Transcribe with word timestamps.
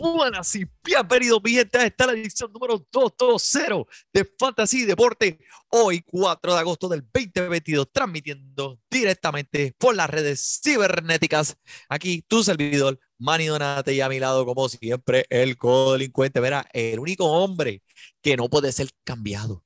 Buenas 0.00 0.54
y 0.56 0.66
bienvenidos, 0.82 1.42
mi 1.44 1.52
gente. 1.52 1.84
Esta 1.84 2.04
es 2.04 2.06
la 2.06 2.12
edición 2.14 2.50
número 2.52 2.86
220 2.90 3.86
de 4.14 4.24
Fantasy 4.38 4.86
Deporte. 4.86 5.38
Hoy, 5.68 6.02
4 6.06 6.54
de 6.54 6.58
agosto 6.58 6.88
del 6.88 7.02
2022, 7.12 7.86
transmitiendo 7.92 8.80
directamente 8.90 9.74
por 9.76 9.94
las 9.94 10.08
redes 10.08 10.60
cibernéticas. 10.64 11.58
Aquí 11.88 12.24
tu 12.26 12.42
servidor, 12.42 12.98
Manny 13.18 13.46
Donate, 13.46 13.92
y 13.92 14.00
a 14.00 14.08
mi 14.08 14.18
lado, 14.18 14.46
como 14.46 14.70
siempre, 14.70 15.26
el 15.28 15.58
codelincuente. 15.58 16.40
Verá, 16.40 16.66
el 16.72 16.98
único 16.98 17.26
hombre 17.26 17.82
que 18.22 18.38
no 18.38 18.48
puede 18.48 18.72
ser 18.72 18.88
cambiado. 19.04 19.64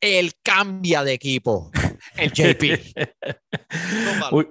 El 0.00 0.34
cambia 0.42 1.04
de 1.04 1.12
equipo, 1.12 1.70
el 2.16 2.32
JP. 2.32 2.80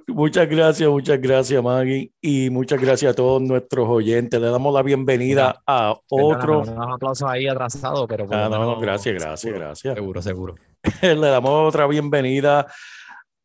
Muchas 0.08 0.50
gracias, 0.50 0.90
muchas 0.90 1.22
gracias, 1.22 1.64
Maggie. 1.64 2.12
Y 2.22 2.50
muchas 2.50 2.80
gracias 2.82 3.12
a 3.12 3.16
todos 3.16 3.42
nuestros 3.42 3.88
oyentes. 3.88 4.40
Le 4.40 4.48
damos 4.50 4.74
la 4.74 4.82
bienvenida 4.84 5.62
a 5.66 5.96
otro. 6.10 6.62
Unos 6.62 6.94
aplausos 6.96 7.30
ahí 7.30 7.48
atrasados, 7.48 8.06
pero 8.08 8.26
por 8.26 8.36
lo 8.36 8.44
Ah, 8.44 8.50
no, 8.50 8.58
no, 8.60 8.66
menos- 8.68 8.82
gracias, 8.82 9.16
gracias, 9.16 9.40
seguro, 9.42 9.60
gracias. 9.66 9.96
Seguro, 9.96 10.22
seguro. 10.22 10.56
Le 11.02 11.16
damos 11.28 11.68
otra 11.68 11.88
bienvenida 11.88 12.66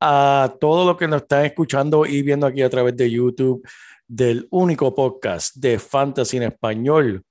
a 0.00 0.54
todos 0.60 0.86
los 0.86 0.96
que 0.96 1.08
nos 1.08 1.22
están 1.22 1.44
escuchando 1.46 2.04
y 2.06 2.22
viendo 2.22 2.46
aquí 2.46 2.62
a 2.62 2.70
través 2.70 2.96
de 2.96 3.10
YouTube 3.10 3.66
del 4.06 4.46
único 4.50 4.94
podcast 4.94 5.56
de 5.56 5.78
Fantasy 5.78 6.36
en 6.36 6.42
español 6.44 7.22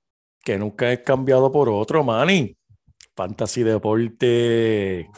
que 0.44 0.58
nunca 0.58 0.92
es 0.92 1.00
cambiado 1.00 1.52
por 1.52 1.70
otro, 1.70 2.04
Manny. 2.04 2.56
Fantasy 3.16 3.64
Deporte 3.64 5.08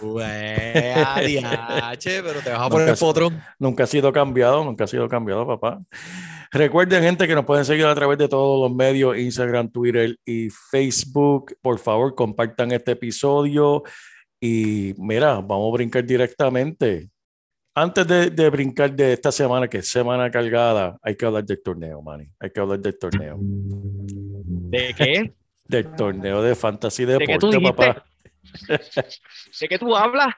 diache, 1.25 2.23
pero 2.23 2.41
te 2.41 2.49
vas 2.49 2.59
a 2.59 2.63
Nunca 2.63 2.69
poner 2.69 2.89
el 2.89 2.97
potrón. 2.97 3.41
Nunca 3.59 3.83
ha 3.85 3.87
sido 3.87 4.11
cambiado, 4.11 4.63
nunca 4.63 4.83
ha 4.83 4.87
sido 4.87 5.07
cambiado, 5.07 5.47
papá. 5.47 5.81
Recuerden, 6.51 7.03
gente, 7.03 7.27
que 7.27 7.35
nos 7.35 7.45
pueden 7.45 7.65
seguir 7.65 7.85
a 7.85 7.95
través 7.95 8.17
de 8.17 8.27
todos 8.27 8.69
los 8.69 8.75
medios, 8.75 9.17
Instagram, 9.17 9.69
Twitter 9.69 10.17
y 10.25 10.49
Facebook. 10.49 11.55
Por 11.61 11.79
favor, 11.79 12.15
compartan 12.15 12.71
este 12.71 12.91
episodio. 12.91 13.83
Y 14.39 14.93
mira, 14.97 15.35
vamos 15.35 15.71
a 15.71 15.73
brincar 15.73 16.05
directamente. 16.05 17.09
Antes 17.73 18.07
de, 18.07 18.29
de 18.29 18.49
brincar 18.49 18.95
de 18.95 19.13
esta 19.13 19.31
semana, 19.31 19.67
que 19.67 19.79
es 19.79 19.87
semana 19.89 20.31
cargada, 20.31 20.97
hay 21.01 21.15
que 21.15 21.25
hablar 21.25 21.43
del 21.43 21.61
torneo, 21.61 22.01
Manny. 22.01 22.29
Hay 22.39 22.49
que 22.49 22.59
hablar 22.59 22.79
del 22.79 22.97
torneo. 22.97 23.37
¿De 23.39 24.93
qué? 24.97 25.33
Del 25.65 25.95
torneo 25.95 26.41
de 26.43 26.55
Fantasy 26.55 27.05
¿De 27.05 27.17
qué 27.19 27.37
tú 27.37 27.49
Deporte, 27.49 27.73
papá. 27.75 28.05
¿De 29.59 29.67
qué 29.67 29.79
tú 29.79 29.95
hablas? 29.95 30.33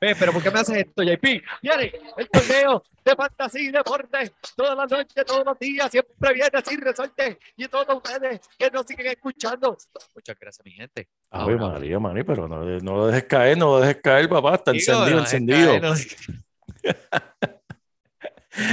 Ve, 0.00 0.14
pero 0.18 0.32
¿por 0.32 0.42
qué 0.42 0.50
me 0.50 0.60
haces 0.60 0.76
esto, 0.76 1.02
JP? 1.02 1.22
Viene 1.62 1.92
el 2.18 2.28
torneo 2.28 2.82
de 3.04 3.16
fantasía 3.16 3.62
y 3.62 3.70
deporte 3.72 4.32
todas 4.54 4.76
las 4.76 4.90
noches, 4.90 5.24
todos 5.26 5.44
los 5.46 5.58
días, 5.58 5.90
siempre 5.90 6.34
viene 6.34 6.50
así 6.52 6.76
resorte 6.76 7.38
y 7.56 7.66
todos 7.68 7.96
ustedes 7.96 8.40
que 8.58 8.70
nos 8.70 8.84
siguen 8.86 9.06
escuchando. 9.06 9.76
Muchas 10.14 10.38
gracias, 10.38 10.64
mi 10.64 10.72
gente. 10.72 11.08
Ahora, 11.30 11.56
María, 11.56 11.98
Manny, 11.98 12.22
pero 12.22 12.46
no, 12.46 12.62
no 12.64 12.96
lo 12.96 13.06
dejes 13.06 13.24
caer, 13.24 13.56
no 13.56 13.66
lo 13.66 13.80
dejes 13.80 14.02
caer, 14.02 14.28
papá. 14.28 14.56
Está 14.56 14.72
digo, 14.72 14.92
encendido, 14.92 15.16
no, 15.16 15.22
encendido. 15.22 15.74
eh, 15.74 15.80
no- 15.80 15.94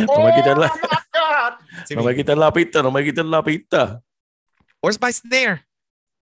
No 0.06 0.26
me 0.26 0.34
quites 0.36 0.58
la, 0.58 0.72
Sí, 1.88 1.96
no 1.96 2.02
mi- 2.02 2.08
me 2.08 2.16
quites 2.16 2.38
la 2.38 2.54
pista, 2.54 2.84
no 2.84 2.92
me 2.92 3.04
quites 3.04 3.26
la 3.26 3.42
pista. 3.44 4.02
Where's 4.82 5.00
my 5.02 5.12
snare? 5.14 5.66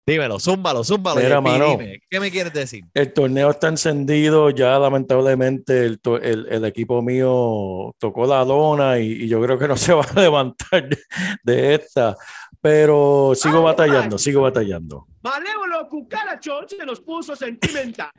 Dímelo, 0.08 0.40
zúmbalo, 0.40 0.86
zúmbalo. 0.86 1.20
Mira, 1.20 1.36
JP, 1.36 1.44
mano. 1.44 1.66
dime, 1.78 2.00
¿Qué 2.10 2.20
me 2.22 2.32
quieres 2.32 2.54
decir? 2.54 2.86
El 2.94 3.12
torneo 3.12 3.50
está 3.50 3.68
encendido, 3.68 4.50
ya 4.52 4.80
lamentablemente 4.80 5.86
el, 5.86 6.00
el- 6.22 6.48
el 6.50 6.64
equipo 6.66 7.02
mío 7.02 7.94
tocó 8.00 8.26
la 8.26 8.46
lona 8.46 9.00
y, 9.00 9.24
y 9.24 9.28
yo 9.28 9.42
creo 9.42 9.60
que 9.60 9.68
no 9.68 9.76
se 9.78 9.94
va 9.94 10.04
a 10.06 10.20
levantar 10.22 10.88
de, 10.88 10.98
de 11.44 11.76
esta, 11.76 12.16
pero 12.62 13.34
sigo 13.36 13.62
batallando, 13.64 14.18
sigo 14.18 14.42
batallando. 14.44 15.08
Malévolo 15.22 15.90
cucarachón 15.90 16.70
se 16.70 16.86
los 16.86 17.02
puso 17.02 17.36
sentimental. 17.36 18.12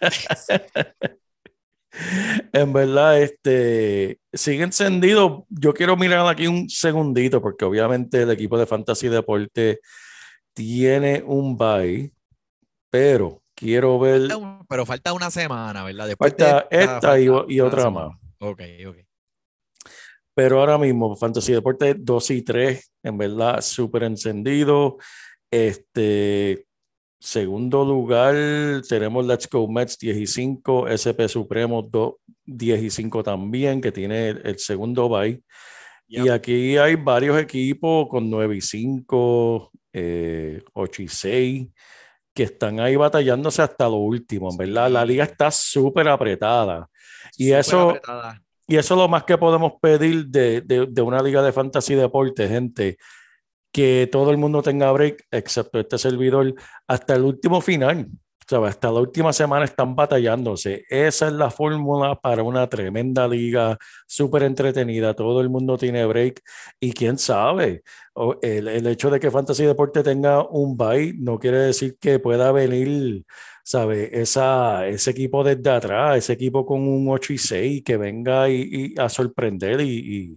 En 2.52 2.72
verdad, 2.72 3.20
este 3.20 4.20
sigue 4.32 4.64
encendido. 4.64 5.46
Yo 5.48 5.74
quiero 5.74 5.96
mirar 5.96 6.26
aquí 6.26 6.46
un 6.46 6.68
segundito 6.68 7.40
porque 7.40 7.64
obviamente 7.64 8.22
el 8.22 8.30
equipo 8.30 8.58
de 8.58 8.66
Fantasy 8.66 9.08
Deporte 9.08 9.80
tiene 10.54 11.22
un 11.26 11.56
bye, 11.56 12.12
pero 12.90 13.42
quiero 13.54 13.98
ver 13.98 14.22
Pero 14.68 14.86
falta 14.86 15.12
una 15.12 15.30
semana, 15.30 15.84
¿verdad? 15.84 16.06
Después 16.08 16.36
de 16.36 16.66
esta 16.70 17.20
y, 17.20 17.28
falta 17.28 17.52
y 17.52 17.60
otra 17.60 17.82
semana. 17.82 18.08
más. 18.08 18.18
Ok, 18.40 18.62
ok. 18.88 18.96
Pero 20.34 20.60
ahora 20.60 20.78
mismo, 20.78 21.14
Fantasy 21.16 21.52
Deporte 21.52 21.94
2 21.98 22.30
y 22.30 22.42
3, 22.42 22.92
en 23.02 23.18
verdad, 23.18 23.60
súper 23.60 24.04
encendido. 24.04 24.96
Este, 25.50 26.66
segundo 27.20 27.84
lugar, 27.84 28.34
tenemos 28.88 29.26
Let's 29.26 29.48
Go 29.48 29.68
Mets 29.68 29.98
10 29.98 30.16
y 30.16 30.26
5, 30.26 30.88
SP 30.88 31.28
Supremo 31.28 31.82
2, 31.82 32.14
10 32.46 32.82
y 32.82 32.90
5 32.90 33.22
también, 33.22 33.80
que 33.80 33.92
tiene 33.92 34.30
el, 34.30 34.42
el 34.44 34.58
segundo 34.58 35.08
bye. 35.08 35.42
Y 36.08 36.22
Yep. 36.24 36.32
aquí 36.32 36.76
hay 36.76 36.96
varios 36.96 37.38
equipos 37.40 38.08
con 38.08 38.28
9 38.28 38.56
y 38.56 38.60
5, 38.60 39.70
eh, 39.92 40.60
8 40.72 41.02
y 41.02 41.08
6, 41.08 41.68
que 42.34 42.42
están 42.44 42.80
ahí 42.80 42.96
batallándose 42.96 43.62
hasta 43.62 43.84
lo 43.88 43.96
último, 43.96 44.56
verdad. 44.56 44.90
La 44.90 45.04
liga 45.04 45.24
está 45.24 45.50
súper 45.50 46.08
apretada. 46.08 46.88
Y 47.36 47.46
Súper 47.48 47.58
eso- 47.60 47.90
apretada. 47.90 48.42
Y 48.66 48.76
eso 48.76 48.94
es 48.94 48.98
lo 49.00 49.08
más 49.08 49.24
que 49.24 49.36
podemos 49.36 49.72
pedir 49.82 50.26
de, 50.26 50.60
de- 50.60 50.86
de 50.88 51.02
una 51.02 51.20
liga 51.22 51.42
de 51.42 51.52
fantasy 51.52 51.94
deporte, 51.96 52.46
gente. 52.48 52.98
Que 53.72 54.08
todo 54.10 54.30
el 54.30 54.36
mundo 54.38 54.62
tenga 54.62 54.90
break, 54.92 55.26
excepto 55.30 55.78
este 55.80 55.98
servidor, 55.98 56.54
hasta 56.86 57.14
el 57.14 57.22
último 57.22 57.60
final. 57.60 58.08
Sea, 58.50 58.66
hasta 58.66 58.90
la 58.90 58.98
última 59.00 59.32
semana 59.32 59.64
están 59.64 59.94
batallándose. 59.94 60.84
Esa 60.90 61.28
es 61.28 61.32
la 61.32 61.52
fórmula 61.52 62.16
para 62.20 62.42
una 62.42 62.68
tremenda 62.68 63.28
liga, 63.28 63.78
súper 64.08 64.42
entretenida. 64.42 65.14
Todo 65.14 65.40
el 65.40 65.48
mundo 65.48 65.78
tiene 65.78 66.04
break. 66.04 66.42
Y 66.80 66.92
quién 66.92 67.16
sabe, 67.16 67.84
el, 68.42 68.66
el 68.66 68.86
hecho 68.88 69.08
de 69.08 69.20
que 69.20 69.30
Fantasy 69.30 69.64
Deporte 69.64 70.02
tenga 70.02 70.44
un 70.48 70.76
bye 70.76 71.14
no 71.16 71.38
quiere 71.38 71.58
decir 71.58 71.96
que 72.00 72.18
pueda 72.18 72.50
venir, 72.50 73.24
¿sabe? 73.62 74.20
Esa, 74.20 74.88
ese 74.88 75.12
equipo 75.12 75.44
desde 75.44 75.70
atrás, 75.70 76.18
ese 76.18 76.32
equipo 76.32 76.66
con 76.66 76.80
un 76.80 77.08
8 77.08 77.32
y 77.32 77.38
6 77.38 77.82
que 77.84 77.96
venga 77.96 78.48
y, 78.50 78.94
a 78.98 79.08
sorprender 79.08 79.80
y, 79.80 80.36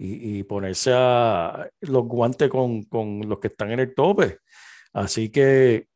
y- 0.00 0.38
y 0.40 0.42
ponerse 0.44 0.92
a 0.94 1.68
los 1.82 2.04
guantes 2.06 2.48
con, 2.50 2.84
con 2.84 3.20
los 3.28 3.38
que 3.40 3.48
están 3.48 3.70
en 3.72 3.80
el 3.80 3.94
tope. 3.94 4.38
Así 4.92 5.30
que, 5.30 5.88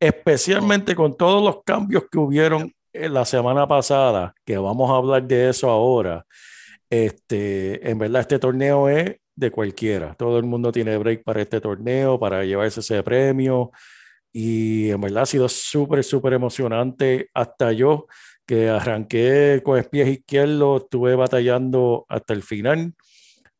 especialmente 0.00 0.94
con 0.94 1.16
todos 1.16 1.42
los 1.42 1.62
cambios 1.64 2.04
que 2.10 2.18
hubieron 2.18 2.72
en 2.92 3.14
la 3.14 3.24
semana 3.24 3.66
pasada, 3.66 4.34
que 4.44 4.56
vamos 4.58 4.90
a 4.90 4.96
hablar 4.96 5.22
de 5.26 5.48
eso 5.48 5.70
ahora, 5.70 6.26
este, 6.90 7.88
en 7.90 7.98
verdad 7.98 8.22
este 8.22 8.38
torneo 8.38 8.88
es 8.88 9.16
de 9.36 9.50
cualquiera. 9.50 10.14
Todo 10.14 10.38
el 10.38 10.44
mundo 10.44 10.72
tiene 10.72 10.96
break 10.98 11.24
para 11.24 11.42
este 11.42 11.60
torneo, 11.60 12.18
para 12.20 12.44
llevarse 12.44 12.80
ese 12.80 13.02
premio. 13.02 13.72
Y 14.32 14.90
en 14.90 15.00
verdad 15.00 15.24
ha 15.24 15.26
sido 15.26 15.48
súper, 15.48 16.04
súper 16.04 16.34
emocionante. 16.34 17.28
Hasta 17.34 17.72
yo, 17.72 18.06
que 18.46 18.68
arranqué 18.68 19.60
con 19.64 19.78
el 19.78 19.84
pie 19.84 20.08
izquierdo, 20.10 20.78
estuve 20.78 21.14
batallando 21.14 22.06
hasta 22.08 22.32
el 22.34 22.42
final. 22.42 22.94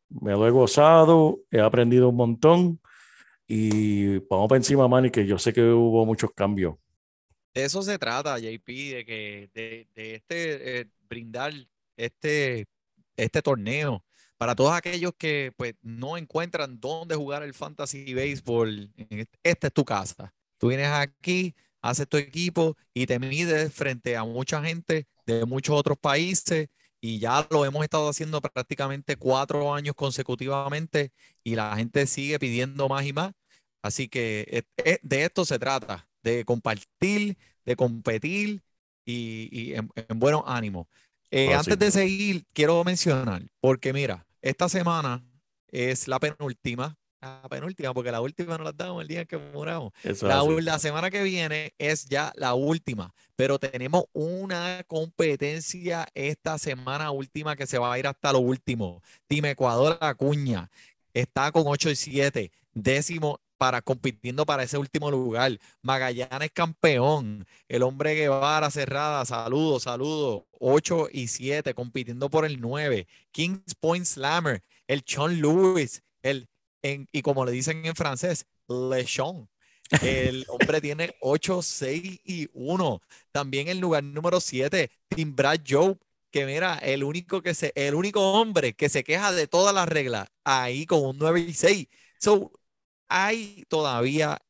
Me 0.09 0.31
lo 0.33 0.47
he 0.47 0.51
gozado, 0.51 1.39
he 1.49 1.59
aprendido 1.59 2.09
un 2.09 2.15
montón 2.15 2.79
y 3.47 4.19
vamos 4.29 4.47
para 4.47 4.57
encima, 4.57 4.87
Manny, 4.87 5.09
que 5.09 5.25
yo 5.25 5.37
sé 5.37 5.53
que 5.53 5.61
hubo 5.63 6.05
muchos 6.05 6.31
cambios. 6.35 6.75
De 7.53 7.63
eso 7.65 7.81
se 7.81 7.97
trata, 7.99 8.37
JP, 8.39 8.67
de 8.95 9.05
que 9.05 9.49
de, 9.53 9.87
de 9.95 10.15
este 10.15 10.79
eh, 10.81 10.85
brindar 11.07 11.53
este, 11.97 12.65
este 13.15 13.41
torneo 13.41 14.03
para 14.37 14.55
todos 14.55 14.73
aquellos 14.73 15.13
que 15.17 15.51
pues 15.55 15.75
no 15.81 16.17
encuentran 16.17 16.79
dónde 16.79 17.15
jugar 17.15 17.43
el 17.43 17.53
fantasy 17.53 18.13
baseball. 18.13 18.91
este- 18.97 19.39
Esta 19.43 19.67
es 19.67 19.73
tu 19.73 19.85
casa. 19.85 20.33
Tú 20.57 20.69
vienes 20.69 20.87
aquí, 20.89 21.53
haces 21.83 22.07
tu 22.09 22.17
equipo 22.17 22.75
y 22.95 23.05
te 23.05 23.19
mides 23.19 23.73
frente 23.73 24.17
a 24.17 24.23
mucha 24.23 24.63
gente 24.63 25.07
de 25.27 25.45
muchos 25.45 25.75
otros 25.77 25.97
países 25.99 26.69
y 27.01 27.19
ya 27.19 27.45
lo 27.51 27.65
hemos 27.65 27.83
estado 27.83 28.09
haciendo 28.09 28.41
prácticamente 28.41 29.17
cuatro 29.17 29.73
años 29.75 29.95
consecutivamente 29.95 31.11
y 31.43 31.55
la 31.55 31.75
gente 31.75 32.07
sigue 32.07 32.39
pidiendo 32.39 32.89
más 32.89 33.05
y 33.05 33.13
más. 33.13 33.33
Así 33.83 34.07
que 34.07 34.47
eh, 34.49 34.63
eh, 34.85 34.99
de 35.03 35.25
esto 35.25 35.45
se 35.45 35.59
trata, 35.59 36.07
de 36.23 36.45
compartir, 36.45 37.37
de 37.65 37.75
competir 37.75 38.63
y, 39.05 39.49
y 39.51 39.75
en, 39.75 39.89
en 39.95 40.19
buenos 40.19 40.43
ánimos. 40.47 40.87
Eh, 41.31 41.53
antes 41.53 41.77
de 41.79 41.91
seguir, 41.91 42.45
quiero 42.53 42.83
mencionar, 42.83 43.43
porque 43.59 43.91
mira, 43.91 44.25
esta 44.41 44.69
semana 44.69 45.25
es 45.67 46.07
la 46.07 46.19
penúltima, 46.19 46.95
la 47.23 47.49
penúltima, 47.49 47.93
porque 47.93 48.11
la 48.11 48.21
última 48.21 48.57
nos 48.57 48.65
la 48.65 48.71
damos 48.73 49.01
el 49.01 49.07
día 49.07 49.21
en 49.21 49.27
que 49.27 49.37
muramos. 49.37 49.93
La, 50.21 50.43
la 50.43 50.79
semana 50.79 51.09
que 51.09 51.23
viene 51.23 51.73
es 51.77 52.05
ya 52.05 52.33
la 52.35 52.53
última, 52.53 53.13
pero 53.35 53.59
tenemos 53.59 54.05
una 54.13 54.83
competencia 54.87 56.07
esta 56.13 56.57
semana 56.57 57.11
última 57.11 57.55
que 57.55 57.67
se 57.67 57.77
va 57.77 57.93
a 57.93 57.99
ir 57.99 58.07
hasta 58.07 58.33
lo 58.33 58.39
último. 58.39 59.01
Team 59.27 59.45
Ecuador 59.45 59.97
Acuña 60.01 60.69
está 61.13 61.51
con 61.51 61.63
8 61.65 61.91
y 61.91 61.95
7, 61.95 62.51
décimo 62.73 63.39
para 63.63 63.81
compitiendo 63.81 64.45
para 64.45 64.63
ese 64.63 64.77
último 64.77 65.09
lugar. 65.09 65.57
Magallanes 65.81 66.51
campeón, 66.51 67.45
el 67.69 67.83
hombre 67.83 68.13
Guevara 68.13 68.69
cerrada, 68.69 69.23
saludos, 69.23 69.83
saludos, 69.83 70.43
8 70.59 71.07
y 71.13 71.27
7 71.27 71.73
compitiendo 71.73 72.29
por 72.29 72.43
el 72.43 72.59
9. 72.59 73.07
Kings 73.31 73.75
Point 73.79 74.05
Slammer, 74.05 74.61
el 74.87 75.03
Sean 75.05 75.39
Lewis, 75.39 76.03
el 76.23 76.49
en- 76.83 77.07
y 77.11 77.21
como 77.23 77.45
le 77.45 77.51
dicen 77.53 77.85
en 77.85 77.95
francés, 77.95 78.47
Le 78.67 79.05
Chon. 79.05 79.49
El 80.01 80.45
hombre 80.49 80.81
tiene 80.81 81.15
8, 81.21 81.61
6 81.61 82.19
y 82.25 82.49
1. 82.53 83.01
También 83.31 83.67
el 83.67 83.79
lugar 83.79 84.03
número 84.03 84.39
7, 84.41 84.91
Tim 85.09 85.35
Brad 85.35 85.59
Joe, 85.67 85.97
que 86.31 86.45
mira, 86.45 86.77
el 86.79 87.03
único 87.03 87.41
que 87.41 87.53
se, 87.53 87.71
el 87.75 87.95
único 87.95 88.33
hombre 88.33 88.73
que 88.75 88.89
se 88.89 89.03
queja 89.03 89.31
de 89.31 89.47
todas 89.47 89.73
las 89.75 89.87
reglas, 89.87 90.27
ahí 90.43 90.85
con 90.85 91.05
un 91.05 91.17
9 91.19 91.41
y 91.41 91.53
6. 91.53 91.87
So, 92.19 92.51
hay 93.09 93.65
todavía 93.69 94.41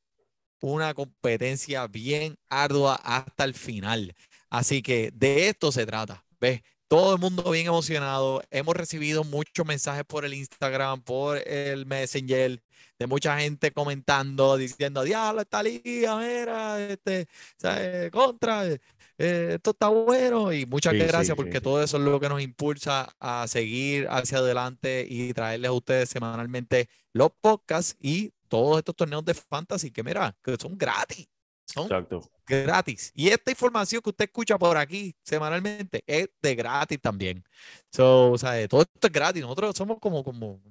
una 0.62 0.94
competencia 0.94 1.88
bien 1.88 2.38
ardua 2.50 2.96
hasta 3.04 3.44
el 3.44 3.54
final. 3.54 4.16
Así 4.50 4.82
que 4.82 5.12
de 5.14 5.50
esto 5.50 5.72
se 5.72 5.86
trata. 5.86 6.26
¿Ves? 6.40 6.62
Todo 6.94 7.16
el 7.16 7.20
mundo 7.20 7.50
bien 7.50 7.66
emocionado. 7.68 8.44
Hemos 8.52 8.76
recibido 8.76 9.24
muchos 9.24 9.66
mensajes 9.66 10.04
por 10.06 10.26
el 10.26 10.34
Instagram, 10.36 11.02
por 11.02 11.40
el 11.48 11.88
Messenger, 11.88 12.62
de 13.00 13.08
mucha 13.08 13.40
gente 13.40 13.72
comentando, 13.72 14.58
diciendo, 14.58 15.02
diablo, 15.02 15.42
esta 15.42 15.64
liga, 15.64 16.18
mira, 16.18 16.80
este, 16.80 17.28
¿sabes? 17.58 18.12
contra, 18.12 18.68
eh, 18.68 18.80
esto 19.18 19.72
está 19.72 19.88
bueno. 19.88 20.54
Y 20.54 20.68
muchas 20.68 20.94
Sí, 20.94 21.00
gracias 21.00 21.36
sí, 21.36 21.36
porque 21.36 21.58
sí. 21.58 21.62
todo 21.62 21.82
eso 21.82 21.98
es 21.98 22.04
lo 22.04 22.20
que 22.20 22.30
nos 22.30 22.42
impulsa 22.42 23.16
a 23.20 23.48
seguir 23.48 24.08
hacia 24.12 24.38
adelante 24.38 25.08
y 25.10 25.34
traerles 25.34 25.70
a 25.70 25.74
ustedes 25.74 26.10
semanalmente 26.10 26.90
los 27.12 27.32
podcasts 27.42 27.96
y 28.00 28.34
todos 28.50 28.78
estos 28.78 28.96
torneos 28.96 29.26
de 29.26 29.34
fantasy 29.34 29.90
que 29.90 30.04
mira, 30.04 30.36
que 30.44 30.56
son 30.58 30.78
gratis. 30.78 31.28
Son 31.66 31.84
Exacto. 31.86 32.22
gratis. 32.46 33.12
Y 33.16 33.30
esta 33.30 33.52
información 33.52 34.02
que 34.02 34.10
usted 34.10 34.26
escucha 34.26 34.58
por 34.58 34.78
aquí 34.78 35.16
semanalmente 35.24 36.04
es 36.06 36.30
de 36.42 36.56
gratis 36.56 37.00
también. 37.02 37.44
So, 37.92 38.32
o 38.32 38.38
sea, 38.38 38.68
todo 38.68 38.82
esto 38.82 39.08
es 39.08 39.14
gratis. 39.14 39.42
Nosotros 39.42 39.76
somos 39.76 39.98
como, 40.00 40.24
como 40.24 40.62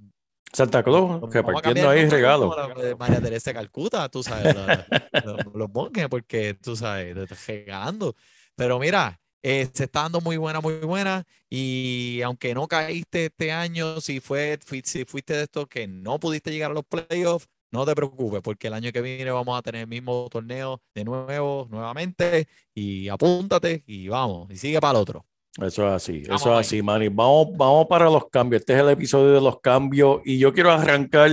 Santa 0.53 0.83
Claus, 0.83 1.21
repartiendo 1.33 1.89
ahí 1.89 2.07
regalos. 2.09 2.55
María 2.99 3.21
Teresa 3.21 3.51
de 3.51 3.55
Calcuta, 3.55 4.09
tú 4.11 4.23
sabes, 4.23 4.55
la- 4.55 4.87
la- 5.13 5.21
los 5.55 5.71
monjes, 5.71 6.09
porque 6.09 6.55
tú 6.55 6.77
sabes, 6.77 7.15
te 7.15 7.23
estás 7.23 7.47
regalando. 7.47 8.15
Pero 8.55 8.79
mira, 8.79 9.19
eh, 9.43 9.69
se 9.73 9.85
está 9.85 10.03
dando 10.03 10.21
muy 10.21 10.37
buena, 10.37 10.61
muy 10.61 10.75
buena. 10.75 11.25
Y 11.49 12.21
aunque 12.23 12.55
no 12.55 12.69
caíste 12.69 13.27
este 13.27 13.51
año, 13.51 14.01
si, 14.03 14.21
fue, 14.21 14.59
si 14.85 15.05
fuiste 15.07 15.33
de 15.35 15.45
estos 15.45 15.67
que 15.69 15.89
no 15.89 16.21
pudiste 16.21 16.51
llegar 16.53 16.71
a 16.71 16.75
los 16.75 16.85
playoffs, 16.85 17.49
no 17.73 17.87
te 17.87 17.95
preocupes, 17.95 18.43
porque 18.43 18.69
el 18.69 18.75
año 18.75 18.93
que 18.93 19.01
viene 19.01 19.31
vamos 19.31 19.59
a 19.59 19.63
tener 19.63 19.83
el 19.83 19.87
mismo 19.89 20.29
torneo 20.31 20.81
de 20.95 21.05
nuevo, 21.05 21.67
nuevamente. 21.71 22.47
Y 22.75 23.09
apúntate 23.09 23.83
y 23.87 24.09
vamos, 24.09 24.51
y 24.51 24.57
sigue 24.57 24.81
para 24.81 24.99
el 24.99 25.03
otro. 25.03 25.27
Eso 25.61 25.87
es 25.87 25.93
así, 25.93 26.23
Vamos 26.23 26.41
eso 26.41 26.53
es 26.53 26.67
así, 26.67 26.83
Manny. 26.83 27.09
Vamos, 27.09 27.49
vamos 27.57 27.87
para 27.87 28.07
los 28.07 28.29
cambios. 28.29 28.61
Este 28.61 28.75
es 28.75 28.81
el 28.81 28.91
episodio 28.91 29.33
de 29.33 29.41
los 29.41 29.61
cambios 29.61 30.21
y 30.25 30.39
yo 30.39 30.53
quiero 30.53 30.71
arrancar 30.71 31.31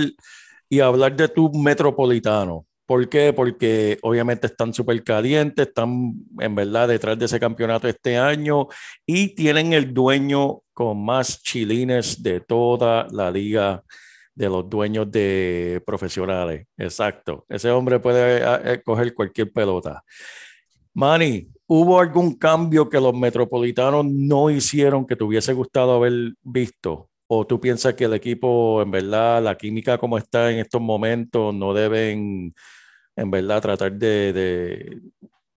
y 0.68 0.80
hablar 0.80 1.14
de 1.16 1.28
tu 1.28 1.52
metropolitano. 1.52 2.66
¿Por 2.86 3.08
qué? 3.08 3.32
Porque 3.32 3.98
obviamente 4.02 4.48
están 4.48 4.74
súper 4.74 5.02
calientes, 5.04 5.68
están 5.68 6.14
en 6.38 6.54
verdad 6.54 6.88
detrás 6.88 7.18
de 7.18 7.26
ese 7.26 7.38
campeonato 7.38 7.86
este 7.86 8.18
año 8.18 8.66
y 9.06 9.28
tienen 9.34 9.72
el 9.72 9.94
dueño 9.94 10.62
con 10.72 11.02
más 11.04 11.42
chilines 11.42 12.22
de 12.22 12.40
toda 12.40 13.06
la 13.12 13.30
liga 13.30 13.84
de 14.40 14.48
los 14.48 14.68
dueños 14.70 15.10
de 15.10 15.82
profesionales. 15.84 16.66
Exacto. 16.78 17.44
Ese 17.46 17.70
hombre 17.70 18.00
puede 18.00 18.42
ah, 18.42 18.58
eh, 18.64 18.82
coger 18.82 19.14
cualquier 19.14 19.52
pelota. 19.52 20.02
Manny, 20.94 21.46
¿hubo 21.66 22.00
algún 22.00 22.36
cambio 22.36 22.88
que 22.88 22.98
los 22.98 23.14
metropolitanos 23.14 24.06
no 24.06 24.48
hicieron 24.48 25.06
que 25.06 25.14
te 25.14 25.24
hubiese 25.24 25.52
gustado 25.52 25.92
haber 25.92 26.32
visto? 26.42 27.10
¿O 27.26 27.46
tú 27.46 27.60
piensas 27.60 27.92
que 27.94 28.04
el 28.04 28.14
equipo, 28.14 28.80
en 28.80 28.90
verdad, 28.90 29.42
la 29.42 29.58
química 29.58 29.98
como 29.98 30.16
está 30.16 30.50
en 30.50 30.60
estos 30.60 30.80
momentos, 30.80 31.54
no 31.54 31.74
deben, 31.74 32.54
en 33.16 33.30
verdad, 33.30 33.60
tratar 33.60 33.92
de, 33.92 34.32
de, 34.32 35.00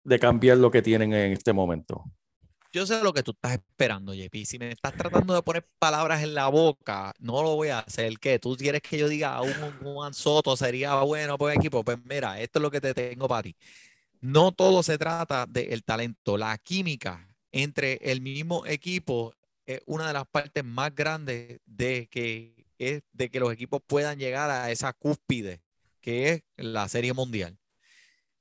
de 0.03 0.19
cambiar 0.19 0.57
lo 0.57 0.69
que 0.69 0.81
tienen 0.81 1.13
en 1.13 1.31
este 1.31 1.53
momento? 1.53 2.03
Yo 2.73 2.87
sé 2.87 3.03
lo 3.03 3.13
que 3.13 3.21
tú 3.21 3.31
estás 3.31 3.53
esperando, 3.53 4.15
JP. 4.15 4.45
Si 4.45 4.57
me 4.57 4.71
estás 4.71 4.97
tratando 4.97 5.35
de 5.35 5.43
poner 5.43 5.63
palabras 5.77 6.23
en 6.23 6.33
la 6.33 6.47
boca, 6.47 7.13
no 7.19 7.43
lo 7.43 7.55
voy 7.55 7.67
a 7.69 7.79
hacer. 7.79 8.17
¿Qué? 8.17 8.39
¿Tú 8.39 8.57
quieres 8.57 8.81
que 8.81 8.97
yo 8.97 9.07
diga 9.07 9.35
a 9.35 9.43
un 9.43 9.53
un 9.63 9.93
Juan 9.93 10.15
Soto 10.15 10.57
sería 10.57 10.95
bueno 11.01 11.37
por 11.37 11.51
el 11.51 11.59
equipo? 11.59 11.83
Pues 11.83 11.99
mira, 12.03 12.41
esto 12.41 12.57
es 12.57 12.63
lo 12.63 12.71
que 12.71 12.81
te 12.81 12.95
tengo 12.95 13.27
para 13.27 13.43
ti. 13.43 13.55
No 14.21 14.51
todo 14.51 14.81
se 14.81 14.97
trata 14.97 15.45
del 15.45 15.83
talento. 15.83 16.35
La 16.35 16.57
química 16.57 17.27
entre 17.51 17.99
el 18.01 18.21
mismo 18.21 18.65
equipo 18.65 19.35
es 19.67 19.79
una 19.85 20.07
de 20.07 20.13
las 20.13 20.25
partes 20.25 20.63
más 20.63 20.95
grandes 20.95 21.59
de 21.67 22.07
que, 22.09 22.65
es 22.79 23.03
de 23.11 23.29
que 23.29 23.39
los 23.39 23.53
equipos 23.53 23.81
puedan 23.85 24.17
llegar 24.17 24.49
a 24.49 24.71
esa 24.71 24.93
cúspide 24.93 25.61
que 26.01 26.29
es 26.31 26.43
la 26.57 26.89
Serie 26.89 27.13
Mundial. 27.13 27.55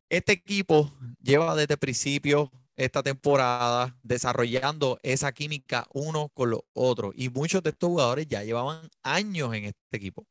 Este 0.08 0.32
equipo 0.32 0.90
lleva 1.20 1.54
desde 1.54 1.74
el 1.74 1.78
principio 1.78 2.50
esta 2.76 3.02
temporada 3.02 3.96
desarrollando 4.02 4.98
esa 5.02 5.32
química 5.32 5.86
uno 5.92 6.30
con 6.30 6.50
los 6.50 6.60
otros 6.72 7.12
y 7.16 7.28
muchos 7.28 7.62
de 7.62 7.70
estos 7.70 7.88
jugadores 7.88 8.26
ya 8.28 8.42
llevaban 8.42 8.88
años 9.02 9.54
en 9.54 9.64
este 9.66 9.96
equipo. 9.96 10.26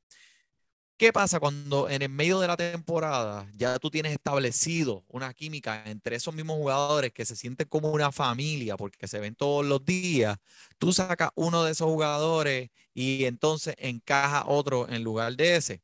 ¿Qué 1.01 1.11
pasa 1.11 1.39
cuando 1.39 1.89
en 1.89 2.03
el 2.03 2.09
medio 2.09 2.39
de 2.39 2.47
la 2.47 2.55
temporada 2.55 3.51
ya 3.55 3.79
tú 3.79 3.89
tienes 3.89 4.11
establecido 4.11 5.03
una 5.07 5.33
química 5.33 5.81
entre 5.87 6.15
esos 6.15 6.31
mismos 6.31 6.57
jugadores 6.57 7.11
que 7.11 7.25
se 7.25 7.35
sienten 7.35 7.67
como 7.67 7.89
una 7.89 8.11
familia 8.11 8.77
porque 8.77 9.07
se 9.07 9.19
ven 9.19 9.33
todos 9.33 9.65
los 9.65 9.83
días? 9.83 10.37
Tú 10.77 10.93
sacas 10.93 11.31
uno 11.33 11.63
de 11.63 11.71
esos 11.71 11.87
jugadores 11.87 12.69
y 12.93 13.25
entonces 13.25 13.73
encaja 13.79 14.45
otro 14.45 14.87
en 14.89 15.03
lugar 15.03 15.35
de 15.35 15.55
ese. 15.55 15.81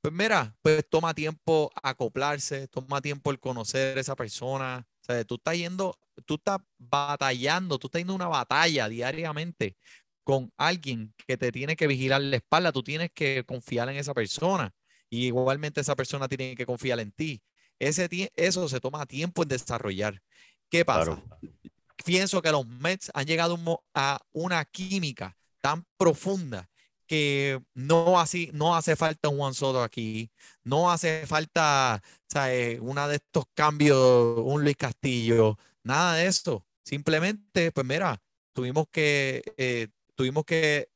Pues 0.00 0.12
mira, 0.12 0.56
pues 0.62 0.84
toma 0.90 1.14
tiempo 1.14 1.70
acoplarse, 1.80 2.66
toma 2.66 3.00
tiempo 3.00 3.30
el 3.30 3.38
conocer 3.38 3.96
a 3.96 4.00
esa 4.00 4.16
persona. 4.16 4.84
O 5.02 5.04
sea, 5.04 5.24
tú 5.24 5.34
estás 5.34 5.56
yendo, 5.56 5.98
tú 6.24 6.34
estás 6.34 6.58
batallando, 6.78 7.78
tú 7.78 7.88
estás 7.88 8.00
yendo 8.00 8.14
una 8.14 8.28
batalla 8.28 8.88
diariamente 8.88 9.76
con 10.22 10.52
alguien 10.56 11.12
que 11.26 11.36
te 11.36 11.50
tiene 11.50 11.74
que 11.74 11.88
vigilar 11.88 12.20
la 12.20 12.36
espalda, 12.36 12.70
tú 12.70 12.82
tienes 12.82 13.10
que 13.12 13.44
confiar 13.44 13.88
en 13.88 13.96
esa 13.96 14.14
persona. 14.14 14.72
Y 15.10 15.26
igualmente 15.26 15.80
esa 15.80 15.96
persona 15.96 16.28
tiene 16.28 16.54
que 16.54 16.64
confiar 16.64 17.00
en 17.00 17.10
ti. 17.12 17.42
Ese 17.78 18.08
eso 18.36 18.68
se 18.68 18.80
toma 18.80 19.04
tiempo 19.06 19.42
en 19.42 19.48
desarrollar. 19.48 20.22
¿Qué 20.70 20.84
pasa? 20.84 21.16
Claro. 21.16 21.38
Pienso 22.04 22.40
que 22.40 22.52
los 22.52 22.66
Mets 22.66 23.10
han 23.12 23.26
llegado 23.26 23.58
a 23.94 24.20
una 24.32 24.64
química 24.64 25.36
tan 25.60 25.84
profunda 25.96 26.70
que 27.12 27.60
no, 27.74 28.18
así, 28.18 28.48
no 28.54 28.74
hace 28.74 28.96
falta 28.96 29.28
un 29.28 29.36
Juan 29.36 29.52
Soto 29.52 29.82
aquí, 29.82 30.30
no 30.64 30.90
hace 30.90 31.26
falta 31.26 32.02
¿sabes? 32.26 32.78
una 32.80 33.06
de 33.06 33.16
estos 33.16 33.44
cambios, 33.52 34.38
un 34.38 34.62
Luis 34.62 34.78
Castillo, 34.78 35.58
nada 35.82 36.14
de 36.14 36.26
eso. 36.26 36.64
Simplemente, 36.82 37.70
pues 37.70 37.86
mira, 37.86 38.22
tuvimos 38.54 38.86
que, 38.90 39.42
eh, 39.58 39.88
tuvimos 40.14 40.46
que 40.46 40.88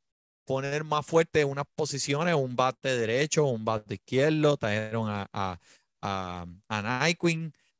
poner 0.47 0.85
más 0.85 1.05
fuerte 1.05 1.45
unas 1.45 1.67
posiciones, 1.75 2.35
un 2.35 2.57
bate 2.57 2.97
derecho, 2.97 3.45
un 3.45 3.67
bate 3.67 3.97
izquierdo, 3.97 4.57
trajeron 4.57 5.11
a, 5.11 5.29
a, 5.35 5.61
a, 6.01 6.47
a 6.71 7.11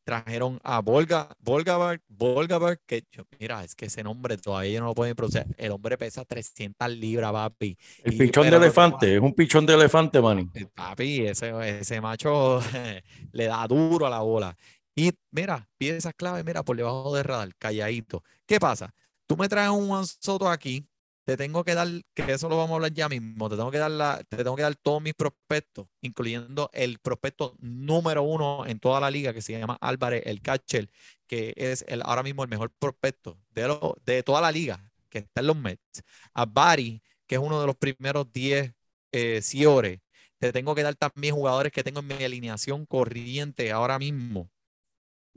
trajeron 0.07 0.61
a 0.63 0.81
Volga, 0.81 1.29
Volgaberg, 1.41 2.01
Volgaberg, 2.09 2.81
que 2.87 3.03
yo, 3.11 3.25
mira, 3.41 3.65
es 3.65 3.75
que 3.75 3.87
ese 3.87 4.05
nombre 4.05 4.39
todavía 4.39 4.71
yo 4.75 4.81
no 4.81 4.87
lo 4.87 4.95
pueden 4.95 5.17
pronunciar. 5.17 5.47
El 5.59 5.73
hombre 5.73 5.99
pesa 5.99 6.25
300 6.25 6.89
libras, 6.91 7.33
papi. 7.33 7.77
El 8.05 8.15
Y- 8.15 8.19
pichón 8.19 8.49
de 8.49 8.57
elefante, 8.57 9.17
es 9.17 9.21
un 9.21 9.35
pichón 9.35 9.67
de 9.67 9.75
elefante, 9.75 10.21
Manny. 10.21 10.49
eh, 10.55 10.67
Papi, 10.73 11.27
ese, 11.27 11.81
ese 11.81 12.01
macho 12.01 12.61
le 13.33 13.47
da 13.47 13.67
duro 13.67 14.07
a 14.07 14.11
la 14.11 14.21
bola. 14.21 14.57
Y 14.95 15.11
mira, 15.33 15.69
piezas 15.77 16.15
clave, 16.17 16.45
mira, 16.45 16.63
por 16.63 16.77
debajo 16.77 17.15
del 17.15 17.25
radar, 17.25 17.51
calladito. 17.59 18.23
¿Qué 18.47 18.61
pasa? 18.61 18.95
Tú 19.27 19.37
me 19.37 19.49
traes 19.49 19.71
un 19.71 19.89
Juan 19.89 20.05
Soto 20.07 20.49
aquí, 20.49 20.87
te 21.27 21.37
tengo 21.37 21.65
que 21.65 21.75
dar, 21.75 21.89
que 22.15 22.33
eso 22.33 22.49
lo 22.49 22.57
vamos 22.57 22.71
a 22.71 22.75
hablar 22.77 22.93
ya 22.93 23.09
mismo, 23.09 23.49
te 23.49 23.57
tengo 23.57 23.73
que 23.73 23.79
dar, 23.79 24.25
te 24.27 24.37
tengo 24.37 24.55
que 24.55 24.63
dar 24.63 24.77
todos 24.77 25.03
mis 25.03 25.13
prospectos, 25.13 25.89
incluyendo 26.01 26.71
el 26.73 27.01
prospecto 27.01 27.57
número 27.59 28.23
uno 28.23 28.65
en 28.65 28.79
toda 28.79 29.01
la 29.01 29.11
liga, 29.11 29.35
que 29.35 29.43
se 29.43 29.59
llama 29.59 29.77
Álvarez, 29.81 30.23
el 30.25 30.41
catcher, 30.41 30.89
que 31.27 31.53
es 31.57 31.85
el, 31.89 32.03
ahora 32.05 32.23
mismo 32.23 32.45
el 32.45 32.49
mejor 32.49 32.71
prospecto 32.79 33.41
de, 33.51 33.77
de 34.05 34.23
toda 34.23 34.41
la 34.41 34.53
liga, 34.53 34.93
que 35.09 35.19
está 35.19 35.41
en 35.41 35.49
los 35.49 35.57
Mets. 35.57 36.05
A 36.33 36.47
Barry, 36.47 37.03
que 37.27 37.35
es 37.35 37.41
uno 37.41 37.61
de 37.61 37.67
los 37.67 37.75
primeros 37.77 38.33
10 38.33 38.73
eh, 39.11 39.43
Ciores. 39.43 39.99
Te 40.39 40.53
tengo 40.53 40.77
que 40.77 40.85
dar 40.85 40.95
también 40.95 41.35
jugadores 41.35 41.73
que 41.73 41.83
tengo 41.83 42.01
en 42.01 42.07
mi 42.07 42.23
alineación 42.23 42.87
corriente 42.87 43.73
ahora 43.73 43.99
mismo. 43.99 44.49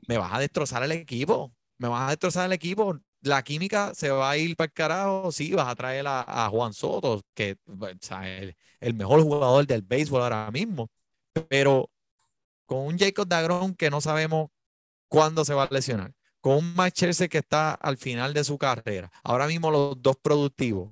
Me 0.08 0.20
vas 0.20 0.34
a 0.34 0.40
destrozar 0.40 0.84
el 0.84 0.92
equipo. 0.92 1.52
Me 1.80 1.88
vas 1.88 2.08
a 2.08 2.10
destrozar 2.12 2.46
el 2.46 2.54
equipo. 2.54 3.00
La 3.22 3.44
química 3.44 3.94
se 3.94 4.10
va 4.10 4.30
a 4.32 4.38
ir 4.38 4.56
para 4.56 4.68
el 4.68 4.74
carajo. 4.74 5.32
Sí, 5.32 5.54
vas 5.54 5.68
a 5.68 5.76
traer 5.76 6.06
a, 6.08 6.48
Juan 6.52 6.74
Soto, 6.74 7.22
que 7.34 7.58
o 7.68 7.88
sea, 8.02 8.28
el, 8.30 8.94
mejor 8.94 9.22
jugador 9.22 9.68
del 9.68 9.82
béisbol 9.82 10.22
ahora 10.22 10.50
mismo. 10.52 10.90
Pero 11.50 11.90
con 12.66 12.80
un 12.88 12.98
Jacob 12.98 13.28
Dagron 13.28 13.76
que 13.76 13.90
no 13.90 14.02
sabemos 14.02 14.50
cuándo 15.08 15.46
se 15.46 15.54
va 15.54 15.64
a 15.64 15.70
lesionar. 15.72 16.14
Con 16.42 16.58
un 16.58 16.76
Max 16.76 17.02
que 17.30 17.38
está 17.40 17.74
al 17.74 17.98
final 17.98 18.34
de 18.34 18.44
su 18.44 18.58
carrera. 18.58 19.12
Ahora 19.24 19.48
mismo 19.48 19.72
los 19.72 20.02
dos 20.02 20.16
productivos. 20.22 20.92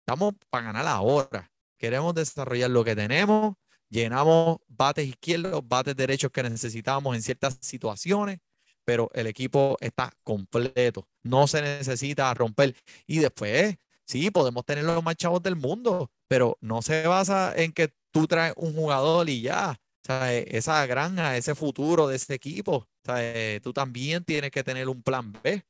Estamos 0.00 0.34
para 0.50 0.66
ganar 0.66 0.86
ahora. 0.86 1.52
Queremos 1.78 2.14
desarrollar 2.14 2.70
lo 2.70 2.84
que 2.84 2.96
tenemos. 2.96 3.54
Llenamos 3.88 4.58
bates 4.66 5.06
izquierdos, 5.06 5.62
bates 5.66 5.94
derechos 5.94 6.30
que 6.32 6.42
necesitamos 6.42 7.14
en 7.14 7.22
ciertas 7.22 7.58
situaciones, 7.60 8.40
pero 8.86 9.10
el 9.14 9.26
equipo 9.28 9.76
está 9.80 10.12
completo. 10.24 11.08
No 11.24 11.46
se 11.48 11.62
necesita 11.62 12.32
romper. 12.34 12.74
Y 13.06 13.18
después, 13.20 13.76
sí, 14.06 14.30
podemos 14.30 14.64
tener 14.64 14.84
los 14.84 15.04
más 15.04 15.16
chavos 15.16 15.42
del 15.42 15.56
mundo, 15.56 16.10
pero 16.28 16.58
no 16.62 16.82
se 16.82 17.06
basa 17.06 17.54
en 17.56 17.72
que 17.72 17.92
tú 18.12 18.26
traes 18.26 18.54
un 18.56 18.74
jugador 18.74 19.28
y 19.28 19.42
ya. 19.42 19.78
Eh, 20.08 20.46
esa 20.52 20.86
granja, 20.86 21.36
ese 21.36 21.54
futuro 21.56 22.06
de 22.08 22.16
ese 22.16 22.34
equipo, 22.34 22.88
eh, 23.08 23.60
tú 23.62 23.72
también 23.72 24.24
tienes 24.24 24.50
que 24.52 24.64
tener 24.64 24.88
un 24.88 25.02
plan 25.02 25.32
B. 25.42 25.64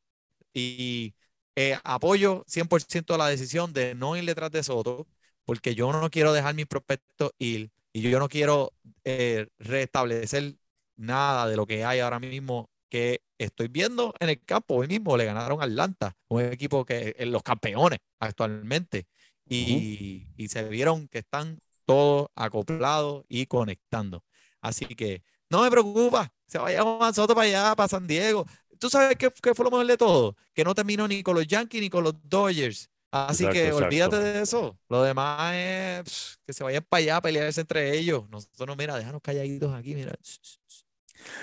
Y 0.54 1.14
eh, 1.56 1.78
apoyo 1.84 2.44
100% 2.46 3.16
la 3.16 3.28
decisión 3.28 3.72
de 3.72 3.94
no 3.94 4.16
ir 4.16 4.24
detrás 4.26 4.50
de 4.50 4.62
Soto, 4.62 5.06
porque 5.44 5.74
yo 5.74 5.92
no 5.92 6.10
quiero 6.10 6.32
dejar 6.32 6.54
mis 6.54 6.66
prospectos 6.66 7.32
ir 7.38 7.70
y 7.92 8.02
yo 8.02 8.18
no 8.18 8.28
quiero 8.28 8.74
eh, 9.04 9.48
restablecer 9.58 10.56
nada 10.96 11.46
de 11.48 11.56
lo 11.56 11.66
que 11.66 11.84
hay 11.84 12.00
ahora 12.00 12.20
mismo 12.20 12.70
que 12.88 13.22
estoy 13.38 13.68
viendo 13.68 14.14
en 14.20 14.30
el 14.30 14.44
campo. 14.44 14.74
Hoy 14.76 14.88
mismo 14.88 15.16
le 15.16 15.24
ganaron 15.24 15.60
a 15.60 15.64
Atlanta, 15.64 16.16
un 16.28 16.42
equipo 16.42 16.84
que 16.84 17.14
es 17.18 17.26
los 17.28 17.42
campeones 17.42 17.98
actualmente, 18.20 19.06
y, 19.48 20.26
y 20.36 20.48
se 20.48 20.64
vieron 20.68 21.08
que 21.08 21.18
están 21.18 21.60
todos 21.84 22.28
acoplados 22.34 23.24
y 23.28 23.46
conectando. 23.46 24.24
Así 24.60 24.86
que 24.86 25.22
no 25.50 25.62
me 25.62 25.70
preocupa, 25.70 26.32
se 26.46 26.58
vaya 26.58 26.82
Juan 26.82 27.14
Soto 27.14 27.34
para 27.34 27.46
allá, 27.46 27.76
para 27.76 27.88
San 27.88 28.06
Diego. 28.06 28.46
¿Tú 28.78 28.90
sabes 28.90 29.16
qué, 29.16 29.30
qué 29.42 29.54
fue 29.54 29.64
lo 29.64 29.70
mejor 29.70 29.86
de 29.86 29.96
todo? 29.96 30.36
Que 30.52 30.64
no 30.64 30.74
terminó 30.74 31.06
ni 31.08 31.22
con 31.22 31.34
los 31.36 31.46
Yankees 31.46 31.80
ni 31.80 31.90
con 31.90 32.04
los 32.04 32.14
Dodgers. 32.22 32.90
Así 33.10 33.44
Exacto, 33.44 33.52
que 33.52 33.66
exacto. 33.68 33.84
olvídate 33.86 34.16
de 34.18 34.42
eso. 34.42 34.78
Lo 34.88 35.02
demás 35.02 35.54
es 35.54 36.38
que 36.46 36.52
se 36.52 36.64
vayan 36.64 36.84
para 36.88 36.98
allá 37.02 37.16
a 37.16 37.22
pelearse 37.22 37.60
entre 37.60 37.96
ellos. 37.96 38.28
Nosotros, 38.28 38.76
mira, 38.76 38.96
déjanos 38.98 39.22
calladitos 39.22 39.72
aquí, 39.74 39.94
mira. 39.94 40.12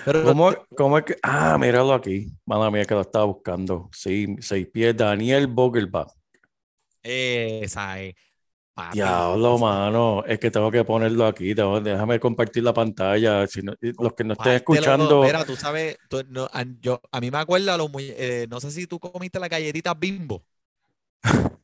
Pero 0.04 0.22
¿Cómo, 0.24 0.54
cómo 0.76 0.98
es 0.98 1.04
que? 1.04 1.16
Ah, 1.22 1.56
míralo 1.58 1.92
aquí. 1.94 2.32
Mala 2.44 2.70
mía 2.70 2.84
que 2.84 2.94
lo 2.94 3.00
estaba 3.00 3.24
buscando. 3.24 3.88
Sí, 3.92 4.36
seis 4.40 4.66
pies. 4.68 4.96
Daniel 4.96 5.46
Vogelbach. 5.46 6.08
esa 7.02 8.00
es. 8.00 8.14
papi, 8.74 8.98
Diablo, 8.98 9.56
mano. 9.58 10.24
Es 10.26 10.38
que 10.38 10.50
tengo 10.50 10.70
que 10.70 10.84
ponerlo 10.84 11.26
aquí. 11.26 11.54
tengo- 11.54 11.80
déjame 11.80 12.18
compartir 12.18 12.62
la 12.64 12.74
pantalla. 12.74 13.46
Si 13.46 13.62
no- 13.62 13.74
los 13.80 14.12
que 14.14 14.24
no 14.24 14.32
estén 14.32 14.52
escuchando. 14.54 15.22
Mira, 15.22 15.44
tú 15.44 15.54
sabes, 15.56 15.96
tú- 16.08 16.24
no, 16.28 16.48
a, 16.52 16.64
yo, 16.80 17.00
a 17.12 17.20
mí 17.20 17.30
me 17.30 17.38
acuerda, 17.38 17.76
los, 17.76 17.90
eh, 17.98 18.46
no 18.50 18.60
sé 18.60 18.70
si 18.70 18.86
tú 18.86 18.98
comiste 18.98 19.38
la 19.38 19.48
galletita 19.48 19.94
bimbo. 19.94 20.44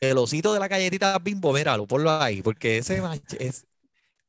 El 0.00 0.18
osito 0.18 0.52
de 0.52 0.60
la 0.60 0.68
galletita 0.68 1.18
bimbo, 1.18 1.52
míralo, 1.52 1.86
ponlo 1.86 2.10
ahí, 2.10 2.42
porque 2.42 2.78
ese 2.78 3.02
es. 3.38 3.66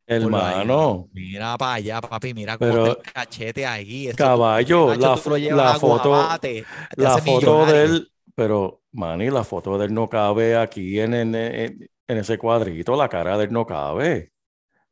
Hermano, 0.07 1.09
Mira 1.13 1.57
para 1.57 1.73
allá, 1.73 1.99
papi, 2.01 2.33
mira 2.33 2.57
cómo 2.57 2.71
Pero- 2.71 2.85
está 2.87 3.01
el 3.07 3.13
cachete 3.13 3.65
ahí. 3.65 4.09
caballo, 4.15 4.87
macho, 4.87 4.99
la, 5.01 5.17
foto, 5.79 6.11
la 6.95 7.17
foto 7.19 7.65
de 7.65 7.83
él, 7.83 8.11
pero, 8.33 8.83
Manny, 8.93 9.29
la 9.29 9.43
foto 9.43 9.77
de 9.77 9.85
él 9.87 9.93
no 9.93 10.07
cabe 10.07 10.55
aquí 10.55 10.99
en, 10.99 11.13
en, 11.13 11.35
en- 11.35 11.89
en 12.07 12.17
ese 12.17 12.37
cuadrito. 12.37 12.95
La 12.95 13.09
cara 13.09 13.37
de 13.37 13.45
él 13.45 13.51
no 13.51 13.65
cabe. 13.65 14.31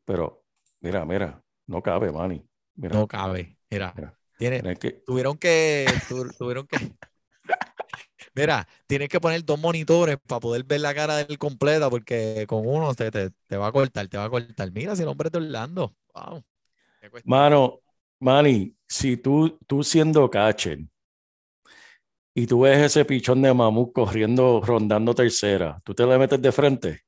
Pero, 0.03 0.43
mira, 0.81 1.05
mira, 1.05 1.41
no 1.67 1.81
cabe, 1.81 2.11
Manny. 2.11 2.43
Mira, 2.75 2.95
No 2.95 3.07
cabe, 3.07 3.57
mira, 3.71 3.93
Mira. 3.95 4.17
tiene, 4.37 4.75
que, 4.75 4.91
tuvieron 5.05 5.37
que, 5.37 5.85
tu- 6.09 6.27
tuvieron 6.37 6.67
que, 6.67 6.75
mira, 8.35 8.67
tienes 8.87 9.09
que 9.09 9.19
poner 9.19 9.43
dos 9.43 9.59
monitores 9.59 10.17
para 10.27 10.39
poder 10.39 10.63
ver 10.63 10.81
la 10.81 10.93
cara 10.93 11.17
de 11.17 11.25
él 11.29 11.37
completa, 11.37 11.89
porque 11.89 12.45
con 12.47 12.67
uno 12.67 12.93
te, 12.93 13.09
te, 13.11 13.31
te 13.47 13.57
va 13.57 13.67
a 13.67 13.71
cortar, 13.71 14.07
te 14.07 14.17
va 14.17 14.25
a 14.25 14.29
cortar. 14.29 14.71
Mira, 14.71 14.95
si 14.95 15.03
el 15.03 15.07
hombre 15.07 15.27
es 15.27 15.31
de 15.31 15.37
Orlando, 15.39 15.95
wow. 16.13 16.43
Mano, 17.23 17.81
Manny, 18.19 18.75
si 18.87 19.17
tú, 19.17 19.57
tú 19.67 19.83
siendo 19.83 20.29
catcher 20.29 20.79
y 22.33 22.47
tú 22.47 22.61
ves 22.61 22.79
ese 22.79 23.05
pichón 23.05 23.41
de 23.41 23.53
mamut 23.53 23.93
corriendo, 23.93 24.61
rondando 24.61 25.13
tercera, 25.13 25.81
¿tú 25.83 25.93
te 25.93 26.05
le 26.05 26.17
metes 26.17 26.41
de 26.41 26.51
frente? 26.51 27.01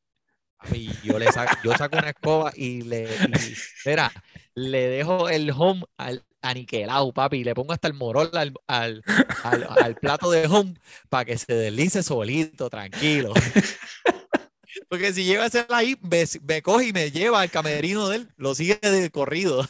Papi, 0.58 0.90
yo 1.04 1.20
le 1.20 1.32
saco, 1.32 1.56
yo 1.64 1.74
saco 1.76 1.98
una 1.98 2.10
escoba 2.10 2.52
y 2.56 2.82
le, 2.82 3.04
y, 3.04 3.54
mira, 3.86 4.12
le 4.56 4.88
dejo 4.88 5.30
el 5.30 5.52
home 5.52 5.84
al 5.98 6.24
aniquilado, 6.50 7.12
papi, 7.14 7.44
le 7.44 7.54
pongo 7.56 7.74
hasta 7.74 7.88
el 7.88 7.94
morol 7.94 8.30
al, 8.34 8.54
al, 8.68 9.04
al, 9.44 9.68
al 9.84 9.96
plato 9.96 10.32
de 10.32 10.48
home 10.48 10.74
para 11.10 11.26
que 11.26 11.38
se 11.38 11.54
deslice 11.54 12.04
solito, 12.04 12.70
tranquilo. 12.70 13.34
Porque 14.90 15.12
si 15.12 15.26
llega 15.26 15.44
a 15.46 15.50
ser 15.50 15.66
ahí, 15.70 15.98
me, 16.02 16.24
me 16.48 16.62
coge 16.62 16.88
y 16.88 16.94
me 16.94 17.12
lleva 17.12 17.42
al 17.42 17.50
camerino 17.52 18.08
de 18.10 18.18
él, 18.18 18.30
lo 18.38 18.56
sigue 18.56 18.80
de 18.82 19.10
corrido. 19.12 19.68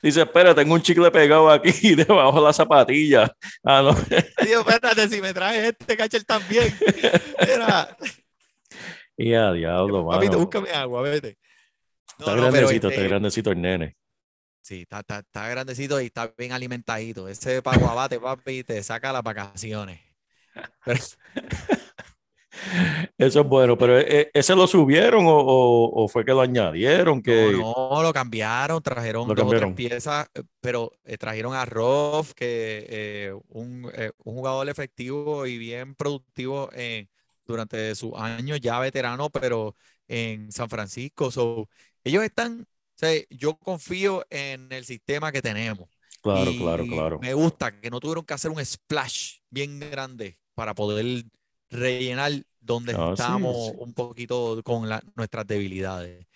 Dice, 0.00 0.22
espera, 0.22 0.54
tengo 0.54 0.74
un 0.74 0.80
chicle 0.80 1.10
pegado 1.10 1.50
aquí 1.50 1.94
debajo 1.94 2.38
de 2.40 2.46
la 2.46 2.52
zapatilla. 2.52 3.34
Ah, 3.64 3.82
no. 3.82 3.92
Digo, 4.46 4.60
espérate, 4.60 5.08
si 5.08 5.20
me 5.20 5.34
trae 5.34 5.68
este 5.68 5.96
cachel 5.96 6.24
también. 6.24 6.74
Mira, 7.40 7.96
Y 9.16 9.34
a 9.34 9.52
diablo, 9.52 10.06
papito, 10.06 10.32
mano. 10.32 10.44
búscame 10.44 10.70
agua, 10.70 11.02
vete. 11.02 11.36
Está 12.18 12.34
no, 12.36 12.42
grandecito, 12.42 12.88
este- 12.88 12.88
está 12.88 13.02
grandecito 13.02 13.50
el 13.50 13.60
nene. 13.60 13.96
Sí, 14.60 14.82
está, 14.82 15.00
está, 15.00 15.20
está 15.20 15.48
grandecito 15.48 16.00
y 16.00 16.06
está 16.06 16.32
bien 16.36 16.52
alimentadito. 16.52 17.28
Ese 17.28 17.62
paguabate, 17.62 18.20
papi, 18.20 18.64
te 18.64 18.82
saca 18.82 19.12
las 19.12 19.22
vacaciones. 19.22 20.00
Pero, 20.84 21.00
Eso 23.18 23.40
es 23.40 23.46
bueno, 23.48 23.76
pero 23.78 23.98
eh, 23.98 24.30
¿ese 24.34 24.54
lo 24.56 24.66
subieron 24.66 25.26
o, 25.26 25.30
o- 25.38 26.04
o 26.04 26.08
fue 26.08 26.24
que 26.24 26.32
lo 26.32 26.40
añadieron? 26.40 27.22
Que... 27.22 27.66
no, 27.66 27.92
no, 27.94 28.02
lo 28.02 28.12
cambiaron, 28.12 28.82
trajeron 28.82 29.28
Lo 29.28 29.34
dos 29.34 29.46
o 29.50 29.54
tres 29.54 29.68
cambiaron. 29.68 29.74
piezas, 29.74 30.28
eh, 30.34 30.42
pero 30.60 30.92
eh, 31.04 31.18
trajeron 31.18 31.54
a 31.54 31.64
Roth, 31.64 32.32
que 32.32 32.86
eh, 32.88 33.32
un, 33.48 33.90
eh, 33.94 34.12
un 34.24 34.34
jugador 34.36 34.68
efectivo 34.68 35.46
y 35.46 35.58
bien 35.58 35.94
productivo 35.94 36.70
durante 37.46 37.94
sus 37.94 38.12
años, 38.16 38.60
ya 38.60 38.78
veterano, 38.80 39.30
pero 39.30 39.74
en 40.06 40.52
San 40.52 40.68
Francisco. 40.68 41.30
So, 41.30 41.68
ellos 42.04 42.24
están, 42.24 42.62
o 42.62 42.66
sea, 42.98 43.20
yo 43.30 43.56
confío 43.58 44.24
en 44.30 44.70
el 44.72 44.84
sistema 44.84 45.32
que 45.32 45.42
tenemos. 45.42 45.88
Claro, 46.22 46.54
claro, 46.54 46.84
Y 46.84 46.86
claro. 46.86 47.18
Me 47.20 47.34
gusta 47.34 47.80
que 47.80 47.90
no 47.90 48.00
tuvieron 48.00 48.24
que 48.24 48.34
hacer 48.34 48.50
un 48.50 48.64
splash 48.64 49.38
bien 49.50 49.78
grande 49.80 50.38
para 50.54 50.74
poder 50.74 51.24
rellenar 51.70 52.32
donde 52.60 52.92
Ah, 52.92 53.14
sí, 53.16 53.22
estamos 53.22 53.56
sí. 53.56 53.72
un 53.76 53.92
poquito 53.94 54.60
con 54.64 54.88
la- 54.88 55.02
nuestras 55.16 55.46
debilidades. 55.46 56.26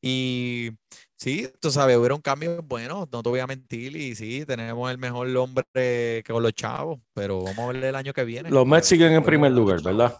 Y 0.00 0.70
sí, 1.16 1.48
tú 1.60 1.70
sabes, 1.70 1.96
hubieron 1.96 2.20
cambios 2.20 2.66
buenos, 2.66 3.08
no 3.12 3.22
te 3.22 3.28
voy 3.28 3.40
a 3.40 3.46
mentir, 3.46 3.96
y 3.96 4.14
sí, 4.16 4.44
tenemos 4.46 4.90
el 4.90 4.98
mejor 4.98 5.28
hombre 5.36 5.64
que 5.72 6.24
con 6.28 6.42
los 6.42 6.52
chavos, 6.54 7.00
pero 7.14 7.42
vamos 7.44 7.64
a 7.64 7.72
verle 7.72 7.88
el 7.90 7.96
año 7.96 8.12
que 8.12 8.24
viene. 8.24 8.50
Los 8.50 8.64
Mets 8.66 8.86
siguen 8.86 9.12
en 9.14 9.24
primer 9.24 9.50
ver 9.50 9.52
lugar. 9.52 9.82
¿verdad? 9.82 10.16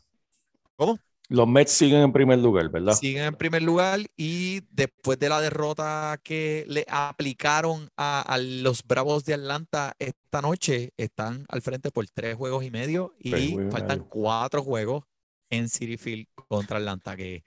¿Cómo? 0.76 0.98
Los 1.28 1.48
Mets 1.48 1.72
siguen 1.72 2.02
en 2.02 2.12
primer 2.12 2.38
lugar, 2.38 2.68
¿verdad? 2.68 2.92
Siguen 2.92 3.24
en 3.24 3.34
primer 3.34 3.62
lugar 3.62 4.00
y 4.16 4.60
después 4.70 5.18
de 5.18 5.28
la 5.28 5.40
derrota 5.40 6.20
que 6.22 6.64
le 6.68 6.84
aplicaron 6.88 7.88
a, 7.96 8.20
a 8.20 8.38
los 8.38 8.82
Bravos 8.84 9.24
de 9.24 9.34
Atlanta 9.34 9.94
esta 9.98 10.42
noche, 10.42 10.92
están 10.96 11.46
al 11.48 11.62
frente 11.62 11.90
por 11.90 12.06
tres 12.08 12.36
juegos 12.36 12.64
y 12.64 12.70
medio 12.70 13.14
y 13.18 13.30
faltan 13.70 14.00
medio. 14.00 14.08
cuatro 14.10 14.62
juegos 14.62 15.04
en 15.48 15.68
City 15.68 15.96
Field 15.96 16.26
contra 16.48 16.78
Atlanta. 16.78 17.16
Que 17.16 17.44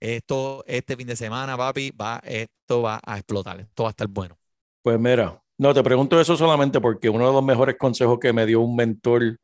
esto, 0.00 0.64
este 0.66 0.96
fin 0.96 1.06
de 1.06 1.16
semana, 1.16 1.56
papi, 1.56 1.90
va, 1.90 2.20
esto 2.24 2.82
va 2.82 3.00
a 3.04 3.16
explotar. 3.16 3.60
Esto 3.60 3.84
va 3.84 3.90
a 3.90 3.92
estar 3.92 4.08
bueno. 4.08 4.38
Pues 4.82 4.98
mira, 4.98 5.42
no 5.58 5.74
te 5.74 5.82
pregunto 5.82 6.18
eso 6.18 6.36
solamente 6.36 6.80
porque 6.80 7.10
uno 7.10 7.26
de 7.26 7.32
los 7.34 7.44
mejores 7.44 7.76
consejos 7.76 8.18
que 8.18 8.32
me 8.32 8.46
dio 8.46 8.60
un 8.60 8.74
mentor 8.74 9.38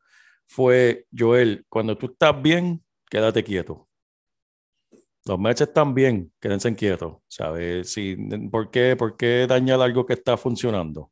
fue, 0.47 1.05
Joel, 1.15 1.63
cuando 1.69 1.97
tú 1.97 2.07
estás 2.07 2.41
bien, 2.41 2.83
quédate 3.09 3.43
quieto. 3.43 3.87
Los 5.25 5.37
Mets 5.37 5.61
están 5.61 5.93
bien, 5.93 6.31
quédense 6.39 6.73
quietos, 6.75 7.17
¿sabes? 7.27 7.91
Si, 7.91 8.15
¿por 8.49 8.71
qué, 8.71 8.95
¿Por 8.95 9.17
qué 9.17 9.45
dañar 9.47 9.81
algo 9.81 10.05
que 10.05 10.13
está 10.13 10.37
funcionando? 10.37 11.11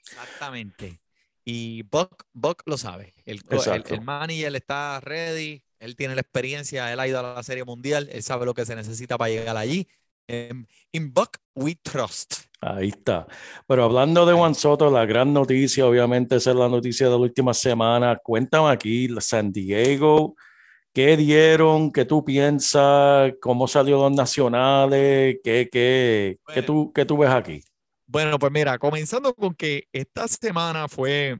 Exactamente. 0.00 1.00
Y 1.44 1.82
Buck, 1.82 2.24
Buck 2.32 2.62
lo 2.66 2.76
sabe. 2.76 3.14
El, 3.24 3.40
el, 3.48 3.84
el 3.88 4.00
manager 4.02 4.54
está 4.54 5.00
ready, 5.00 5.62
él 5.78 5.96
tiene 5.96 6.14
la 6.14 6.20
experiencia, 6.20 6.92
él 6.92 7.00
ha 7.00 7.08
ido 7.08 7.20
a 7.20 7.34
la 7.34 7.42
Serie 7.42 7.64
Mundial, 7.64 8.08
él 8.12 8.22
sabe 8.22 8.44
lo 8.44 8.52
que 8.52 8.66
se 8.66 8.76
necesita 8.76 9.16
para 9.16 9.30
llegar 9.30 9.56
allí. 9.56 9.88
In 10.28 11.14
Buck 11.14 11.38
we 11.54 11.76
trust. 11.76 12.46
Ahí 12.60 12.88
está. 12.88 13.26
Pero 13.68 13.84
hablando 13.84 14.26
de 14.26 14.32
Juan 14.34 14.54
Soto, 14.54 14.90
la 14.90 15.06
gran 15.06 15.32
noticia, 15.32 15.86
obviamente, 15.86 16.36
esa 16.36 16.50
es 16.50 16.56
la 16.56 16.68
noticia 16.68 17.06
de 17.06 17.12
la 17.12 17.18
última 17.18 17.54
semana. 17.54 18.16
Cuéntame 18.16 18.70
aquí, 18.70 19.08
San 19.20 19.52
Diego, 19.52 20.34
¿qué 20.96 21.14
dieron? 21.14 21.92
¿Qué 21.92 22.06
tú 22.06 22.24
piensas? 22.24 23.34
¿Cómo 23.42 23.68
salió 23.68 23.98
los 23.98 24.12
nacionales? 24.12 25.36
¿Qué, 25.44 25.68
qué, 25.70 26.38
qué 26.54 26.62
tú, 26.62 26.90
qué 26.94 27.04
tú 27.04 27.18
ves 27.18 27.28
aquí? 27.28 27.62
Bueno, 28.06 28.38
pues 28.38 28.50
mira, 28.50 28.78
comenzando 28.78 29.34
con 29.34 29.54
que 29.54 29.88
esta 29.92 30.26
semana 30.26 30.88
fue, 30.88 31.34
o 31.34 31.38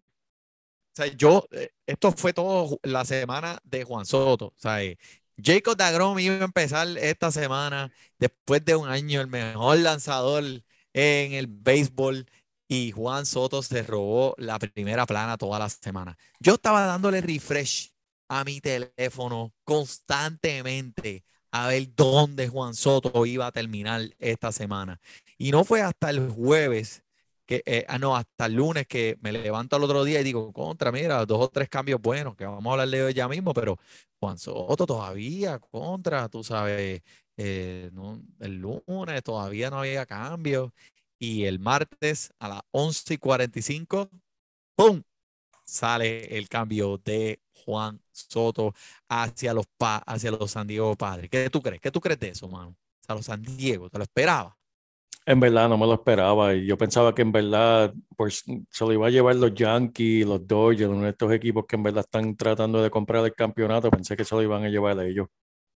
sea, 0.94 1.06
yo, 1.06 1.46
eh, 1.52 1.70
esto 1.86 2.12
fue 2.12 2.34
todo 2.34 2.78
la 2.82 3.06
semana 3.06 3.58
de 3.64 3.84
Juan 3.84 4.04
Soto, 4.04 4.48
o 4.48 4.54
sea, 4.56 4.84
eh, 4.84 4.98
Jacob 5.42 5.74
DeGrom 5.74 6.18
iba 6.18 6.34
a 6.34 6.44
empezar 6.44 6.86
esta 6.98 7.32
semana 7.32 7.90
después 8.18 8.62
de 8.62 8.76
un 8.76 8.86
año 8.86 9.22
el 9.22 9.28
mejor 9.28 9.78
lanzador 9.78 10.44
en 10.92 11.32
el 11.32 11.46
béisbol 11.46 12.26
y 12.68 12.90
Juan 12.90 13.24
Soto 13.24 13.62
se 13.62 13.82
robó 13.84 14.34
la 14.36 14.58
primera 14.58 15.06
plana 15.06 15.38
toda 15.38 15.58
la 15.58 15.70
semana. 15.70 16.18
Yo 16.40 16.54
estaba 16.54 16.84
dándole 16.84 17.22
refresh 17.22 17.95
a 18.28 18.44
mi 18.44 18.60
teléfono 18.60 19.52
constantemente 19.64 21.24
a 21.50 21.68
ver 21.68 21.94
dónde 21.94 22.48
Juan 22.48 22.74
Soto 22.74 23.24
iba 23.24 23.46
a 23.46 23.52
terminar 23.52 24.02
esta 24.18 24.52
semana. 24.52 25.00
Y 25.38 25.50
no 25.50 25.64
fue 25.64 25.80
hasta 25.82 26.10
el 26.10 26.28
jueves, 26.30 27.02
que, 27.46 27.62
eh, 27.64 27.84
ah, 27.88 27.98
no, 27.98 28.16
hasta 28.16 28.46
el 28.46 28.54
lunes 28.54 28.86
que 28.86 29.16
me 29.22 29.32
levanto 29.32 29.76
al 29.76 29.84
otro 29.84 30.04
día 30.04 30.20
y 30.20 30.24
digo, 30.24 30.52
contra, 30.52 30.92
mira, 30.92 31.24
dos 31.24 31.40
o 31.40 31.48
tres 31.48 31.68
cambios 31.68 32.00
buenos, 32.00 32.36
que 32.36 32.44
vamos 32.44 32.66
a 32.66 32.72
hablar 32.72 32.88
de 32.88 33.14
ya 33.14 33.28
mismo, 33.28 33.54
pero 33.54 33.78
Juan 34.20 34.38
Soto 34.38 34.86
todavía, 34.86 35.58
contra, 35.58 36.28
tú 36.28 36.42
sabes, 36.44 37.02
eh, 37.36 37.90
el 38.40 38.54
lunes 38.60 39.22
todavía 39.22 39.70
no 39.70 39.78
había 39.80 40.06
cambios. 40.06 40.72
Y 41.18 41.44
el 41.44 41.58
martes 41.58 42.30
a 42.38 42.48
las 42.48 42.60
11 42.72 43.14
y 43.14 43.18
45, 43.18 44.10
¡pum! 44.74 45.02
Sale 45.64 46.36
el 46.36 46.48
cambio 46.48 46.98
de 46.98 47.40
Juan 47.66 48.00
Soto 48.12 48.74
hacia 49.10 49.54
los, 49.54 49.66
pa- 49.78 49.98
hacia 50.06 50.32
los 50.32 50.52
San 50.52 50.66
Diego 50.68 50.96
Padres. 50.96 51.30
¿Qué 51.30 51.50
tú 51.50 51.62
crees? 51.62 51.82
¿Qué 51.82 51.92
tú 51.92 52.00
crees 52.00 52.20
de 52.20 52.30
eso, 52.30 52.48
mano? 52.48 52.70
O 52.70 53.04
sea, 53.06 53.16
los 53.16 53.26
San 53.26 53.42
Diego, 53.42 53.90
¿te 53.90 53.98
lo 53.98 54.04
esperabas? 54.04 54.54
En 55.26 55.40
verdad, 55.40 55.68
no 55.68 55.76
me 55.78 55.86
lo 55.86 55.94
esperaba. 55.94 56.54
Y 56.54 56.66
yo 56.66 56.78
pensaba 56.78 57.14
que 57.14 57.22
en 57.22 57.32
verdad 57.32 57.92
pues, 58.16 58.44
se 58.70 58.84
lo 58.84 58.92
iba 58.92 59.06
a 59.08 59.10
llevar 59.10 59.34
los 59.36 59.52
Yankees, 59.54 60.24
los 60.26 60.46
Dodgers, 60.46 60.88
uno 60.90 61.02
de 61.04 61.10
estos 61.10 61.32
equipos 61.32 61.64
que 61.66 61.76
en 61.76 61.82
verdad 61.82 62.04
están 62.04 62.36
tratando 62.36 62.80
de 62.82 62.90
comprar 62.90 63.24
el 63.24 63.34
campeonato. 63.34 63.90
Pensé 63.90 64.16
que 64.16 64.24
se 64.24 64.34
lo 64.36 64.42
iban 64.42 64.64
a 64.64 64.68
llevar 64.68 64.98
a 64.98 65.06
ellos. 65.06 65.26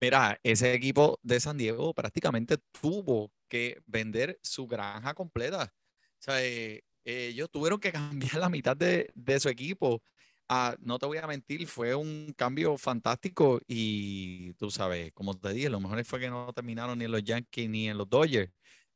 Mira, 0.01 0.39
ese 0.45 0.75
equipo 0.75 1.19
de 1.23 1.41
San 1.41 1.59
Diego 1.59 1.93
prácticamente 1.95 2.57
tuvo 2.81 3.33
que 3.49 3.83
vender 3.87 4.39
su 4.43 4.67
granja 4.67 5.15
completa. 5.15 5.75
O 6.21 6.23
sea, 6.23 6.45
eh, 6.45 6.83
ellos 7.05 7.51
tuvieron 7.51 7.81
que 7.81 7.93
cambiar 8.33 8.37
la 8.37 8.49
mitad 8.49 8.77
de, 8.77 9.11
de 9.15 9.41
su 9.41 9.49
equipo. 9.49 10.03
Ah, 10.51 10.75
no 10.81 10.99
te 10.99 11.05
voy 11.07 11.19
a 11.19 11.27
mentir, 11.27 11.67
fue 11.67 11.95
un 11.95 12.33
cambio 12.37 12.79
fantástico 12.79 13.61
y 13.67 14.55
tú 14.55 14.71
sabes, 14.71 15.13
como 15.13 15.35
te 15.39 15.51
dije, 15.53 15.69
lo 15.69 15.79
mejor 15.81 16.03
fue 16.07 16.21
que 16.21 16.31
no 16.31 16.51
terminaron 16.55 16.99
ni 16.99 17.05
en 17.05 17.13
los 17.13 17.23
Yankees 17.23 17.69
ni 17.69 17.89
en 17.89 17.99
los 17.99 18.09
Dodgers, 18.09 18.51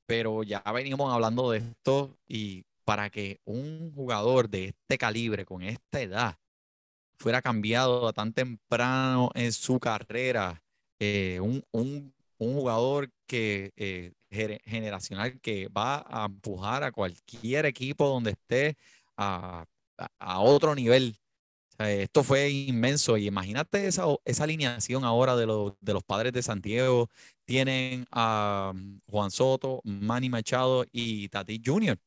pero 0.06 0.42
ya 0.44 0.62
veníamos 0.74 1.12
hablando 1.12 1.50
de 1.50 1.58
esto 1.58 2.18
y 2.26 2.64
para 2.84 3.10
que 3.10 3.38
un 3.44 3.92
jugador 3.94 4.48
de 4.48 4.66
este 4.68 4.96
calibre, 4.98 5.44
con 5.44 5.62
esta 5.62 6.00
edad, 6.00 6.36
fuera 7.18 7.42
cambiado 7.42 8.12
tan 8.12 8.32
temprano 8.32 9.30
en 9.34 9.52
su 9.52 9.80
carrera, 9.80 10.62
eh, 11.00 11.40
un, 11.42 11.64
un- 11.72 12.14
un 12.38 12.54
jugador 12.54 13.10
que 13.26 13.72
eh, 13.76 14.12
generacional 14.64 15.40
que 15.40 15.68
va 15.68 16.04
a 16.08 16.26
empujar 16.26 16.84
a 16.84 16.92
cualquier 16.92 17.66
equipo 17.66 18.08
donde 18.08 18.32
esté 18.32 18.76
a- 19.16 19.64
a 20.18 20.40
otro 20.40 20.74
nivel. 20.74 21.16
Esto 21.78 22.22
fue 22.22 22.50
inmenso 22.50 23.16
y 23.16 23.26
imagínate 23.26 23.86
esa, 23.86 24.04
esa 24.24 24.44
alineación 24.44 25.04
ahora 25.04 25.36
de, 25.36 25.46
los 25.46 25.74
de 25.80 25.92
los 25.94 26.04
padres 26.04 26.32
de 26.32 26.42
Santiago. 26.42 27.08
Tienen 27.44 28.06
a 28.10 28.72
mm, 28.74 29.00
Juan 29.06 29.30
Soto, 29.30 29.80
Manny 29.84 30.28
Machado 30.28 30.84
y 30.92 31.28
Tati 31.28 31.60
Jr., 31.64 31.98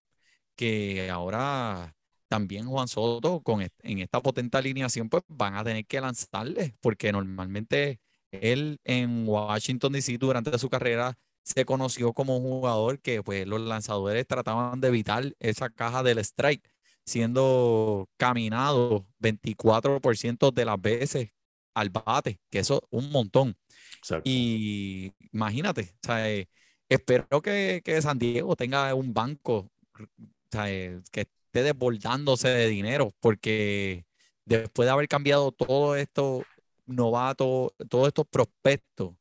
que 0.55 1.09
ahora 1.09 1.95
también 2.27 2.67
Juan 2.67 2.87
Soto 2.87 3.41
con 3.41 3.61
en 3.61 3.99
esta 3.99 4.21
potente 4.21 4.57
alineación 4.57 5.09
pues 5.09 5.23
van 5.27 5.55
a 5.55 5.63
tener 5.63 5.85
que 5.85 6.01
lanzarle 6.01 6.75
porque 6.81 7.11
normalmente 7.11 7.99
él 8.31 8.79
en 8.83 9.27
Washington 9.27 9.93
DC 9.93 10.17
durante 10.17 10.57
su 10.57 10.69
carrera 10.69 11.17
se 11.43 11.65
conoció 11.65 12.13
como 12.13 12.37
un 12.37 12.43
jugador 12.43 12.99
que 12.99 13.21
pues 13.23 13.47
los 13.47 13.61
lanzadores 13.61 14.27
trataban 14.27 14.81
de 14.81 14.87
evitar 14.89 15.35
esa 15.39 15.69
caja 15.69 16.03
del 16.03 16.17
strike 16.19 16.67
siendo 17.05 18.09
caminado 18.17 19.05
24% 19.19 20.51
de 20.51 20.65
las 20.65 20.81
veces 20.81 21.29
al 21.73 21.89
bate, 21.89 22.39
que 22.49 22.59
eso 22.59 22.77
es 22.77 22.87
un 22.89 23.11
montón. 23.11 23.57
Exacto. 23.97 24.23
Y 24.29 25.13
imagínate, 25.31 25.93
o 26.03 26.07
sea, 26.07 26.31
eh, 26.31 26.47
espero 26.89 27.41
que, 27.41 27.81
que 27.83 28.01
San 28.01 28.17
Diego 28.17 28.55
tenga 28.55 28.93
un 28.95 29.13
banco 29.13 29.71
o 29.99 30.07
sea, 30.51 30.71
eh, 30.71 31.01
que 31.11 31.21
esté 31.21 31.63
desbordándose 31.63 32.49
de 32.49 32.67
dinero, 32.67 33.13
porque 33.19 34.05
después 34.45 34.85
de 34.87 34.91
haber 34.91 35.07
cambiado 35.07 35.51
todo 35.51 35.95
esto 35.95 36.43
novatos, 36.85 37.71
todos 37.89 38.07
estos 38.07 38.27
prospectos 38.27 39.15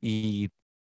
y 0.00 0.46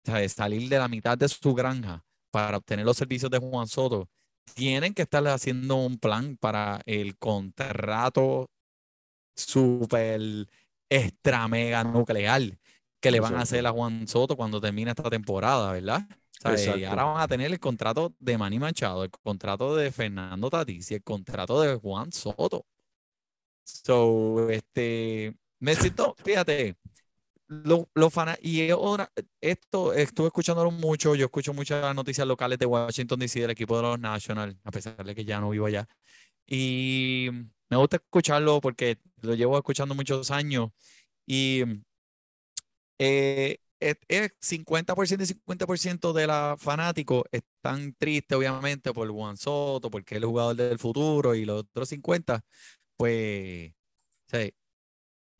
o 0.05 0.11
sea, 0.11 0.29
salir 0.29 0.69
de 0.69 0.77
la 0.77 0.87
mitad 0.87 1.17
de 1.17 1.27
su 1.27 1.53
granja 1.53 2.05
para 2.31 2.57
obtener 2.57 2.85
los 2.85 2.97
servicios 2.97 3.31
de 3.31 3.39
Juan 3.39 3.67
Soto, 3.67 4.09
tienen 4.53 4.93
que 4.93 5.03
estar 5.03 5.25
haciendo 5.27 5.75
un 5.77 5.97
plan 5.97 6.37
para 6.37 6.81
el 6.85 7.17
contrato 7.17 8.49
super 9.35 10.21
extra 10.89 11.47
mega 11.47 11.83
nuclear 11.83 12.41
que 12.99 13.11
le 13.11 13.19
van 13.19 13.35
a 13.35 13.41
hacer 13.41 13.65
a 13.65 13.71
Juan 13.71 14.07
Soto 14.07 14.35
cuando 14.35 14.59
termine 14.59 14.91
esta 14.91 15.09
temporada, 15.09 15.71
¿verdad? 15.71 16.01
O 16.09 16.41
sea, 16.41 16.51
y 16.51 16.55
Exacto. 16.55 16.89
ahora 16.89 17.03
van 17.03 17.21
a 17.21 17.27
tener 17.27 17.51
el 17.51 17.59
contrato 17.59 18.13
de 18.19 18.37
Manny 18.37 18.59
Machado, 18.59 19.03
el 19.03 19.11
contrato 19.11 19.75
de 19.75 19.91
Fernando 19.91 20.49
Tatis 20.49 20.91
y 20.91 20.95
el 20.95 21.03
contrato 21.03 21.61
de 21.61 21.75
Juan 21.75 22.11
Soto. 22.11 22.65
So, 23.63 24.49
este, 24.49 25.35
me 25.59 25.75
siento, 25.75 26.15
fíjate, 26.23 26.75
lo, 27.49 27.89
lo 27.95 28.11
y 28.43 28.69
ahora, 28.69 29.11
esto 29.41 29.93
estuve 29.93 30.27
escuchándolo 30.27 30.69
mucho, 30.69 31.15
yo 31.15 31.25
escucho 31.25 31.53
muchas 31.53 31.95
noticias 31.95 32.27
locales 32.27 32.59
de 32.59 32.67
Washington 32.67 33.19
DC 33.19 33.41
del 33.41 33.49
equipo 33.49 33.75
de 33.75 33.81
los 33.83 33.99
Nationals, 33.99 34.55
a 34.63 34.71
pesar 34.71 35.03
de 35.03 35.15
que 35.15 35.25
ya 35.25 35.39
no 35.39 35.49
vivo 35.49 35.65
allá. 35.65 35.87
Y 36.45 37.29
me 37.69 37.77
gusta 37.77 37.97
escucharlo 37.97 38.61
porque 38.61 38.99
lo 39.21 39.33
llevo 39.33 39.57
escuchando 39.57 39.95
muchos 39.95 40.29
años 40.31 40.69
y 41.25 41.63
eh, 42.99 43.57
es, 43.79 43.97
es 44.07 44.31
50% 44.41 45.23
y 45.23 45.25
50% 45.25 46.13
de 46.13 46.27
los 46.27 46.61
fanáticos 46.61 47.23
están 47.31 47.93
tristes, 47.95 48.37
obviamente, 48.37 48.93
por 48.93 49.09
Juan 49.09 49.37
Soto, 49.37 49.89
porque 49.89 50.15
es 50.15 50.21
el 50.21 50.27
jugador 50.27 50.55
del 50.55 50.79
futuro, 50.79 51.33
y 51.35 51.45
los 51.45 51.61
otros 51.61 51.89
50, 51.89 52.41
pues, 52.97 53.73
sí, 54.27 54.53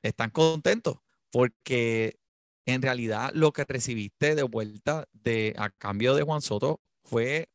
están 0.03 0.29
contentos, 0.31 0.97
porque 1.31 2.19
en 2.65 2.81
realidad 2.81 3.31
lo 3.33 3.51
que 3.53 3.65
recibiste 3.65 4.35
de 4.35 4.43
vuelta 4.43 5.07
de, 5.13 5.55
a 5.57 5.69
cambio 5.71 6.15
de 6.15 6.23
Juan 6.23 6.41
Soto 6.41 6.81
fue 7.03 7.49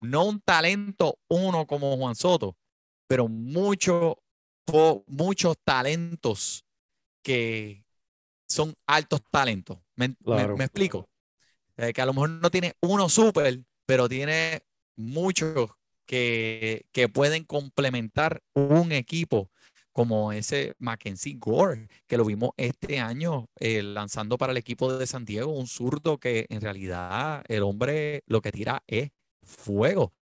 no 0.00 0.24
un 0.26 0.40
talento 0.40 1.18
uno 1.28 1.66
como 1.66 1.96
Juan 1.96 2.14
Soto, 2.14 2.56
pero 3.06 3.28
mucho, 3.28 4.18
muchos 5.06 5.56
talentos 5.64 6.64
que 7.22 7.84
son 8.48 8.74
altos 8.86 9.22
talentos. 9.30 9.78
¿Me, 9.96 10.16
me- 10.30 10.48
Claro. 10.48 10.54
me 10.54 10.64
explico? 10.64 11.08
Eh, 11.76 11.92
que 11.92 12.02
a 12.02 12.06
lo 12.06 12.14
mejor 12.14 12.30
no 12.30 12.50
tiene 12.50 12.74
uno 12.82 13.08
súper, 13.08 13.60
pero 13.86 14.08
tiene 14.08 14.62
muchos 14.96 15.70
que, 16.06 16.86
que 16.92 17.08
pueden 17.08 17.44
complementar 17.44 18.42
un 18.54 18.92
equipo 18.92 19.50
como 19.98 20.30
ese 20.30 20.76
Mackenzie 20.78 21.34
Gore, 21.40 21.88
que 22.06 22.16
lo 22.16 22.24
vimos 22.24 22.50
este 22.56 23.00
año 23.00 23.48
eh, 23.58 23.82
lanzando 23.82 24.38
para 24.38 24.52
el 24.52 24.56
equipo 24.56 24.96
de 24.96 25.08
San 25.08 25.24
Diego, 25.24 25.50
un 25.52 25.66
zurdo 25.66 26.18
que 26.18 26.46
en 26.50 26.60
realidad 26.60 27.42
el 27.48 27.64
hombre 27.64 28.22
lo 28.26 28.40
que 28.40 28.52
tira 28.52 28.80
es 28.86 29.10
fuego. 29.42 30.14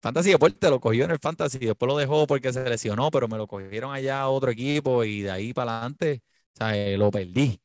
Fantasy 0.00 0.30
Deporte 0.30 0.70
lo 0.70 0.78
cogió 0.78 1.06
en 1.06 1.10
el 1.10 1.18
Fantasy, 1.18 1.58
después 1.58 1.88
lo 1.88 1.96
dejó 1.98 2.28
porque 2.28 2.52
se 2.52 2.70
lesionó, 2.70 3.10
pero 3.10 3.26
me 3.26 3.36
lo 3.36 3.48
cogieron 3.48 3.92
allá 3.92 4.20
a 4.20 4.28
otro 4.28 4.52
equipo 4.52 5.02
y 5.02 5.22
de 5.22 5.32
ahí 5.32 5.52
para 5.52 5.72
adelante, 5.78 6.22
o 6.60 6.66
eh, 6.68 6.96
lo 6.96 7.10
perdí. 7.10 7.60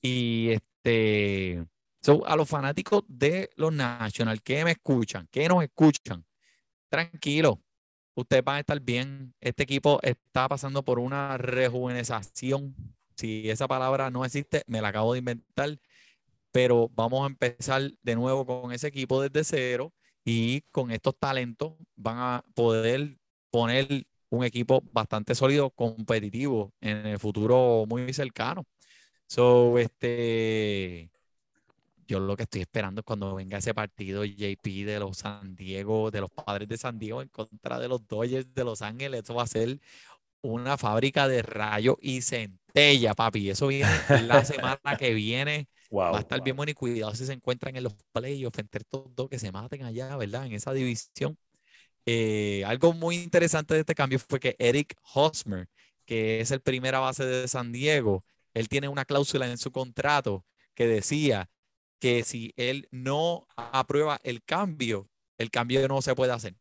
Y 0.00 0.52
este, 0.52 1.62
so, 2.00 2.26
a 2.26 2.36
los 2.36 2.48
fanáticos 2.48 3.04
de 3.06 3.50
los 3.56 3.70
National, 3.70 4.40
que 4.42 4.64
me 4.64 4.70
escuchan, 4.70 5.28
que 5.30 5.46
nos 5.46 5.62
escuchan, 5.62 6.24
tranquilo, 6.88 7.60
ustedes 8.14 8.44
van 8.44 8.56
a 8.56 8.60
estar 8.60 8.80
bien. 8.80 9.34
Este 9.40 9.62
equipo 9.62 9.98
está 10.02 10.48
pasando 10.48 10.84
por 10.84 10.98
una 10.98 11.38
rejuvenecización. 11.38 12.74
Si 13.16 13.48
esa 13.50 13.68
palabra 13.68 14.10
no 14.10 14.24
existe, 14.24 14.62
me 14.66 14.80
la 14.80 14.88
acabo 14.88 15.12
de 15.12 15.20
inventar. 15.20 15.78
Pero 16.52 16.90
vamos 16.94 17.22
a 17.24 17.26
empezar 17.26 17.90
de 18.02 18.14
nuevo 18.16 18.46
con 18.46 18.72
ese 18.72 18.88
equipo 18.88 19.22
desde 19.22 19.44
cero 19.44 19.92
y 20.24 20.62
con 20.70 20.90
estos 20.90 21.16
talentos 21.18 21.74
van 21.96 22.18
a 22.18 22.44
poder 22.54 23.18
poner 23.50 24.06
un 24.30 24.44
equipo 24.44 24.82
bastante 24.92 25.34
sólido, 25.34 25.70
competitivo 25.70 26.72
en 26.80 27.06
el 27.06 27.18
futuro 27.18 27.84
muy 27.88 28.12
cercano. 28.12 28.64
So, 29.26 29.78
este, 29.78 31.10
yo 32.06 32.20
lo 32.20 32.36
que 32.36 32.44
estoy 32.44 32.62
esperando 32.62 33.00
es 33.00 33.04
cuando 33.04 33.34
venga 33.34 33.58
ese 33.58 33.74
partido 33.74 34.24
JP 34.24 34.84
de 34.84 34.98
los 34.98 35.18
San 35.18 35.54
Diego, 35.54 36.10
de 36.10 36.20
los 36.20 36.30
padres 36.30 36.68
de 36.68 36.76
San 36.76 36.98
Diego 36.98 37.22
en 37.22 37.28
contra 37.28 37.78
de 37.78 37.88
los 37.88 38.06
Dodgers 38.06 38.52
de 38.54 38.64
Los 38.64 38.82
Ángeles. 38.82 39.22
Eso 39.24 39.34
va 39.34 39.44
a 39.44 39.46
ser 39.46 39.78
una 40.42 40.76
fábrica 40.76 41.28
de 41.28 41.42
rayos 41.42 41.96
y 42.00 42.22
centella, 42.22 43.14
papi. 43.14 43.50
Eso 43.50 43.68
viene 43.68 43.90
la 44.26 44.44
semana 44.44 44.96
que 44.98 45.14
viene. 45.14 45.68
Wow. 45.90 46.12
Va 46.12 46.18
a 46.18 46.20
estar 46.20 46.42
bien 46.42 46.56
bueno 46.56 46.70
y 46.70 46.74
cuidado 46.74 47.14
si 47.14 47.26
se 47.26 47.32
encuentran 47.32 47.76
en 47.76 47.84
los 47.84 47.94
playoffs 48.12 48.58
entre 48.58 48.80
estos 48.80 49.14
dos 49.14 49.28
que 49.28 49.38
se 49.38 49.52
maten 49.52 49.84
allá, 49.84 50.16
¿verdad? 50.16 50.46
En 50.46 50.52
esa 50.52 50.72
división. 50.72 51.36
Eh, 52.06 52.64
algo 52.66 52.92
muy 52.92 53.16
interesante 53.16 53.74
de 53.74 53.80
este 53.80 53.94
cambio 53.94 54.18
fue 54.18 54.40
que 54.40 54.56
Eric 54.58 54.96
Hosmer, 55.14 55.68
que 56.04 56.40
es 56.40 56.50
el 56.50 56.60
primera 56.60 56.98
base 56.98 57.24
de 57.24 57.46
San 57.46 57.70
Diego, 57.72 58.24
él 58.54 58.68
tiene 58.68 58.88
una 58.88 59.04
cláusula 59.04 59.48
en 59.48 59.58
su 59.58 59.70
contrato 59.70 60.44
que 60.74 60.86
decía 60.86 61.48
que 62.02 62.24
si 62.24 62.52
él 62.58 62.88
no 62.92 63.46
aprueba 63.56 64.20
el 64.24 64.42
cambio, 64.44 65.08
el 65.38 65.50
cambio 65.52 65.86
no 65.88 66.02
se 66.02 66.16
puede 66.16 66.32
hacer 66.32 66.56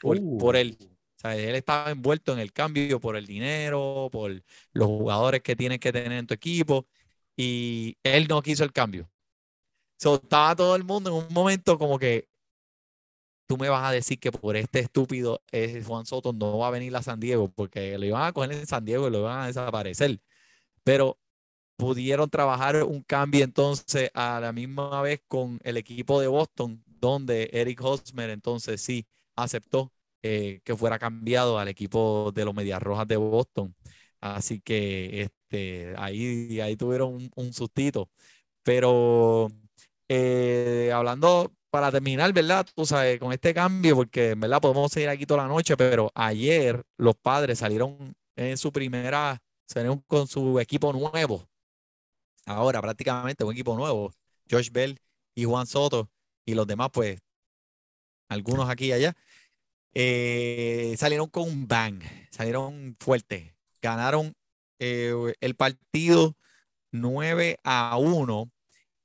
por, 0.00 0.22
por 0.36 0.56
Uh. 0.56 0.58
él. 0.58 0.78
O 1.18 1.20
sea, 1.20 1.36
él 1.36 1.54
estaba 1.56 1.90
envuelto 1.92 2.32
en 2.34 2.40
el 2.40 2.52
cambio 2.52 3.00
por 3.00 3.16
el 3.16 3.26
dinero, 3.26 4.08
por 4.12 4.42
los 4.72 4.88
jugadores 4.88 5.42
que 5.42 5.56
tienes 5.56 5.80
que 5.80 5.92
tener 5.92 6.12
en 6.12 6.26
tu 6.28 6.34
equipo 6.34 6.88
y 7.36 7.98
él 8.04 8.28
no 8.28 8.42
quiso 8.42 8.64
el 8.64 8.72
cambio. 8.72 9.10
So, 9.98 10.16
estaba 10.16 10.56
todo 10.56 10.76
el 10.76 10.84
mundo 10.84 11.10
en 11.10 11.26
un 11.26 11.34
momento 11.34 11.78
como 11.78 11.98
que 11.98 12.28
tú 13.46 13.56
me 13.58 13.68
vas 13.68 13.88
a 13.88 13.92
decir 13.92 14.18
que 14.20 14.30
por 14.32 14.56
este 14.56 14.80
estúpido 14.80 15.42
eh, 15.52 15.82
Juan 15.86 16.06
Soto 16.06 16.32
no 16.32 16.58
va 16.58 16.68
a 16.68 16.70
venir 16.70 16.94
a 16.96 17.02
San 17.02 17.18
Diego 17.20 17.48
porque 17.50 17.98
lo 17.98 18.06
iban 18.06 18.22
a 18.24 18.32
coger 18.32 18.52
en 18.52 18.66
San 18.66 18.84
Diego 18.84 19.08
y 19.08 19.10
lo 19.10 19.20
iban 19.20 19.40
a 19.42 19.46
desaparecer. 19.48 20.20
Pero 20.84 21.18
pudieron 21.80 22.30
trabajar 22.30 22.82
un 22.84 23.02
cambio 23.02 23.44
entonces 23.44 24.10
a 24.14 24.40
la 24.40 24.52
misma 24.52 25.02
vez 25.02 25.22
con 25.28 25.60
el 25.64 25.76
equipo 25.78 26.20
de 26.20 26.28
Boston, 26.28 26.82
donde 26.86 27.50
Eric 27.52 27.82
Hosmer 27.82 28.30
entonces 28.30 28.80
sí 28.82 29.06
aceptó 29.36 29.92
eh, 30.22 30.60
que 30.64 30.76
fuera 30.76 30.98
cambiado 30.98 31.58
al 31.58 31.68
equipo 31.68 32.32
de 32.34 32.44
los 32.44 32.54
Medias 32.54 32.82
Rojas 32.82 33.08
de 33.08 33.16
Boston. 33.16 33.74
Así 34.20 34.60
que 34.60 35.22
este, 35.22 35.94
ahí, 35.98 36.60
ahí 36.60 36.76
tuvieron 36.76 37.14
un, 37.14 37.30
un 37.36 37.52
sustito. 37.52 38.10
Pero 38.62 39.48
eh, 40.08 40.90
hablando 40.94 41.52
para 41.70 41.90
terminar, 41.92 42.32
¿verdad? 42.32 42.66
Tú 42.74 42.84
sabes, 42.86 43.18
con 43.20 43.32
este 43.32 43.54
cambio, 43.54 43.96
porque 43.96 44.34
verdad 44.36 44.60
podemos 44.60 44.92
seguir 44.92 45.08
aquí 45.08 45.26
toda 45.26 45.42
la 45.44 45.48
noche, 45.48 45.76
pero 45.76 46.10
ayer 46.14 46.82
los 46.98 47.16
padres 47.16 47.60
salieron 47.60 48.14
en 48.36 48.56
su 48.58 48.72
primera, 48.72 49.40
salieron 49.66 50.00
con 50.06 50.26
su 50.26 50.58
equipo 50.60 50.92
nuevo. 50.92 51.49
Ahora 52.50 52.80
prácticamente 52.82 53.44
un 53.44 53.52
equipo 53.52 53.76
nuevo. 53.76 54.12
Josh 54.50 54.70
Bell 54.70 54.98
y 55.34 55.44
Juan 55.44 55.66
Soto 55.66 56.10
y 56.44 56.54
los 56.54 56.66
demás, 56.66 56.90
pues, 56.92 57.20
algunos 58.28 58.68
aquí 58.68 58.86
y 58.86 58.92
allá, 58.92 59.16
eh, 59.94 60.94
salieron 60.98 61.28
con 61.28 61.44
un 61.44 61.68
bang, 61.68 62.02
salieron 62.30 62.94
fuertes, 62.98 63.54
ganaron 63.80 64.34
eh, 64.78 65.12
el 65.40 65.54
partido 65.54 66.36
9 66.92 67.58
a 67.62 67.96
1 67.98 68.50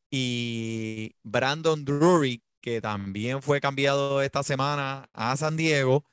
y 0.10 1.15
Brandon 1.23 1.86
Drury, 1.86 2.43
que 2.62 2.81
también 2.81 3.41
fue 3.41 3.62
cambiado 3.62 4.21
esta 4.21 4.41
semana 4.41 5.10
a 5.13 5.38
San 5.38 5.55
Diego, 5.55 6.03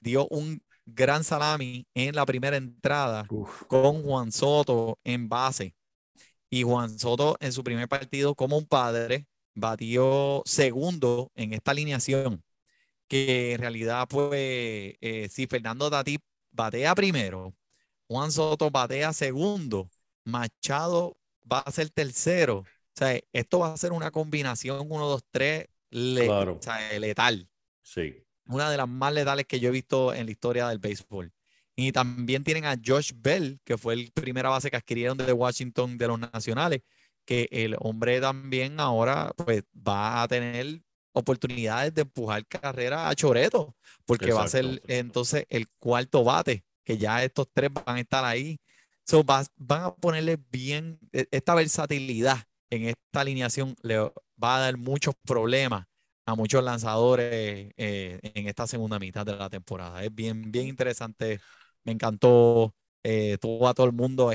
dio 0.00 0.26
un 0.28 0.62
gran 0.86 1.22
salami 1.24 1.86
en 1.94 2.14
la 2.14 2.24
primera 2.24 2.56
entrada 2.56 3.26
Uf. 3.28 3.64
con 3.66 4.02
Juan 4.02 4.32
Soto 4.32 4.98
en 5.04 5.28
base. 5.28 5.74
Y 6.50 6.62
Juan 6.62 6.98
Soto 6.98 7.36
en 7.40 7.52
su 7.52 7.62
primer 7.64 7.88
partido 7.88 8.34
como 8.34 8.56
un 8.58 8.66
padre 8.66 9.26
batió 9.54 10.42
segundo 10.46 11.30
en 11.34 11.52
esta 11.52 11.72
alineación. 11.72 12.42
Que 13.08 13.54
en 13.54 13.60
realidad, 13.60 14.06
pues, 14.08 14.30
eh, 15.00 15.28
si 15.30 15.46
Fernando 15.46 15.90
Tatí 15.90 16.18
batea 16.52 16.94
primero, 16.94 17.54
Juan 18.08 18.32
Soto 18.32 18.70
batea 18.70 19.12
segundo, 19.12 19.90
Machado 20.24 21.16
va 21.50 21.60
a 21.60 21.70
ser 21.72 21.90
tercero. 21.90 22.58
O 22.60 22.66
sea, 22.96 23.18
esto 23.32 23.60
va 23.60 23.72
a 23.72 23.76
ser 23.76 23.92
una 23.92 24.10
combinación 24.10 24.86
1, 24.90 25.06
2, 25.08 25.22
3 25.30 25.66
Claro. 26.24 26.56
o 26.58 26.62
sea, 26.62 26.98
letal 26.98 27.48
Sí. 27.82 28.14
una 28.46 28.70
de 28.70 28.76
las 28.76 28.88
más 28.88 29.12
letales 29.12 29.46
que 29.46 29.60
yo 29.60 29.68
he 29.68 29.72
visto 29.72 30.12
en 30.14 30.26
la 30.26 30.32
historia 30.32 30.68
del 30.68 30.78
béisbol. 30.78 31.32
Y 31.80 31.92
también 31.92 32.42
tienen 32.42 32.64
a 32.64 32.76
Josh 32.84 33.12
Bell, 33.14 33.60
que 33.64 33.78
fue 33.78 33.94
el 33.94 34.10
primera 34.12 34.48
base 34.50 34.68
que 34.70 34.76
adquirieron 34.76 35.16
de 35.16 35.32
Washington 35.32 35.96
de 35.96 36.08
los 36.08 36.18
Nacionales, 36.18 36.80
que 37.24 37.48
el 37.52 37.76
hombre 37.78 38.20
también 38.20 38.80
ahora 38.80 39.32
pues 39.36 39.62
va 39.76 40.22
a 40.22 40.28
tener 40.28 40.82
oportunidades 41.12 41.94
de 41.94 42.02
empujar 42.02 42.44
carrera 42.46 43.08
a 43.08 43.14
Choreto, 43.14 43.76
porque 44.06 44.32
va 44.32 44.42
a 44.44 44.48
ser 44.48 44.64
Exacto. 44.64 44.88
entonces 44.88 45.46
el 45.50 45.68
cuarto 45.78 46.24
bate, 46.24 46.64
que 46.84 46.98
ya 46.98 47.22
estos 47.22 47.46
tres 47.52 47.70
van 47.72 47.96
a 47.96 48.00
estar 48.00 48.24
ahí. 48.24 48.58
So, 49.06 49.24
va- 49.24 49.44
van 49.56 49.82
a 49.84 49.94
ponerle 49.94 50.38
bien 50.50 50.98
e- 51.12 51.26
esta 51.30 51.54
versatilidad 51.54 52.38
en 52.70 52.84
esta 52.84 53.20
alineación, 53.20 53.74
le 53.82 53.98
va 54.00 54.56
a 54.56 54.60
dar 54.60 54.76
muchos 54.76 55.14
problemas 55.24 55.86
a 56.26 56.34
muchos 56.34 56.62
lanzadores 56.62 57.72
eh, 57.76 58.20
en 58.22 58.46
esta 58.48 58.66
segunda 58.66 58.98
mitad 58.98 59.24
de 59.24 59.34
la 59.36 59.48
temporada. 59.48 60.04
Es 60.04 60.14
bien, 60.14 60.50
bien 60.52 60.66
interesante. 60.68 61.40
Me 61.88 61.92
encantó. 61.92 62.74
Eh, 63.02 63.38
tuvo 63.40 63.68
a 63.68 63.74
todo 63.74 63.86
el 63.86 63.92
mundo. 63.92 64.30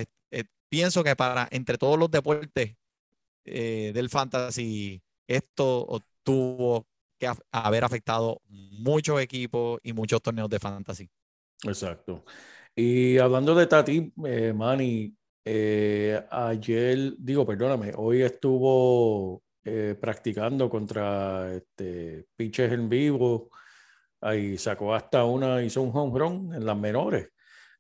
Pienso 0.74 1.04
que 1.04 1.16
para 1.16 1.48
entre 1.52 1.78
todos 1.78 2.00
los 2.00 2.10
deportes 2.10 2.76
eh, 3.46 3.92
del 3.94 4.10
fantasy, 4.10 5.04
esto 5.28 6.02
tuvo 6.24 6.88
que 7.20 7.32
haber 7.52 7.84
afectado 7.84 8.42
muchos 8.50 9.22
equipos 9.22 9.80
y 9.84 9.94
muchos 9.94 10.20
torneos 10.24 10.50
de 10.50 10.58
fantasy. 10.58 11.08
Exacto. 11.64 12.26
Y 12.76 13.20
hablando 13.20 13.54
de 13.54 13.68
Tati, 13.68 14.14
eh, 14.26 14.52
Manny, 14.52 15.16
eh, 15.46 16.26
ayer, 16.32 17.14
digo, 17.20 17.46
perdóname, 17.46 17.92
hoy 17.96 18.24
estuvo 18.24 19.44
practicando 20.02 20.72
contra 20.72 21.54
este, 21.54 22.26
pitches 22.36 22.72
en 22.72 22.90
vivo, 22.90 23.52
ahí 24.22 24.58
sacó 24.58 24.96
hasta 24.96 25.24
una, 25.24 25.64
hizo 25.64 25.84
un 25.84 25.96
home 25.96 26.20
run 26.20 26.54
en 26.56 26.66
las 26.66 26.76
menores, 26.76 27.30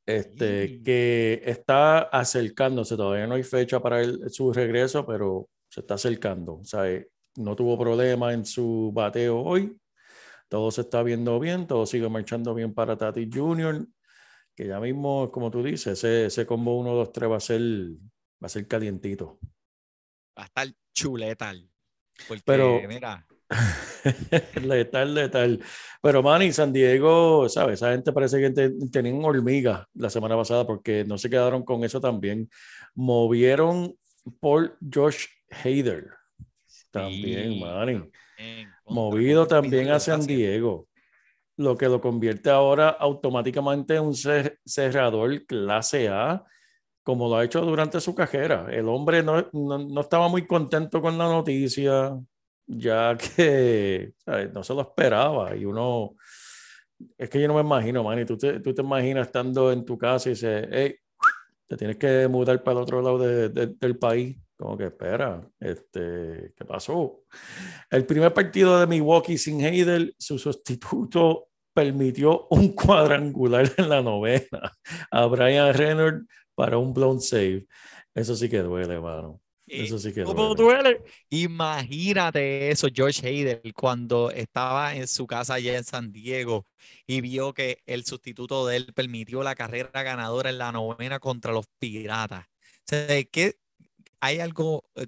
este, 0.06 0.68
Sí. 0.68 0.84
que 0.84 1.42
está 1.46 2.00
acercándose, 2.00 2.96
todavía 2.98 3.28
no 3.28 3.36
hay 3.36 3.44
fecha 3.44 3.80
para 3.82 4.02
el- 4.02 4.30
su 4.30 4.52
regreso, 4.52 5.06
pero 5.06 5.50
se 5.70 5.80
está 5.82 5.94
acercando, 5.96 6.56
o 6.56 6.64
sea, 6.66 6.90
eh, 6.92 7.10
no 7.38 7.56
tuvo 7.56 7.78
problema 7.80 8.34
en 8.34 8.46
su 8.46 8.92
bateo 8.94 9.40
hoy, 9.42 9.76
todo 10.50 10.70
se 10.72 10.82
está 10.82 11.02
viendo 11.04 11.40
bien, 11.40 11.66
todo 11.68 11.86
sigue 11.86 12.08
marchando 12.10 12.54
bien 12.54 12.74
para 12.74 12.98
Tati 12.98 13.30
Junior 13.34 13.88
que 14.56 14.68
ya 14.68 14.80
mismo, 14.80 15.32
como 15.32 15.50
tú 15.50 15.64
dices, 15.64 15.94
ese, 15.94 16.28
ese 16.28 16.46
combo 16.46 16.78
1, 16.78 16.94
2, 16.94 17.12
3 17.12 17.32
va 17.32 17.38
a 17.38 17.40
ser, 17.40 17.60
va 17.62 18.46
a 18.46 18.50
ser 18.50 18.68
calientito. 18.68 19.40
Va 20.38 20.44
a 20.44 20.46
estar 20.46 20.68
chuletal. 20.94 21.68
Porque, 22.28 22.44
Pero- 22.46 22.80
mira, 22.88 23.26
letal, 24.62 25.14
letal. 25.14 25.60
Pero 26.02 26.22
Manny, 26.24 26.52
San 26.52 26.74
Diego, 26.74 27.48
¿sabes? 27.50 27.76
Esa 27.76 27.92
gente 27.92 28.12
parece 28.12 28.40
que 28.40 28.50
te- 28.52 28.72
tenían 28.92 29.24
hormigas 29.24 29.86
la 29.94 30.10
semana 30.10 30.36
pasada 30.36 30.66
porque 30.66 31.06
no 31.06 31.18
se 31.18 31.30
quedaron 31.30 31.64
con 31.64 31.84
eso 31.84 32.00
también. 32.02 32.50
Movieron 32.96 33.96
por 34.40 34.78
Josh 34.94 35.26
Hader. 35.50 36.10
También, 36.92 37.54
Sí, 37.54 37.60
Manny. 37.60 38.02
Movido 38.86 39.48
también 39.48 39.90
a 39.90 40.00
San. 40.00 40.26
Diego. 40.26 40.88
Lo 41.56 41.78
que 41.78 41.88
lo 41.88 42.02
convierte 42.02 42.50
ahora 42.50 42.90
automáticamente 42.90 43.96
en 43.96 44.04
un 44.04 44.14
cer- 44.14 44.58
cerrador 44.66 45.46
clase 45.46 46.10
A, 46.10 46.44
como 47.04 47.30
lo 47.30 47.36
ha 47.38 47.44
hecho 47.46 47.62
durante 47.62 48.00
su 48.02 48.16
carrera. 48.16 48.68
El 48.72 48.88
hombre 48.90 49.22
no, 49.22 49.48
no, 49.54 49.78
no 49.78 50.02
estaba 50.02 50.28
muy 50.30 50.48
contento 50.48 51.02
con 51.02 51.18
la 51.18 51.26
noticia, 51.26 52.18
ya 52.68 53.16
que 53.18 54.14
¿sabes? 54.26 54.54
no 54.54 54.64
se 54.64 54.74
lo 54.74 54.82
esperaba. 54.82 55.56
Y 55.56 55.66
uno, 55.66 56.16
es 57.18 57.30
que 57.30 57.42
yo 57.42 57.48
no 57.48 57.56
me 57.56 57.62
imagino, 57.62 58.04
Manny, 58.04 58.26
tú 58.26 58.38
te, 58.38 58.60
tú 58.60 58.74
te 58.74 58.82
imaginas 58.82 59.28
estando 59.28 59.72
en 59.72 59.86
tu 59.86 59.98
casa 59.98 60.30
y 60.30 60.34
dices, 60.34 60.68
hey, 60.72 60.96
te 61.68 61.78
tienes 61.78 61.98
que 61.98 62.28
mudar 62.28 62.62
para 62.64 62.78
el 62.78 62.84
otro 62.84 63.02
lado 63.02 63.18
de- 63.20 63.50
de- 63.50 63.68
del 63.68 63.98
país. 63.98 64.38
Como 64.56 64.78
que 64.78 64.86
espera, 64.86 65.42
este, 65.60 66.54
¿qué 66.56 66.64
pasó? 66.66 67.24
El 67.90 68.06
primer 68.06 68.34
partido 68.34 68.80
de 68.80 68.88
Milwaukee 68.88 69.38
sin 69.38 69.60
Heidel, 69.62 70.16
su 70.18 70.38
sustituto 70.40 71.48
permitió 71.74 72.48
un 72.52 72.70
cuadrangular 72.74 73.70
en 73.78 73.90
la 73.90 74.02
novena 74.02 74.72
a 75.12 75.26
Brian 75.26 75.74
Reynolds 75.74 76.28
para 76.56 76.78
un 76.78 76.94
blown 76.94 77.20
save. 77.20 77.68
Eso 78.14 78.36
sí 78.36 78.48
que 78.48 78.60
duele, 78.60 79.00
mano. 79.00 79.42
Eso 79.66 79.98
sí 79.98 80.14
que 80.14 80.24
¿Cómo 80.24 80.54
duele. 80.56 81.02
Imagínate 81.30 82.70
eso, 82.70 82.88
George 82.94 83.26
Hader, 83.26 83.62
cuando 83.74 84.30
estaba 84.32 84.96
en 84.96 85.08
su 85.08 85.26
casa 85.26 85.56
allá 85.56 85.78
en 85.78 85.84
San 85.84 86.12
Diego 86.12 86.68
y 87.08 87.22
vio 87.22 87.54
que 87.54 87.82
el 87.86 88.06
sustituto 88.06 88.68
de 88.68 88.78
él 88.78 88.94
permitió 88.94 89.42
la 89.42 89.56
carrera 89.56 90.04
ganadora 90.04 90.50
en 90.50 90.58
la 90.58 90.72
novena 90.72 91.20
contra 91.20 91.54
los 91.54 91.66
Piratas. 91.80 92.46
O 92.46 92.84
sea, 92.88 93.24
que 93.24 93.56
hay 94.20 94.40
algo 94.40 94.86
eh, 94.96 95.08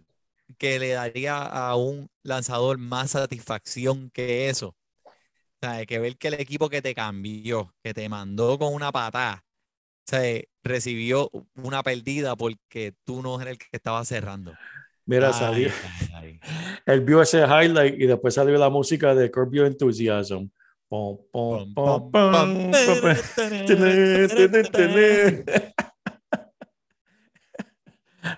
que 0.57 0.79
le 0.79 0.89
daría 0.89 1.37
a 1.37 1.75
un 1.75 2.09
lanzador 2.23 2.77
más 2.77 3.11
satisfacción 3.11 4.09
que 4.11 4.49
eso. 4.49 4.75
O 5.61 5.67
sea, 5.67 5.85
que 5.85 5.99
ver 5.99 6.17
que 6.17 6.29
el 6.29 6.35
equipo 6.35 6.69
que 6.69 6.81
te 6.81 6.93
cambió, 6.95 7.73
que 7.83 7.93
te 7.93 8.07
mandó 8.09 8.57
con 8.59 8.73
una 8.73 8.91
patada, 8.91 9.45
o 10.07 10.11
sea, 10.11 10.41
recibió 10.65 11.29
una 11.55 11.83
perdida 11.83 12.35
porque 12.35 12.93
tú 13.05 13.21
no 13.21 13.39
eres 13.39 13.53
el 13.53 13.57
que 13.59 13.65
estaba 13.71 14.03
cerrando. 14.03 14.53
Mira, 15.05 15.27
Ay, 15.27 15.33
salió, 15.33 15.69
ay, 15.69 16.09
ay. 16.15 16.39
él 16.87 17.01
vio 17.01 17.21
ese 17.21 17.41
highlight 17.41 17.99
y 17.99 18.07
después 18.07 18.33
salió 18.33 18.57
la 18.57 18.69
música 18.69 19.13
de 19.13 19.29
Curb 19.29 19.53
Your 19.53 19.67
Enthusiasm. 19.67 20.47
Pom, 20.87 21.17
pom, 21.31 21.73
pom. 21.73 22.71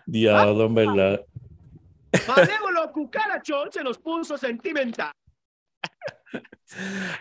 Diablo, 0.06 0.66
en 0.66 0.76
verdad. 0.76 1.26
Malévolo 2.28 2.92
cucarachón 2.92 3.72
se 3.72 3.84
los 3.84 3.98
puso 3.98 4.38
sentimental. 4.38 5.12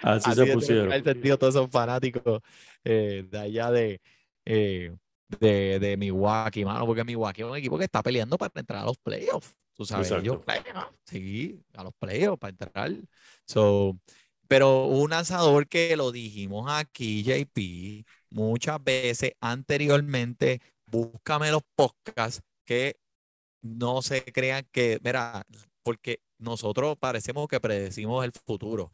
Así, 0.02 0.30
Así 0.30 0.32
se 0.34 0.52
pusieron. 0.52 0.92
el 0.92 1.04
sentido 1.04 1.38
todos 1.38 1.54
esos 1.54 1.70
fanáticos 1.70 2.40
eh, 2.84 3.24
de 3.30 3.38
allá 3.38 3.70
de, 3.70 4.00
eh, 4.46 4.96
de, 5.40 5.78
de 5.78 5.96
Milwaukee, 5.96 6.64
mano, 6.64 6.86
porque 6.86 7.04
Milwaukee 7.04 7.42
es 7.42 7.48
un 7.48 7.56
equipo 7.56 7.78
que 7.78 7.84
está 7.84 8.02
peleando 8.02 8.38
para 8.38 8.52
entrar 8.58 8.82
a 8.82 8.86
los 8.86 8.98
playoffs. 8.98 9.56
Tú 9.74 9.84
sabes, 9.84 10.10
ellos 10.10 10.38
pelean, 10.46 10.86
sí, 11.04 11.62
a 11.74 11.84
los 11.84 11.92
playoffs 11.98 12.38
para 12.38 12.50
entrar. 12.50 12.92
So, 13.44 13.98
pero 14.48 14.86
un 14.86 15.10
lanzador 15.10 15.68
que 15.68 15.96
lo 15.96 16.12
dijimos 16.12 16.70
aquí, 16.70 17.22
JP, 17.22 18.06
muchas 18.30 18.82
veces 18.82 19.32
anteriormente, 19.40 20.62
búscame 20.86 21.50
los 21.50 21.62
podcasts 21.74 22.40
que 22.64 22.96
no 23.62 24.02
se 24.02 24.24
crean 24.24 24.66
que, 24.72 24.98
mira, 25.02 25.44
porque 25.82 26.20
nosotros 26.38 26.96
parecemos 26.98 27.48
que 27.48 27.60
predecimos 27.60 28.24
el 28.24 28.32
futuro. 28.32 28.92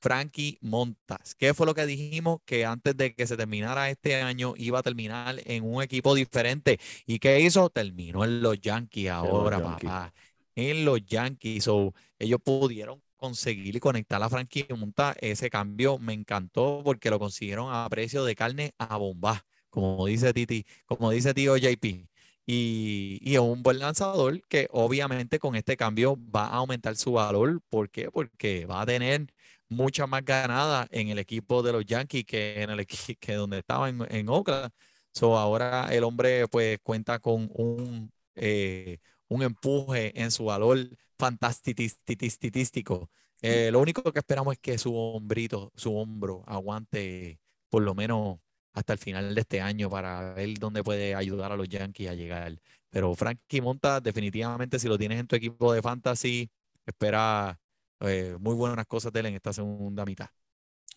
Frankie 0.00 0.58
Montas. 0.60 1.34
¿Qué 1.34 1.54
fue 1.54 1.66
lo 1.66 1.74
que 1.74 1.86
dijimos? 1.86 2.40
Que 2.44 2.64
antes 2.64 2.96
de 2.96 3.14
que 3.14 3.26
se 3.26 3.36
terminara 3.36 3.90
este 3.90 4.16
año 4.22 4.54
iba 4.56 4.78
a 4.78 4.82
terminar 4.82 5.40
en 5.44 5.64
un 5.64 5.82
equipo 5.82 6.14
diferente. 6.14 6.78
¿Y 7.06 7.18
qué 7.18 7.40
hizo? 7.40 7.70
Terminó 7.70 8.24
en 8.24 8.42
los 8.42 8.60
Yankees 8.60 9.10
ahora, 9.10 9.58
Yankees. 9.58 9.90
papá. 9.90 10.12
En 10.54 10.84
los 10.84 11.04
Yankees. 11.06 11.64
So, 11.64 11.94
ellos 12.18 12.40
pudieron 12.42 13.02
conseguir 13.16 13.76
y 13.76 13.80
conectar 13.80 14.22
a 14.22 14.28
Frankie 14.28 14.66
Montas. 14.76 15.16
Ese 15.20 15.50
cambio 15.50 15.98
me 15.98 16.12
encantó 16.12 16.82
porque 16.84 17.10
lo 17.10 17.18
consiguieron 17.18 17.68
a 17.72 17.88
precio 17.88 18.24
de 18.24 18.34
carne 18.36 18.72
a 18.78 18.96
bomba, 18.96 19.44
como 19.70 20.06
dice 20.06 20.32
Titi, 20.32 20.64
como 20.86 21.10
dice 21.10 21.34
tío 21.34 21.56
JP. 21.56 22.08
Y, 22.48 23.18
y 23.22 23.34
es 23.34 23.40
un 23.40 23.62
buen 23.62 23.78
lanzador 23.80 24.40
que 24.48 24.68
obviamente 24.70 25.38
con 25.40 25.56
este 25.56 25.76
cambio 25.76 26.16
va 26.34 26.46
a 26.46 26.56
aumentar 26.56 26.96
su 26.96 27.12
valor. 27.12 27.60
¿Por 27.68 27.90
qué? 27.90 28.10
Porque 28.10 28.66
va 28.66 28.82
a 28.82 28.86
tener 28.86 29.26
mucha 29.68 30.06
más 30.06 30.24
ganada 30.24 30.86
en 30.90 31.08
el 31.08 31.18
equipo 31.18 31.62
de 31.62 31.72
los 31.72 31.84
Yankees 31.84 32.24
que 32.24 32.62
en 32.62 32.70
el 32.70 32.86
que 32.86 33.34
donde 33.34 33.58
estaba 33.58 33.88
en, 33.88 34.06
en 34.10 34.28
Oakland. 34.28 34.70
So, 35.12 35.38
ahora 35.38 35.88
el 35.92 36.04
hombre 36.04 36.46
pues 36.48 36.78
cuenta 36.82 37.18
con 37.18 37.50
un, 37.54 38.12
eh, 38.34 38.98
un 39.28 39.42
empuje 39.42 40.12
en 40.20 40.30
su 40.30 40.44
valor 40.44 40.78
fantastitístico. 41.18 43.10
Eh, 43.42 43.70
lo 43.70 43.80
único 43.80 44.12
que 44.12 44.18
esperamos 44.18 44.54
es 44.54 44.58
que 44.60 44.78
su 44.78 44.94
hombrito, 44.94 45.72
su 45.76 45.96
hombro 45.96 46.42
aguante 46.46 47.38
por 47.68 47.82
lo 47.82 47.94
menos 47.94 48.38
hasta 48.72 48.92
el 48.92 48.98
final 48.98 49.34
de 49.34 49.40
este 49.40 49.60
año 49.60 49.88
para 49.88 50.34
ver 50.34 50.58
dónde 50.58 50.84
puede 50.84 51.14
ayudar 51.14 51.52
a 51.52 51.56
los 51.56 51.68
Yankees 51.68 52.10
a 52.10 52.14
llegar. 52.14 52.58
Pero 52.90 53.14
Frankie 53.14 53.60
Monta, 53.60 54.00
definitivamente, 54.00 54.78
si 54.78 54.88
lo 54.88 54.98
tienes 54.98 55.18
en 55.20 55.26
tu 55.26 55.36
equipo 55.36 55.72
de 55.72 55.82
fantasy, 55.82 56.50
espera 56.84 57.58
eh, 58.00 58.36
muy 58.40 58.54
buenas 58.54 58.86
cosas 58.86 59.12
de 59.12 59.20
él 59.20 59.26
en 59.26 59.34
esta 59.34 59.52
segunda 59.52 60.04
mitad. 60.04 60.28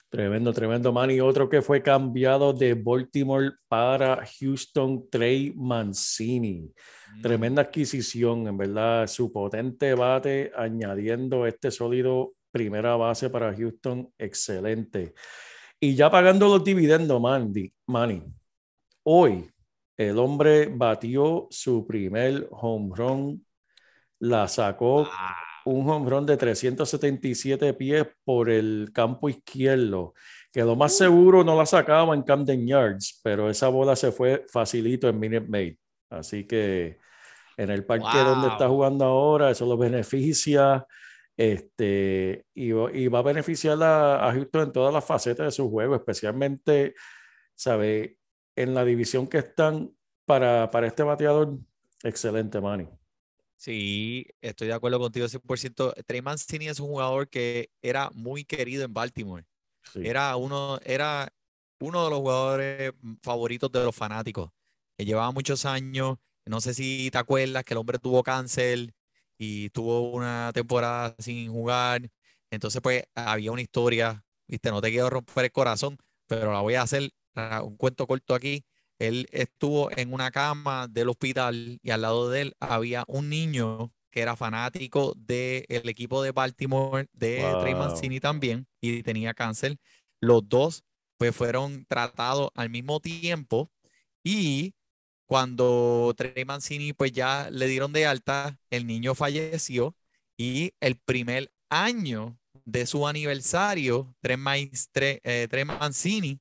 Tremendo, 0.09 0.51
tremendo, 0.51 0.91
man. 0.91 1.11
Y 1.11 1.19
otro 1.19 1.47
que 1.47 1.61
fue 1.61 1.83
cambiado 1.83 2.51
de 2.51 2.73
Baltimore 2.73 3.51
para 3.67 4.25
Houston, 4.39 5.07
Trey 5.09 5.53
Mancini. 5.55 6.73
Tremenda 7.21 7.61
adquisición, 7.61 8.47
en 8.47 8.57
verdad. 8.57 9.05
Su 9.05 9.31
potente 9.31 9.93
bate, 9.93 10.51
añadiendo 10.55 11.45
este 11.45 11.69
sólido 11.69 12.33
primera 12.51 12.95
base 12.95 13.29
para 13.29 13.55
Houston, 13.55 14.11
excelente. 14.17 15.13
Y 15.79 15.95
ya 15.95 16.09
pagando 16.09 16.47
los 16.47 16.63
dividendos, 16.63 17.21
Mandy, 17.21 17.71
Manny. 17.85 18.23
Hoy 19.03 19.49
el 19.95 20.17
hombre 20.17 20.67
batió 20.67 21.47
su 21.51 21.85
primer 21.85 22.47
home 22.51 22.95
run, 22.95 23.45
la 24.19 24.47
sacó 24.47 25.07
Ah, 25.11 25.35
un 25.65 25.89
home 25.89 26.09
run 26.09 26.25
de 26.25 26.37
377 26.37 27.73
pies 27.73 28.05
por 28.23 28.49
el 28.49 28.89
campo 28.93 29.29
izquierdo, 29.29 30.13
que 30.51 30.61
lo 30.63 30.75
más 30.75 30.97
seguro 30.97 31.43
no 31.43 31.55
la 31.57 31.65
sacaba 31.65 32.13
en 32.15 32.23
Camden 32.23 32.65
Yards, 32.67 33.19
pero 33.23 33.49
esa 33.49 33.67
bola 33.69 33.95
se 33.95 34.11
fue 34.11 34.45
facilito 34.51 35.07
en 35.09 35.19
Minute 35.19 35.47
Maid. 35.47 35.75
Así 36.09 36.45
que 36.47 36.97
en 37.57 37.69
el 37.69 37.85
parque 37.85 38.17
donde 38.25 38.47
está 38.47 38.67
jugando 38.69 39.05
ahora, 39.05 39.51
eso 39.51 39.65
lo 39.65 39.77
beneficia. 39.77 40.85
Este, 41.37 42.45
y, 42.53 42.71
va- 42.73 42.91
y 42.93 43.07
va 43.07 43.19
a 43.19 43.21
beneficiar 43.23 43.81
a, 43.81 44.27
a 44.27 44.33
Houston 44.33 44.63
en 44.63 44.71
todas 44.73 44.93
las 44.93 45.05
facetas 45.05 45.45
de 45.45 45.51
su 45.51 45.69
juego, 45.69 45.95
especialmente, 45.95 46.95
¿sabe? 47.55 48.17
En 48.57 48.73
la 48.73 48.83
división 48.83 49.25
que 49.27 49.37
están 49.39 49.89
para, 50.25 50.69
para 50.69 50.87
este 50.87 51.03
bateador, 51.03 51.57
excelente, 52.03 52.59
Manny. 52.59 52.89
Sí, 53.59 54.25
estoy 54.39 54.67
de 54.69 54.73
acuerdo 54.73 54.99
contigo 54.99 55.27
100%. 55.27 55.93
Trey 56.05 56.21
Mancini 56.21 56.69
es 56.69 56.79
un 56.79 56.87
jugador 56.87 57.27
que 57.27 57.69
era 57.81 58.09
muy 58.13 58.45
querido 58.45 58.85
en 58.85 58.93
Baltimore. 58.93 59.45
Sí. 59.91 59.99
Era 60.05 60.33
uno, 60.37 60.79
era 60.85 61.27
uno 61.81 62.05
de 62.05 62.09
los 62.09 62.19
jugadores 62.19 62.93
favoritos 63.21 63.69
de 63.69 63.83
los 63.83 63.93
fanáticos. 63.93 64.49
Que 64.97 65.03
llevaba 65.03 65.31
muchos 65.33 65.65
años. 65.65 66.17
No 66.45 66.61
sé 66.61 66.73
si 66.73 67.09
te 67.11 67.17
acuerdas 67.17 67.65
que 67.65 67.73
el 67.73 67.79
hombre 67.79 67.99
tuvo 67.99 68.23
cáncer 68.23 68.93
y 69.37 69.69
tuvo 69.71 70.11
una 70.11 70.51
temporada 70.53 71.13
sin 71.19 71.51
jugar. 71.51 72.09
Entonces, 72.51 72.81
pues, 72.81 73.03
había 73.13 73.51
una 73.51 73.61
historia. 73.61 74.23
Viste, 74.47 74.71
no 74.71 74.79
te 74.79 74.89
quiero 74.89 75.09
romper 75.09 75.43
el 75.43 75.51
corazón, 75.51 75.97
pero 76.27 76.53
la 76.53 76.61
voy 76.61 76.75
a 76.75 76.83
hacer 76.83 77.11
ah, 77.35 77.61
un 77.61 77.75
cuento 77.75 78.07
corto 78.07 78.33
aquí. 78.33 78.63
Él 78.99 79.27
estuvo 79.31 79.89
en 79.97 80.13
una 80.13 80.31
cama 80.31 80.87
del 80.89 81.09
hospital 81.09 81.79
y 81.81 81.91
al 81.91 82.01
lado 82.01 82.29
de 82.29 82.41
él 82.41 82.55
había 82.59 83.03
un 83.07 83.29
niño 83.29 83.93
que 84.11 84.21
era 84.21 84.35
fanático 84.35 85.13
del 85.17 85.65
equipo 85.89 86.21
de 86.23 86.31
Baltimore, 86.31 87.07
de 87.13 87.55
Trey 87.57 87.73
Wow. 87.73 87.79
Mancini 87.79 88.19
también, 88.19 88.67
y 88.81 89.03
tenía 89.03 89.33
cáncer. 89.33 89.77
Los 90.21 90.47
dos 90.49 90.83
pues 91.17 91.35
fueron 91.35 91.85
tratados 91.87 92.49
al 92.55 92.69
mismo 92.69 92.99
tiempo 92.99 93.71
y 94.23 94.73
cuando 95.25 96.13
Trey 96.17 96.45
Mancini 96.45 96.93
pues 96.93 97.11
ya 97.11 97.49
le 97.51 97.67
dieron 97.67 97.93
de 97.93 98.05
alta, 98.07 98.59
el 98.69 98.87
niño 98.87 99.15
falleció 99.15 99.95
y 100.37 100.73
el 100.79 100.97
primer 100.97 101.51
año 101.69 102.39
de 102.65 102.85
su 102.87 103.07
aniversario, 103.07 104.15
Trey, 104.21 104.37
Trey- 104.91 105.19
eh, 105.23 105.47
Trey 105.49 105.65
Mancini 105.65 106.39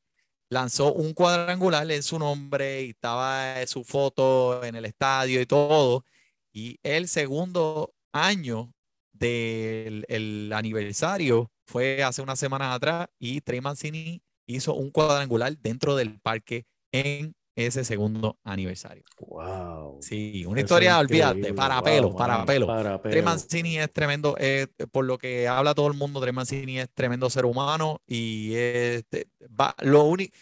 lanzó 0.51 0.93
un 0.93 1.15
cuadrangular 1.15 1.91
en 1.91 2.03
su 2.03 2.19
nombre 2.19 2.83
y 2.85 2.91
estaba 2.91 3.61
eh, 3.61 3.67
su 3.67 3.85
foto 3.85 4.65
en 4.65 4.77
el 4.77 4.85
estadio 4.85 5.41
y 5.41 5.47
todo. 5.47 6.05
Y 6.53 6.79
el 6.83 7.09
segundo 7.09 7.95
año 8.13 8.73
del 9.13 10.05
el 10.09 10.53
aniversario 10.53 11.51
fue 11.67 12.03
hace 12.03 12.23
unas 12.23 12.39
semanas 12.39 12.75
atrás 12.75 13.09
y 13.19 13.41
Trey 13.41 13.61
Mancini 13.61 14.23
hizo 14.47 14.75
un 14.75 14.91
cuadrangular 14.91 15.57
dentro 15.59 15.97
del 15.97 16.19
parque 16.21 16.67
en 16.93 17.35
ese 17.67 17.85
segundo 17.85 18.39
aniversario. 18.45 19.03
Wow. 19.19 19.99
Sí, 20.01 20.45
una 20.47 20.61
historia, 20.61 20.99
olvídate, 20.99 21.53
para 21.55 21.81
Wow, 21.81 21.85
pelo, 21.85 22.17
para 22.17 22.45
pelo. 22.45 22.67
Para 22.67 23.03
pelo. 23.03 23.23
Mancini 23.23 23.79
es 23.79 23.93
tremendo, 23.93 24.37
eh, 24.39 24.69
por 24.93 25.05
lo 25.05 25.19
que 25.19 25.49
habla 25.49 25.75
todo 25.75 25.89
el 25.89 25.95
mundo, 25.95 26.21
Trey 26.21 26.33
Mancini 26.33 26.79
es 26.79 26.89
tremendo 26.95 27.29
ser 27.29 27.47
humano 27.47 28.01
y 28.07 28.55
este, 28.55 29.29
va, 29.61 29.75
lo 29.81 30.05
único, 30.05 30.33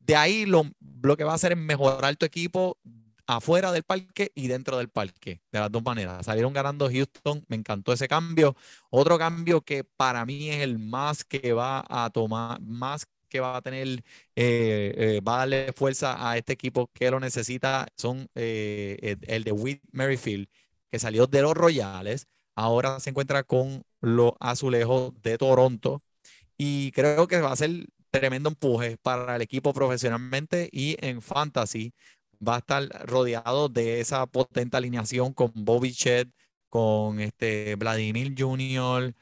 de 0.00 0.16
ahí 0.16 0.44
lo, 0.44 0.64
lo 1.02 1.16
que 1.16 1.24
va 1.24 1.32
a 1.32 1.36
hacer 1.36 1.52
es 1.52 1.58
mejorar 1.58 2.16
tu 2.16 2.26
equipo 2.26 2.78
afuera 3.28 3.72
del 3.72 3.82
parque 3.82 4.32
y 4.34 4.48
dentro 4.48 4.76
del 4.78 4.88
parque, 4.88 5.40
de 5.52 5.60
las 5.60 5.70
dos 5.70 5.82
maneras. 5.84 6.26
Salieron 6.26 6.52
ganando 6.52 6.88
Houston, 6.90 7.44
me 7.48 7.56
encantó 7.56 7.92
ese 7.92 8.08
cambio. 8.08 8.56
Otro 8.90 9.18
cambio 9.18 9.60
que 9.60 9.84
para 9.84 10.24
mí 10.24 10.50
es 10.50 10.62
el 10.62 10.78
más 10.78 11.24
que 11.24 11.52
va 11.52 11.84
a 11.88 12.10
tomar, 12.10 12.60
más 12.60 13.06
que 13.28 13.40
va 13.40 13.56
a 13.56 13.62
tener, 13.62 13.86
eh, 14.36 14.94
eh, 14.96 15.20
va 15.26 15.36
a 15.36 15.38
darle 15.38 15.72
fuerza 15.72 16.30
a 16.30 16.36
este 16.36 16.52
equipo 16.52 16.90
que 16.92 17.10
lo 17.10 17.20
necesita, 17.20 17.88
son 17.96 18.28
eh, 18.34 19.16
el, 19.22 19.44
de 19.44 19.52
Whit 19.52 19.82
Merrifield, 19.92 20.48
que 20.90 20.98
salió 20.98 21.26
de 21.26 21.42
los 21.42 21.54
Royales, 21.54 22.26
ahora 22.54 23.00
se 23.00 23.10
encuentra 23.10 23.42
con 23.44 23.82
los 24.00 24.32
Azulejos 24.40 25.12
de 25.22 25.38
Toronto 25.38 26.02
y 26.58 26.92
creo 26.92 27.28
que 27.28 27.40
va 27.40 27.52
a 27.52 27.56
ser 27.56 27.86
tremendo 28.10 28.48
empuje 28.50 28.96
para 28.98 29.36
el 29.36 29.42
equipo 29.42 29.72
profesionalmente 29.74 30.68
y 30.72 30.96
en 31.06 31.22
fantasy 31.22 31.92
va 32.46 32.56
a 32.56 32.58
estar 32.58 32.88
rodeado 33.06 33.68
de 33.68 34.00
esa 34.00 34.26
potente 34.26 34.76
alineación 34.76 35.32
con 35.34 35.52
Bobby 35.54 35.92
Chet, 35.92 36.28
con 36.70 37.20
este 37.20 37.74
Vladimir 37.76 38.34
Jr., 38.36 39.14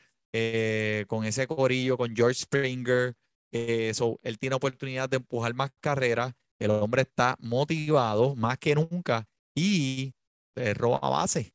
con 1.07 1.25
ese 1.25 1.47
corillo, 1.47 1.97
con 1.97 2.15
George 2.15 2.41
Springer. 2.41 3.15
Eh, 3.55 3.95
so, 3.95 4.19
él 4.23 4.39
tiene 4.39 4.57
oportunidad 4.57 5.09
de 5.09 5.19
empujar 5.19 5.55
más 5.55 5.71
carreras. 5.81 6.33
El 6.59 6.71
hombre 6.73 7.03
está 7.03 7.37
motivado 7.41 8.35
más 8.37 8.59
que 8.59 8.75
nunca 8.75 9.27
y 9.55 10.15
eh, 10.57 10.75
roba 10.75 10.99
base. 11.01 11.55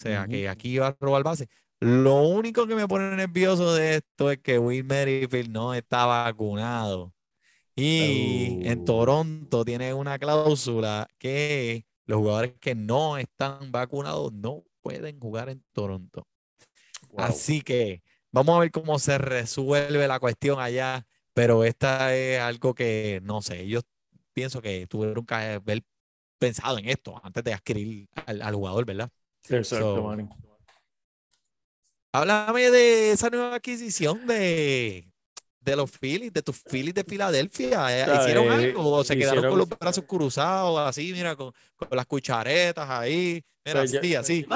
O 0.00 0.02
sea, 0.02 0.26
que 0.26 0.48
aquí 0.48 0.78
va 0.78 0.88
a 0.88 0.96
robar 1.00 1.22
base. 1.22 1.48
Lo 1.80 2.22
único 2.22 2.66
que 2.66 2.74
me 2.74 2.88
pone 2.88 3.14
nervioso 3.16 3.74
de 3.74 3.96
esto 3.96 4.30
es 4.30 4.38
que 4.38 4.58
Will 4.58 4.84
Merrifield 4.84 5.50
no 5.50 5.74
está 5.74 6.06
vacunado. 6.06 7.12
Y 7.76 8.60
en 8.66 8.80
Oh. 8.80 8.84
Toronto 8.84 9.64
tiene 9.64 9.92
una 9.94 10.18
cláusula 10.18 11.08
que 11.18 11.86
los 12.06 12.18
jugadores 12.18 12.54
que 12.60 12.74
no 12.74 13.18
están 13.18 13.72
vacunados 13.72 14.32
no 14.32 14.64
pueden 14.82 15.18
jugar 15.20 15.48
en 15.48 15.64
Toronto. 15.72 16.26
Wow. 17.10 17.26
Así 17.26 17.62
que 17.62 18.02
vamos 18.32 18.56
a 18.56 18.60
ver 18.60 18.70
cómo 18.70 18.98
se 18.98 19.18
resuelve 19.18 20.06
la 20.08 20.20
cuestión 20.20 20.60
allá, 20.60 21.06
pero 21.34 21.64
esta 21.64 22.14
es 22.14 22.40
algo 22.40 22.74
que 22.74 23.20
no 23.22 23.42
sé, 23.42 23.66
yo 23.68 23.80
pienso 24.32 24.62
que 24.62 24.86
tuvieron 24.86 25.26
que 25.26 25.34
haber 25.34 25.82
pensado 26.38 26.78
en 26.78 26.88
esto 26.88 27.20
antes 27.22 27.44
de 27.44 27.52
adquirir 27.52 28.08
al, 28.26 28.40
al 28.42 28.54
jugador, 28.54 28.84
¿verdad? 28.86 29.10
Exacto, 29.48 29.96
So, 29.96 30.02
Manny. 30.04 30.28
Háblame 32.12 32.70
de 32.70 33.10
esa 33.12 33.28
nueva 33.28 33.56
adquisición 33.56 34.24
de, 34.26 35.10
de 35.60 35.76
los 35.76 35.90
Phillies, 35.90 36.32
de 36.32 36.42
tus 36.42 36.60
Phillies 36.62 36.94
de 36.94 37.02
Filadelfia. 37.02 37.90
¿Eh, 37.90 38.04
sea, 38.04 38.20
¿Hicieron 38.22 38.44
eh, 38.44 38.50
algo 38.50 38.88
o 38.92 39.04
se 39.04 39.18
quedaron 39.18 39.48
con 39.48 39.58
los 39.58 39.68
brazos 39.68 40.04
cruzados, 40.06 40.78
así, 40.78 41.12
mira, 41.12 41.34
con, 41.34 41.52
con 41.74 41.88
las 41.90 42.06
cucharetas 42.06 42.88
ahí? 42.88 43.44
Mira, 43.64 43.80
Pues 43.80 43.90
ya- 43.90 43.98
así, 43.98 44.14
así. 44.14 44.46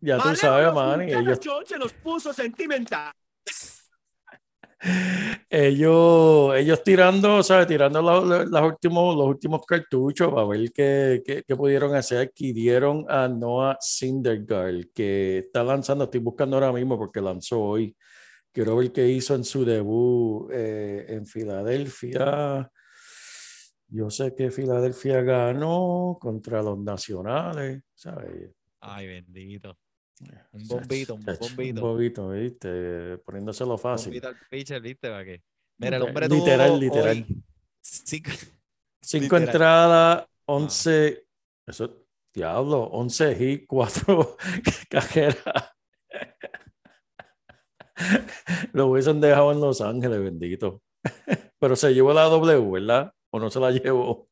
Ya 0.00 0.18
tú 0.18 0.34
sabes, 0.34 0.66
los 0.66 0.74
Manny. 0.74 1.12
Ellos, 1.12 1.38
se 1.66 1.78
los 1.78 1.92
puso 1.94 2.32
sentimental. 2.32 3.12
Ellos, 5.48 6.54
ellos 6.56 6.82
tirando, 6.82 7.42
¿sabes? 7.42 7.66
Tirando 7.66 8.02
los, 8.02 8.62
últimos, 8.62 9.16
los 9.16 9.26
últimos 9.26 9.64
cartuchos 9.66 10.32
para 10.32 10.46
ver 10.46 10.72
qué, 10.72 11.22
qué, 11.24 11.42
qué 11.46 11.56
pudieron 11.56 11.94
hacer. 11.94 12.28
Adquirieron 12.28 13.04
a 13.08 13.28
Noah 13.28 13.78
Syndergaard, 13.80 14.86
que 14.94 15.38
está 15.38 15.62
lanzando, 15.62 16.04
estoy 16.04 16.20
buscando 16.20 16.56
ahora 16.56 16.72
mismo 16.72 16.98
porque 16.98 17.20
lanzó 17.20 17.60
hoy. 17.60 17.96
Quiero 18.52 18.76
ver 18.76 18.92
qué 18.92 19.08
hizo 19.08 19.34
en 19.34 19.44
su 19.44 19.64
debut 19.64 20.48
eh, 20.52 21.06
en 21.08 21.26
Filadelfia. 21.26 22.70
Yo 23.88 24.10
sé 24.10 24.34
que 24.34 24.50
Filadelfia 24.50 25.22
ganó 25.22 26.16
contra 26.20 26.62
los 26.62 26.78
Nacionales, 26.78 27.82
¿sabes? 27.94 28.50
Ay, 28.80 29.06
bendito. 29.08 29.76
Un 30.52 30.68
bombito, 30.68 31.14
un 31.14 31.24
bombito. 31.24 31.80
Un 31.80 31.92
bobito, 31.92 32.28
¿viste? 32.30 33.18
Poniéndoselo 33.18 33.76
fácil. 33.76 34.08
Bombito 34.12 34.28
al 34.28 34.36
pitcher, 34.48 34.80
¿viste? 34.80 35.08
¿Para 35.10 35.24
qué? 35.24 35.42
Mira, 35.78 35.96
el 35.96 36.02
hombre 36.04 36.28
literal, 36.28 36.68
tuvo 36.70 36.80
literal. 36.80 37.26
hoy 37.28 37.42
cinco- 39.02 39.36
entradas, 39.36 40.26
11, 40.46 41.26
eso, 41.66 42.06
diablo, 42.32 42.84
11 42.84 43.32
hits, 43.44 43.64
4 43.66 44.36
carreras. 44.88 45.72
Lo 48.72 48.88
hubiesen 48.88 49.20
dejado 49.20 49.52
en 49.52 49.60
Los 49.60 49.80
Ángeles, 49.80 50.20
bendito. 50.22 50.82
Pero 51.58 51.76
se 51.76 51.92
llevó 51.94 52.12
la 52.12 52.24
W, 52.24 52.70
¿verdad? 52.70 53.12
¿O 53.30 53.38
no 53.38 53.50
se 53.50 53.60
la 53.60 53.70
llevó? 53.70 54.28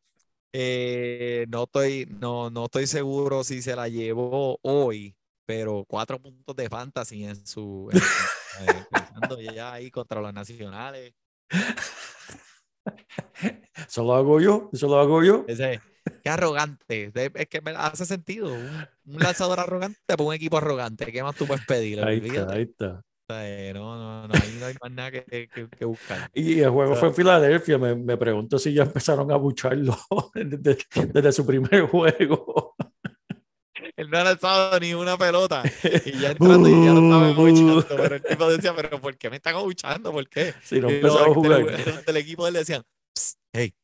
Eh, 0.52 1.46
no 1.48 1.64
estoy, 1.64 2.06
no, 2.20 2.50
no 2.50 2.66
estoy 2.66 2.86
seguro 2.86 3.42
si 3.44 3.62
se 3.62 3.74
la 3.74 3.88
llevó 3.88 4.58
hoy, 4.62 5.14
pero 5.46 5.85
cuatro 5.88 6.20
puntos 6.20 6.55
de 6.57 6.68
fantasy 6.68 7.24
en 7.24 7.46
su, 7.46 7.88
en 7.92 7.98
eh, 7.98 8.85
pensando 8.90 9.40
ya 9.40 9.72
ahí 9.72 9.90
contra 9.90 10.20
los 10.20 10.33
nacionales. 10.33 11.14
Eso 13.88 14.05
lo 14.05 14.14
hago 14.14 14.40
yo, 14.40 14.70
eso 14.72 14.87
lo 14.88 14.98
hago 14.98 15.22
yo. 15.22 15.44
Ese, 15.48 15.81
qué 16.22 16.31
arrogante. 16.31 17.12
Es 17.14 17.46
que 17.48 17.61
me 17.61 17.72
hace 17.72 18.07
sentido. 18.07 18.52
Un, 18.55 18.87
un 19.14 19.20
lanzador 19.20 19.61
arrogante 19.61 19.98
por 20.16 20.26
un 20.28 20.35
equipo 20.35 20.57
arrogante. 20.57 21.11
¿Qué 21.12 21.22
más 21.22 21.35
tú 21.37 21.46
puedes 21.46 21.64
pedir? 21.66 22.02
Ahí 22.02 22.18
está, 22.24 22.52
ahí 22.52 22.62
está. 22.62 23.02
Eh, 23.28 23.72
no, 23.74 23.96
no, 23.96 24.28
no, 24.28 24.35
ahí 24.35 24.57
no 24.59 24.66
hay 24.66 24.74
más 24.83 24.90
nada 24.92 25.11
que, 25.11 25.24
que- 25.24 25.68
que 25.68 25.85
buscar. 25.85 26.31
Y 26.35 26.61
el 26.61 26.70
juego 26.70 26.92
O 26.92 26.94
sea, 26.94 27.00
fue 27.00 27.09
en 27.11 27.14
Filadelfia. 27.14 27.78
Me, 27.78 27.94
me 27.94 28.16
pregunto 28.16 28.59
si 28.59 28.72
ya 28.74 28.83
empezaron 28.83 29.31
a 29.31 29.37
bucharlo 29.37 29.96
desde, 30.35 30.78
desde 31.12 31.33
su 31.33 31.46
primer 31.46 31.83
juego. 31.87 32.74
Él 34.02 34.10
no 34.10 34.18
ha 34.18 34.24
lanzado 34.24 34.78
ni 34.80 34.94
una 34.94 35.16
pelota. 35.16 35.62
Y 36.04 36.18
ya 36.18 36.32
entrando 36.32 36.68
y 36.68 36.72
ya 36.84 36.92
lo 36.92 37.02
estaban 37.04 37.30
Uh, 37.30 37.32
abuchando. 37.32 37.86
Pero 37.88 38.14
el 38.16 38.22
tipo 38.22 38.50
decía, 38.50 38.74
pero 38.76 39.00
¿por 39.00 39.16
qué 39.16 39.30
me 39.30 39.36
están 39.36 39.54
abuchando? 39.54 40.12
¿Por 40.12 40.28
qué? 40.28 40.54
Si 40.62 40.80
no 40.80 40.90
Y 40.90 40.94
empezaba 40.96 41.24
a 41.24 41.26
los 41.28 41.34
jugar. 41.34 41.64
del, 41.64 41.84
del- 41.84 42.04
del 42.04 42.16
equipo 42.16 42.44
de 42.44 42.48
él 42.50 42.54
decían, 42.54 42.82
"Psst, 43.14 43.38
hey, 43.52 43.74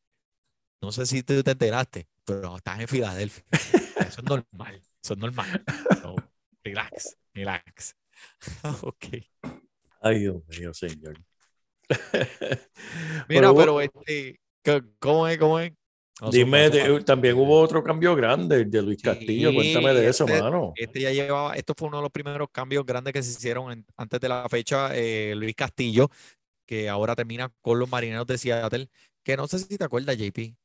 no 0.81 0.91
sé 0.91 1.05
si 1.05 1.23
tú 1.23 1.41
te 1.43 1.51
enteraste, 1.51 2.07
pero 2.25 2.55
estás 2.57 2.79
en 2.79 2.87
Filadelfia. 2.87 3.43
Eso 4.11 4.21
es 4.21 4.23
normal. 4.23 4.81
Eso 5.03 5.13
es 5.13 5.19
normal. 5.19 5.63
Relax, 6.63 7.17
relax. 7.33 7.95
ok. 8.81 9.05
Ay, 10.01 10.19
Dios 10.19 10.43
mío, 10.47 10.73
señor. 10.73 11.15
Mira, 13.27 13.51
hubo- 13.51 13.59
pero 13.59 13.81
este, 13.81 14.39
¿qué- 14.63 14.83
¿cómo 14.99 15.27
es? 15.27 15.37
¿Cómo 15.37 15.59
es? 15.59 15.71
No, 16.21 16.31
Dime, 16.31 16.69
de- 16.69 17.01
también 17.03 17.37
hubo 17.37 17.61
otro 17.61 17.81
cambio 17.83 18.13
grande, 18.15 18.57
el 18.57 18.69
de 18.71 18.81
Luis 18.81 19.01
Castillo. 19.01 19.53
Cuéntame 19.53 19.93
de 19.93 20.09
eso, 20.09 20.25
este- 20.25 20.41
mano. 20.41 20.73
Este 20.75 20.99
ya 21.01 21.11
llevaba, 21.11 21.55
esto 21.55 21.73
fue 21.77 21.87
uno 21.87 21.97
de 21.97 22.03
los 22.03 22.11
primeros 22.11 22.49
cambios 22.51 22.85
grandes 22.85 23.13
que 23.13 23.23
se 23.23 23.31
hicieron 23.31 23.71
en- 23.71 23.85
antes 23.95 24.19
de 24.19 24.27
la 24.29 24.47
fecha. 24.49 24.89
eh, 24.93 25.33
Luis 25.35 25.55
Castillo, 25.55 26.09
que 26.67 26.89
ahora 26.89 27.15
termina 27.15 27.51
con 27.61 27.79
los 27.79 27.89
marineros 27.89 28.27
de 28.27 28.37
Seattle, 28.37 28.89
que 29.23 29.37
no 29.37 29.47
sé 29.47 29.59
si 29.59 29.77
te 29.77 29.83
acuerdas, 29.83 30.17
JP. 30.17 30.55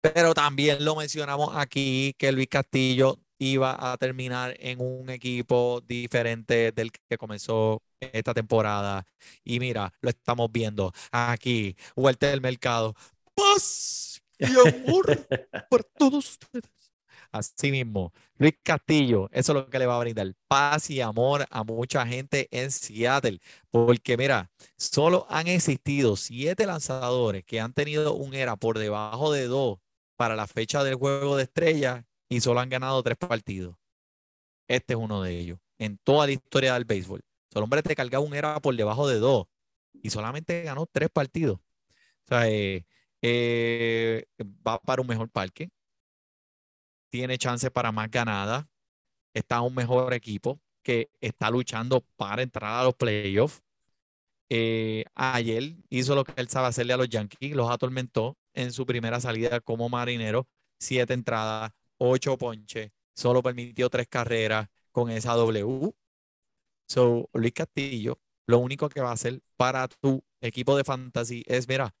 Pero 0.00 0.34
también 0.34 0.84
lo 0.84 0.96
mencionamos 0.96 1.50
aquí, 1.54 2.14
que 2.16 2.32
Luis 2.32 2.48
Castillo 2.48 3.18
iba 3.38 3.92
a 3.92 3.96
terminar 3.98 4.54
en 4.60 4.80
un 4.80 5.10
equipo 5.10 5.82
diferente 5.86 6.72
del 6.72 6.90
que 6.92 7.18
comenzó 7.18 7.82
esta 8.00 8.32
temporada. 8.32 9.04
Y 9.44 9.58
mira, 9.60 9.92
lo 10.00 10.08
estamos 10.10 10.50
viendo 10.50 10.92
aquí, 11.10 11.76
vuelta 11.94 12.28
del 12.28 12.40
mercado. 12.40 12.94
Paz 13.34 14.05
y 14.38 14.46
amor 14.46 15.26
por 15.68 15.84
todos 15.84 16.30
ustedes. 16.30 16.70
Así 17.32 17.70
mismo, 17.70 18.12
Luis 18.38 18.54
Castillo, 18.62 19.28
eso 19.32 19.52
es 19.52 19.56
lo 19.56 19.68
que 19.68 19.78
le 19.78 19.86
va 19.86 19.96
a 19.96 20.00
brindar 20.00 20.32
paz 20.48 20.90
y 20.90 21.00
amor 21.00 21.46
a 21.50 21.64
mucha 21.64 22.06
gente 22.06 22.48
en 22.50 22.70
Seattle, 22.70 23.40
porque 23.70 24.16
mira, 24.16 24.50
solo 24.76 25.26
han 25.28 25.46
existido 25.48 26.16
siete 26.16 26.66
lanzadores 26.66 27.44
que 27.44 27.60
han 27.60 27.72
tenido 27.72 28.14
un 28.14 28.34
era 28.34 28.56
por 28.56 28.78
debajo 28.78 29.32
de 29.32 29.46
dos 29.46 29.78
para 30.16 30.36
la 30.36 30.46
fecha 30.46 30.82
del 30.84 30.94
juego 30.94 31.36
de 31.36 31.44
estrellas 31.44 32.04
y 32.28 32.40
solo 32.40 32.60
han 32.60 32.70
ganado 32.70 33.02
tres 33.02 33.16
partidos. 33.18 33.76
Este 34.68 34.94
es 34.94 34.98
uno 34.98 35.22
de 35.22 35.38
ellos, 35.38 35.58
en 35.78 35.98
toda 35.98 36.26
la 36.26 36.32
historia 36.32 36.74
del 36.74 36.84
béisbol. 36.84 37.20
El 37.54 37.62
hombre 37.62 37.82
te 37.82 37.94
cargaba 37.94 38.24
un 38.24 38.34
era 38.34 38.60
por 38.60 38.74
debajo 38.76 39.08
de 39.08 39.18
dos 39.18 39.46
y 39.92 40.10
solamente 40.10 40.62
ganó 40.62 40.86
tres 40.86 41.08
partidos. 41.10 41.58
O 41.58 42.28
sea, 42.28 42.48
eh, 42.48 42.84
eh, 43.28 44.24
va 44.66 44.78
para 44.80 45.02
un 45.02 45.08
mejor 45.08 45.28
parque. 45.30 45.68
tiene 47.10 47.38
chance 47.38 47.70
para 47.70 47.92
más 47.92 48.10
ganadas, 48.10 48.66
está 49.34 49.60
un 49.62 49.74
mejor 49.74 50.14
equipo 50.14 50.60
que 50.82 51.10
está 51.20 51.50
luchando 51.50 52.02
para 52.16 52.42
entrar 52.42 52.80
a 52.80 52.84
los 52.84 52.94
playoffs. 52.94 53.62
Eh, 54.50 55.04
ayer 55.14 55.76
hizo 55.90 56.14
lo 56.14 56.24
que 56.24 56.34
él 56.40 56.48
sabe 56.48 56.68
hacerle 56.68 56.92
a 56.94 56.96
los 56.98 57.08
Yankees, 57.08 57.56
los 57.56 57.70
atormentó 57.70 58.36
en 58.54 58.72
su 58.72 58.86
primera 58.86 59.20
salida 59.20 59.60
como 59.60 59.88
marinero, 59.88 60.48
siete 60.78 61.14
entradas, 61.14 61.72
ocho 61.98 62.38
ponches, 62.38 62.90
solo 63.14 63.42
permitió 63.42 63.90
tres 63.90 64.08
carreras 64.08 64.68
con 64.92 65.10
esa 65.10 65.34
W. 65.34 65.92
So, 66.88 67.28
Luis 67.32 67.52
Castillo, 67.52 68.20
lo 68.46 68.58
único 68.58 68.88
que 68.88 69.00
va 69.00 69.10
a 69.10 69.14
hacer 69.14 69.40
para 69.56 69.88
tu 69.88 70.22
equipo 70.40 70.76
de 70.76 70.84
fantasy 70.84 71.42
es, 71.46 71.68
mira, 71.68 71.94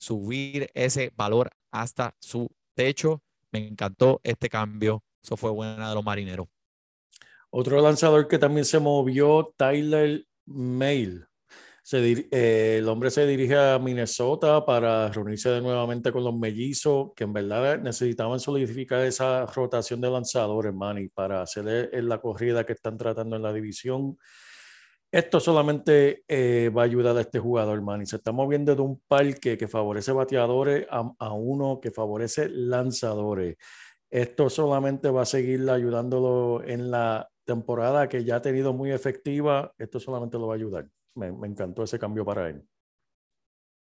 subir 0.00 0.70
ese 0.74 1.12
valor 1.14 1.50
hasta 1.70 2.16
su 2.18 2.50
techo. 2.74 3.22
Me 3.52 3.66
encantó 3.66 4.20
este 4.24 4.48
cambio. 4.48 5.04
Eso 5.22 5.36
fue 5.36 5.50
buena 5.50 5.90
de 5.90 5.94
los 5.94 6.04
marineros. 6.04 6.48
Otro 7.50 7.80
lanzador 7.80 8.26
que 8.26 8.38
también 8.38 8.64
se 8.64 8.78
movió, 8.78 9.52
Tyler 9.56 10.24
Mail. 10.46 11.26
Eh, 11.92 12.76
el 12.78 12.88
hombre 12.88 13.10
se 13.10 13.26
dirige 13.26 13.56
a 13.56 13.78
Minnesota 13.80 14.64
para 14.64 15.08
reunirse 15.08 15.50
de 15.50 15.60
nuevamente 15.60 16.12
con 16.12 16.22
los 16.22 16.34
mellizos, 16.34 17.10
que 17.16 17.24
en 17.24 17.32
verdad 17.32 17.80
necesitaban 17.80 18.38
solidificar 18.38 19.00
esa 19.00 19.44
rotación 19.46 20.00
de 20.00 20.10
lanzadores, 20.10 20.72
Manny, 20.72 21.08
para 21.08 21.42
hacer 21.42 21.90
la 22.04 22.20
corrida 22.20 22.64
que 22.64 22.74
están 22.74 22.96
tratando 22.96 23.36
en 23.36 23.42
la 23.42 23.52
división. 23.52 24.16
Esto 25.12 25.40
solamente 25.40 26.24
eh, 26.28 26.70
va 26.70 26.82
a 26.82 26.84
ayudar 26.84 27.16
a 27.16 27.22
este 27.22 27.40
jugador, 27.40 27.82
Manny. 27.82 28.06
Se 28.06 28.16
está 28.16 28.30
moviendo 28.30 28.76
de 28.76 28.82
un 28.82 29.00
parque 29.08 29.58
que 29.58 29.66
favorece 29.66 30.12
bateadores 30.12 30.86
a, 30.88 31.12
a 31.18 31.32
uno 31.32 31.80
que 31.80 31.90
favorece 31.90 32.48
lanzadores. 32.48 33.56
Esto 34.08 34.48
solamente 34.48 35.10
va 35.10 35.22
a 35.22 35.26
seguir 35.26 35.68
ayudándolo 35.68 36.62
en 36.64 36.92
la 36.92 37.28
temporada 37.44 38.08
que 38.08 38.24
ya 38.24 38.36
ha 38.36 38.42
tenido 38.42 38.72
muy 38.72 38.92
efectiva. 38.92 39.72
Esto 39.78 39.98
solamente 39.98 40.38
lo 40.38 40.46
va 40.46 40.54
a 40.54 40.56
ayudar. 40.56 40.88
Me, 41.16 41.32
me 41.32 41.48
encantó 41.48 41.82
ese 41.82 41.98
cambio 41.98 42.24
para 42.24 42.48
él. 42.48 42.64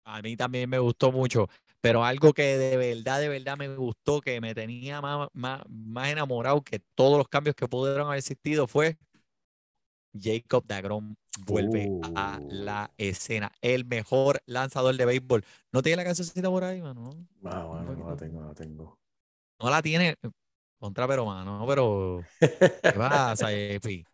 A 0.06 0.20
mí 0.20 0.36
también 0.36 0.68
me 0.68 0.78
gustó 0.78 1.12
mucho, 1.12 1.48
pero 1.80 2.04
algo 2.04 2.34
que 2.34 2.58
de 2.58 2.76
verdad, 2.76 3.20
de 3.20 3.28
verdad 3.28 3.56
me 3.56 3.74
gustó, 3.74 4.20
que 4.20 4.40
me 4.40 4.54
tenía 4.54 5.00
más, 5.00 5.28
más, 5.32 5.62
más 5.68 6.08
enamorado 6.08 6.62
que 6.62 6.80
todos 6.94 7.16
los 7.16 7.28
cambios 7.28 7.56
que 7.56 7.68
pudieron 7.68 8.08
haber 8.08 8.18
existido 8.18 8.66
fue 8.66 8.98
Jacob 10.18 10.64
Dagrom 10.66 11.14
vuelve 11.46 11.90
a 12.14 12.40
la 12.48 12.90
escena. 12.96 13.50
El 13.60 13.84
mejor 13.84 14.40
lanzador 14.46 14.96
de 14.96 15.04
béisbol. 15.04 15.44
¿No 15.72 15.82
tiene 15.82 15.96
la 15.96 16.04
cancioncita 16.04 16.48
por 16.48 16.64
ahí, 16.64 16.80
mano? 16.80 17.10
Ah, 17.44 17.64
bueno, 17.64 17.94
no 17.96 18.10
la 18.10 18.16
tengo, 18.16 18.40
no 18.40 18.48
la 18.48 18.54
tengo. 18.54 18.98
No 19.60 19.70
la 19.70 19.82
tiene 19.82 20.16
contra, 20.78 21.06
pero 21.08 21.24
mano, 21.26 21.64
pero 21.66 22.22
¿qué 22.40 22.92
pasa, 22.96 23.52
Epi? 23.52 24.04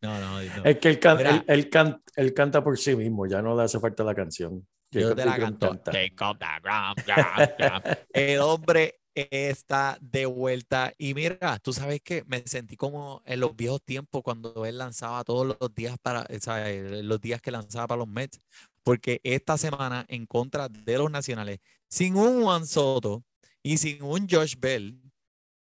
No, 0.00 0.18
no, 0.20 0.40
no. 0.40 0.64
Es 0.64 0.78
que 0.78 0.88
él, 0.90 1.00
can- 1.00 1.16
Mira. 1.16 1.30
él- 1.30 1.44
él 1.48 1.70
can- 1.70 2.02
él 2.14 2.32
canta 2.34 2.62
por 2.62 2.78
sí 2.78 2.94
mismo, 2.94 3.26
ya 3.26 3.42
no 3.42 3.56
le 3.56 3.64
hace 3.64 3.80
falta 3.80 4.04
la 4.04 4.14
canción. 4.14 4.64
Yo 4.92 5.00
Jacob 5.02 5.16
te 5.16 5.24
la 5.26 5.38
canto. 5.38 5.80
Jacob 5.92 6.38
Dagrom, 6.38 6.94
Dagrom, 7.06 7.48
Dagrom. 7.58 7.82
El 8.12 8.40
hombre 8.40 9.00
está 9.14 9.98
de 10.00 10.26
vuelta. 10.26 10.92
Y 10.98 11.14
mira, 11.14 11.58
tú 11.60 11.72
sabes 11.72 12.00
que 12.02 12.24
me 12.26 12.42
sentí 12.46 12.76
como 12.76 13.22
en 13.24 13.40
los 13.40 13.56
viejos 13.56 13.82
tiempos 13.82 14.22
cuando 14.22 14.64
él 14.64 14.78
lanzaba 14.78 15.24
todos 15.24 15.56
los 15.60 15.74
días 15.74 15.96
para, 16.00 16.26
eh, 16.28 17.02
los 17.02 17.20
días 17.20 17.40
que 17.40 17.50
lanzaba 17.50 17.88
para 17.88 17.98
los 17.98 18.08
Mets. 18.08 18.40
Porque 18.82 19.20
esta 19.24 19.58
semana, 19.58 20.04
en 20.08 20.26
contra 20.26 20.68
de 20.68 20.98
los 20.98 21.10
nacionales, 21.10 21.58
sin 21.88 22.16
un 22.16 22.42
Juan 22.42 22.66
Soto 22.66 23.24
y 23.62 23.78
sin 23.78 24.02
un 24.02 24.28
Josh 24.28 24.54
Bell, 24.58 25.00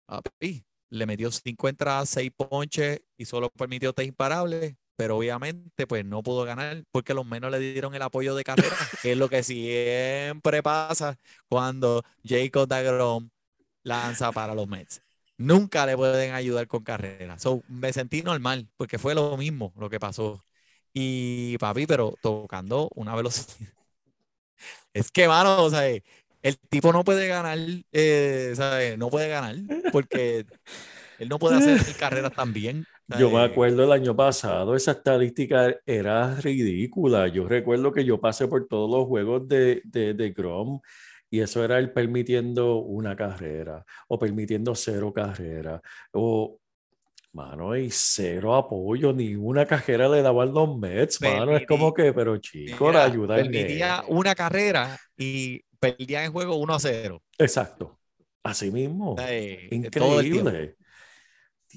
papi, 0.06 0.64
le 0.90 1.06
metió 1.06 1.30
cinco 1.30 1.68
entradas, 1.68 2.08
seis 2.08 2.30
ponches 2.36 3.00
y 3.16 3.24
solo 3.24 3.50
permitió 3.50 3.92
tres 3.92 4.08
imparables. 4.08 4.74
Pero 5.00 5.16
obviamente, 5.16 5.86
pues 5.86 6.04
no 6.04 6.22
pudo 6.22 6.44
ganar 6.44 6.84
porque 6.92 7.14
los 7.14 7.24
menos 7.24 7.50
le 7.50 7.58
dieron 7.58 7.94
el 7.94 8.02
apoyo 8.02 8.34
de 8.34 8.44
carrera, 8.44 8.76
que 9.02 9.12
es 9.12 9.18
lo 9.18 9.30
que 9.30 9.42
siempre 9.42 10.62
pasa 10.62 11.16
cuando 11.48 12.04
Jacob 12.22 12.68
Dagrom 12.68 13.30
lanza 13.82 14.30
para 14.32 14.54
los 14.54 14.68
Mets. 14.68 15.00
Nunca 15.38 15.86
le 15.86 15.96
pueden 15.96 16.34
ayudar 16.34 16.66
con 16.68 16.84
carrera. 16.84 17.38
So, 17.38 17.62
me 17.68 17.94
sentí 17.94 18.22
normal 18.22 18.68
porque 18.76 18.98
fue 18.98 19.14
lo 19.14 19.38
mismo 19.38 19.72
lo 19.78 19.88
que 19.88 19.98
pasó. 19.98 20.44
Y 20.92 21.56
papi, 21.58 21.86
pero 21.86 22.14
tocando 22.20 22.90
una 22.94 23.14
velocidad. 23.16 23.56
Es 24.92 25.10
que, 25.10 25.28
mano, 25.28 25.62
o 25.62 25.70
sea, 25.70 25.86
el 26.42 26.58
tipo 26.68 26.92
no 26.92 27.04
puede 27.04 27.26
ganar, 27.28 27.58
eh, 27.92 28.52
¿sabes? 28.56 28.98
No 28.98 29.08
puede 29.08 29.28
ganar 29.28 29.56
porque 29.92 30.44
él 31.18 31.28
no 31.28 31.38
puede 31.38 31.56
hacer 31.58 31.96
carreras 31.96 32.32
tan 32.34 32.52
bien. 32.52 32.86
Yo 33.18 33.30
me 33.30 33.42
acuerdo 33.42 33.84
el 33.84 33.92
año 33.92 34.14
pasado, 34.14 34.74
esa 34.74 34.92
estadística 34.92 35.74
era 35.84 36.34
ridícula. 36.36 37.28
Yo 37.28 37.48
recuerdo 37.48 37.92
que 37.92 38.04
yo 38.04 38.20
pasé 38.20 38.48
por 38.48 38.66
todos 38.68 38.90
los 38.90 39.06
juegos 39.06 39.46
de, 39.48 39.82
de, 39.84 40.14
de 40.14 40.30
Grom 40.30 40.80
y 41.30 41.40
eso 41.40 41.64
era 41.64 41.78
él 41.78 41.92
permitiendo 41.92 42.76
una 42.76 43.14
carrera 43.14 43.84
o 44.08 44.18
permitiendo 44.18 44.74
cero 44.74 45.12
carreras 45.12 45.80
o, 46.12 46.58
mano, 47.32 47.76
y 47.76 47.88
cero 47.90 48.54
apoyo, 48.56 49.12
ni 49.12 49.34
una 49.36 49.64
carrera 49.64 50.08
le 50.08 50.22
daban 50.22 50.52
los 50.52 50.76
Mets, 50.76 51.20
mano. 51.20 51.56
Es 51.56 51.66
como 51.66 51.94
que, 51.94 52.12
pero 52.12 52.36
chico, 52.38 52.90
la 52.90 53.04
ayuda 53.04 53.36
permitía 53.36 54.02
una 54.08 54.34
carrera 54.34 54.98
y 55.16 55.62
perdía 55.78 56.24
en 56.24 56.32
juego 56.32 56.56
1 56.56 56.74
a 56.74 56.80
0. 56.80 57.22
Exacto. 57.38 57.98
Así 58.42 58.70
mismo. 58.70 59.16
Eh, 59.18 59.88
todo 59.92 60.20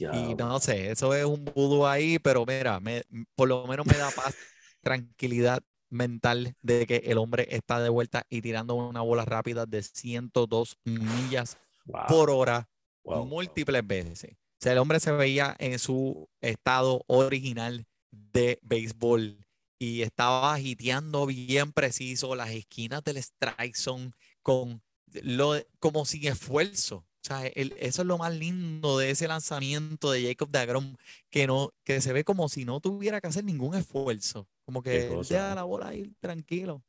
Y 0.10 0.36
no 0.36 0.60
sé, 0.60 0.92
eso 0.92 1.14
es 1.16 1.26
un 1.26 1.46
vudú 1.46 1.86
ahí, 1.88 2.20
pero 2.20 2.46
mira, 2.46 2.80
me- 2.80 3.04
por 3.36 3.48
lo 3.50 3.66
menos 3.68 3.86
me 3.86 3.98
da 3.98 4.12
paz, 4.12 4.38
tranquilidad 4.82 5.64
mental 5.90 6.56
de 6.62 6.86
que 6.88 6.98
el 7.06 7.18
hombre 7.18 7.48
está 7.52 7.80
de 7.82 7.90
vuelta 7.90 8.26
y 8.30 8.42
tirando 8.42 8.76
una 8.76 9.02
bola 9.02 9.26
rápida 9.26 9.66
de 9.66 9.82
102 9.84 10.78
millas 10.86 11.58
Wow, 11.88 12.02
por 12.06 12.30
hora 12.30 12.70
wow, 13.06 13.26
wow. 13.26 13.30
múltiples 13.30 13.86
veces. 13.86 14.34
O 14.34 14.38
sea, 14.64 14.72
el 14.74 14.78
hombre 14.80 15.00
se 15.00 15.12
veía 15.12 15.56
en 15.60 15.78
su 15.80 16.30
estado 16.42 17.04
original 17.08 17.86
de 18.12 18.60
béisbol 18.62 19.38
y 19.80 20.02
estaba 20.04 20.60
hiteando 20.60 21.26
bien 21.26 21.72
preciso. 21.74 22.36
Las 22.36 22.52
esquinas 22.52 23.04
del 23.04 23.18
strike 23.18 23.76
zone 23.76 24.12
con 24.42 24.82
lo, 25.22 25.56
como 25.80 26.06
sin 26.06 26.28
esfuerzo. 26.28 27.06
O 27.24 27.26
sea, 27.26 27.48
el- 27.48 27.74
eso 27.80 28.02
es 28.02 28.08
lo 28.08 28.18
más 28.18 28.36
lindo 28.36 28.98
de 28.98 29.12
ese 29.12 29.28
lanzamiento 29.30 30.12
de 30.12 30.24
Jacob 30.28 30.50
Dagrom, 30.50 30.98
que, 31.30 31.48
no, 31.48 31.72
que 31.86 32.02
se 32.02 32.12
ve 32.12 32.26
como 32.26 32.50
si 32.50 32.66
no 32.66 32.82
tuviera 32.82 33.22
que 33.22 33.28
hacer 33.28 33.46
ningún 33.46 33.76
esfuerzo. 33.76 34.48
Como 34.66 34.82
que 34.84 35.00
deja 35.36 35.56
la 35.56 35.64
bola 35.64 35.88
ahí 35.90 36.12
tranquilo. 36.20 36.84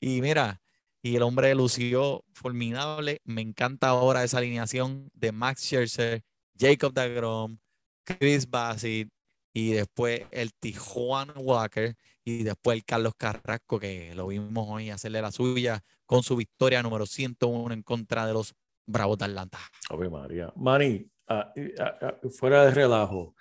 Y 0.00 0.22
mira, 0.22 0.62
y 1.02 1.16
el 1.16 1.22
hombre 1.22 1.54
lució 1.54 2.24
formidable. 2.32 3.20
Me 3.24 3.42
encanta 3.42 3.88
ahora 3.88 4.24
esa 4.24 4.38
alineación 4.38 5.10
de 5.12 5.32
Max 5.32 5.62
Scherzer, 5.62 6.22
Jacob 6.58 6.94
Dagrom, 6.94 7.58
Chris 8.04 8.48
Bassett 8.48 9.10
y 9.52 9.72
después 9.72 10.22
el 10.30 10.52
Tijuana 10.54 11.34
Walker 11.36 11.94
y 12.24 12.42
después 12.42 12.76
el 12.78 12.84
Carlos 12.86 13.12
Carrasco 13.18 13.78
que 13.78 14.14
lo 14.14 14.28
vimos 14.28 14.66
hoy 14.68 14.88
hacerle 14.90 15.20
la 15.20 15.30
suya 15.30 15.82
con 16.06 16.22
su 16.22 16.36
victoria 16.36 16.82
número 16.82 17.04
101 17.06 17.74
en 17.74 17.82
contra 17.82 18.26
de 18.26 18.32
los 18.32 18.54
Bravos 18.86 19.18
de 19.18 19.24
Atlanta. 19.26 19.58
Ave 19.90 20.08
María. 20.10 20.52
Manny, 20.56 21.06
ah, 21.28 21.52
y- 21.56 21.80
ah, 21.80 21.98
ah, 22.02 22.14
fuera 22.30 22.64
de 22.64 22.70
relajo, 22.72 23.34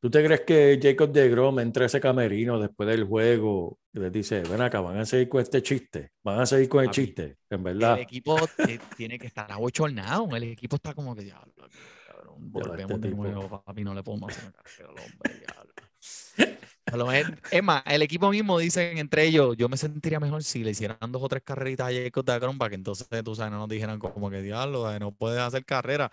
¿tú 0.00 0.10
te 0.10 0.24
crees 0.24 0.42
que 0.42 0.78
Jacob 0.82 1.10
de 1.12 1.28
Grom 1.28 1.58
entre 1.60 1.84
a 1.84 1.86
ese 1.86 2.00
camerino 2.00 2.58
después 2.60 2.88
del 2.88 3.04
juego 3.04 3.78
y 3.92 4.00
les 4.00 4.12
dice, 4.12 4.42
ven 4.42 4.60
acá, 4.60 4.80
van 4.80 4.98
a 4.98 5.06
seguir 5.06 5.28
con 5.28 5.40
este 5.40 5.62
chiste, 5.62 6.12
van 6.22 6.40
a 6.40 6.46
seguir 6.46 6.68
con 6.68 6.80
el 6.80 6.86
Papi, 6.86 7.06
chiste, 7.06 7.38
en 7.50 7.62
verdad? 7.62 7.94
El 7.94 8.02
equipo 8.02 8.36
tiene 8.96 9.18
que 9.18 9.26
estar 9.28 9.50
abochornado. 9.50 10.34
El 10.36 10.42
equipo 10.44 10.76
está 10.76 10.94
como 10.94 11.14
que 11.14 11.22
diablo. 11.22 11.52
Ya, 11.56 11.64
este 11.66 12.34
Volvemos 12.36 13.00
de 13.00 13.10
nuevo, 13.10 13.62
papi. 13.62 13.84
No 13.84 13.94
le 13.94 14.02
podemos 14.02 14.32
hacer 14.36 14.86
hombre, 14.86 15.38
diablo. 15.38 15.72
A 16.94 16.96
lo 16.96 17.06
mejor- 17.06 17.36
es 17.50 17.62
más, 17.62 17.82
el 17.86 18.02
equipo 18.02 18.30
mismo 18.30 18.56
dicen 18.56 18.98
entre 18.98 19.24
ellos, 19.24 19.56
yo 19.56 19.68
me 19.68 19.76
sentiría 19.76 20.20
mejor 20.20 20.44
si 20.44 20.62
le 20.62 20.70
hicieran 20.70 20.96
dos 21.10 21.22
o 21.22 21.28
tres 21.28 21.42
carreritas 21.44 21.88
a 21.88 21.92
Jacob 21.92 22.24
Dagrom 22.24 22.56
para 22.56 22.68
que 22.70 22.76
entonces, 22.76 23.08
tú 23.24 23.34
sabes, 23.34 23.50
no 23.52 23.58
nos 23.58 23.68
dijeran 23.68 23.98
como 23.98 24.30
que 24.30 24.40
diablo, 24.42 24.96
no 25.00 25.10
puedes 25.10 25.40
hacer 25.40 25.64
carrera. 25.64 26.12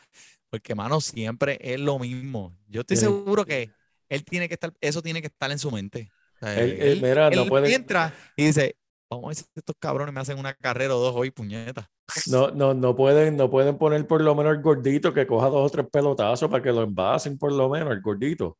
Porque, 0.50 0.74
mano, 0.74 1.00
siempre 1.00 1.60
es 1.62 1.80
lo 1.80 2.00
mismo. 2.00 2.58
Yo 2.68 2.82
estoy 2.82 2.98
seguro 2.98 3.46
que 3.46 3.70
él 4.10 4.26
tiene 4.26 4.48
que 4.48 4.56
estar, 4.56 4.74
eso 4.82 5.02
tiene 5.04 5.22
que 5.22 5.28
estar 5.28 5.52
en 5.52 5.60
su 5.60 5.70
mente. 5.70 6.12
O 6.36 6.40
sea, 6.40 6.60
Él- 6.60 6.82
él, 6.82 7.02
mira, 7.02 7.30
no 7.30 7.44
él 7.44 7.50
puede- 7.50 7.74
entra 7.76 8.12
y 8.36 8.46
dice, 8.46 8.76
vamos 9.10 9.26
a 9.26 9.28
ver 9.28 9.36
si 9.36 9.46
estos 9.56 9.76
cabrones 9.80 10.14
me 10.16 10.20
hacen 10.20 10.40
una 10.40 10.54
carrera 10.56 10.96
o 10.96 11.00
dos 11.00 11.14
hoy, 11.16 11.30
puñeta. 11.30 11.90
No, 12.28 12.50
no, 12.52 12.74
no, 12.74 12.96
pueden, 12.96 13.38
no 13.38 13.50
pueden 13.52 13.78
poner 13.78 14.06
por 14.08 14.22
lo 14.22 14.34
menos 14.36 14.56
el 14.56 14.62
gordito 14.64 15.14
que 15.14 15.28
coja 15.28 15.48
dos 15.48 15.68
o 15.68 15.70
tres 15.70 15.86
pelotazos 15.90 16.50
para 16.50 16.64
que 16.64 16.72
lo 16.72 16.82
envasen 16.82 17.38
por 17.38 17.52
lo 17.54 17.70
menos, 17.70 17.92
el 17.92 18.02
gordito. 18.02 18.58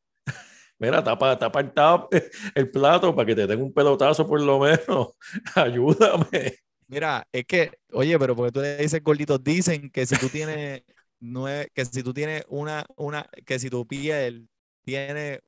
Mira, 0.82 1.04
tapa, 1.04 1.38
tapa 1.38 1.60
el, 2.56 2.72
plato 2.72 3.16
para 3.16 3.28
que 3.28 3.36
te 3.36 3.46
den 3.46 3.62
un 3.62 3.72
pelotazo 3.72 4.28
por 4.28 4.42
lo 4.42 4.58
menos. 4.58 5.10
Ayúdame. 5.56 6.58
Mira, 6.88 7.28
es 7.32 7.46
que, 7.46 7.72
oye, 7.94 8.18
pero 8.18 8.36
porque 8.36 8.52
tú 8.52 8.62
dices 8.62 9.04
gorditos, 9.04 9.44
dicen 9.44 9.92
que 9.92 10.08
si 10.08 10.16
tú 10.18 10.28
tienes 10.28 10.82
nue- 11.22 11.70
que 11.76 11.86
si 11.86 12.02
tú 12.02 12.16
tienes 12.16 12.46
una, 12.50 12.84
una, 12.98 13.30
que 13.46 13.60
si 13.60 13.70
tu 13.70 13.86
piel 13.86 14.50
tiene, 14.84 15.42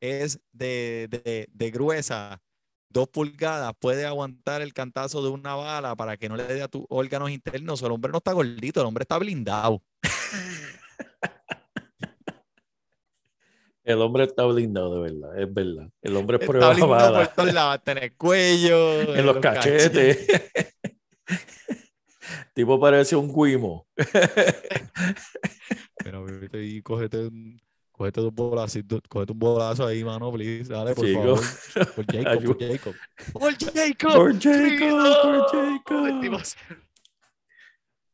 es 0.00 0.40
de, 0.52 1.06
de, 1.10 1.46
de 1.52 1.70
gruesa, 1.70 2.40
dos 2.88 3.08
pulgadas, 3.08 3.74
puede 3.78 4.06
aguantar 4.06 4.62
el 4.62 4.72
cantazo 4.72 5.22
de 5.22 5.28
una 5.28 5.54
bala 5.54 5.96
para 5.96 6.16
que 6.16 6.30
no 6.30 6.36
le 6.36 6.44
dé 6.44 6.62
a 6.62 6.68
tus 6.68 6.86
órganos 6.88 7.30
internos. 7.30 7.82
El 7.82 7.92
hombre 7.92 8.10
no 8.10 8.18
está 8.18 8.32
gordito, 8.32 8.80
el 8.80 8.86
hombre 8.86 9.02
está 9.02 9.18
blindado. 9.18 9.82
El 13.88 14.02
hombre 14.02 14.24
está 14.24 14.44
blindado, 14.44 15.02
de 15.02 15.12
verdad, 15.12 15.38
es 15.38 15.54
verdad. 15.54 15.88
El 16.02 16.16
hombre 16.16 16.36
es 16.36 16.42
Está 16.42 16.52
prueba 16.52 16.72
blindado 16.74 17.12
bala. 17.12 17.24
por 17.24 17.34
todos 17.34 17.54
lados, 17.54 17.80
en 17.86 17.96
el 17.98 18.14
cuello, 18.16 19.00
en 19.16 19.24
los 19.24 19.38
cachetes. 19.38 20.26
tipo 22.52 22.78
parece 22.78 23.16
un 23.16 23.32
guimo. 23.32 23.86
Pero 26.04 26.24
vete 26.24 26.62
y 26.62 26.82
cógete 26.82 27.28
un, 27.28 27.58
cógete 27.90 28.20
dos 28.20 28.34
bolacitos, 28.34 29.00
cógete 29.08 29.32
un 29.32 29.38
bolazo 29.38 29.86
ahí, 29.86 30.04
mano, 30.04 30.30
please. 30.32 30.70
Dale, 30.70 30.94
por 30.94 31.06
Chico. 31.06 31.36
favor. 31.36 31.40
Por 31.94 32.04
Jacob, 32.12 32.44
por. 32.44 32.58
Jacob. 32.60 32.94
Por 33.32 33.56
Jacob. 33.58 34.12
Por 34.12 34.38
Jacob, 34.38 35.22
por. 35.22 35.48
Jacob. 36.22 36.42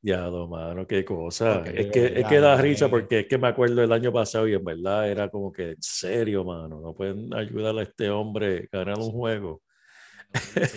Ya, 0.05 0.19
no, 0.29 0.47
mano, 0.47 0.87
qué 0.87 1.03
cosa. 1.03 1.63
Es 1.65 1.91
que, 1.91 2.21
es 2.21 2.27
que 2.27 2.39
da 2.39 2.59
risa 2.59 2.91
porque 2.91 3.21
es 3.21 3.27
que 3.27 3.39
me 3.39 3.49
acuerdo 3.49 3.83
el 3.83 3.91
año 3.91 4.13
pasado 4.13 4.47
y 4.47 4.53
en 4.53 4.63
verdad 4.63 5.09
era 5.09 5.31
como 5.31 5.51
que, 5.51 5.71
en 5.71 5.83
serio, 5.83 6.45
mano, 6.45 6.79
no 6.79 6.93
pueden 6.95 7.33
ayudar 7.33 7.79
a 7.79 7.83
este 7.85 8.11
hombre 8.11 8.69
a 8.71 8.77
ganar 8.79 8.99
un 8.99 9.11
juego. 9.11 9.63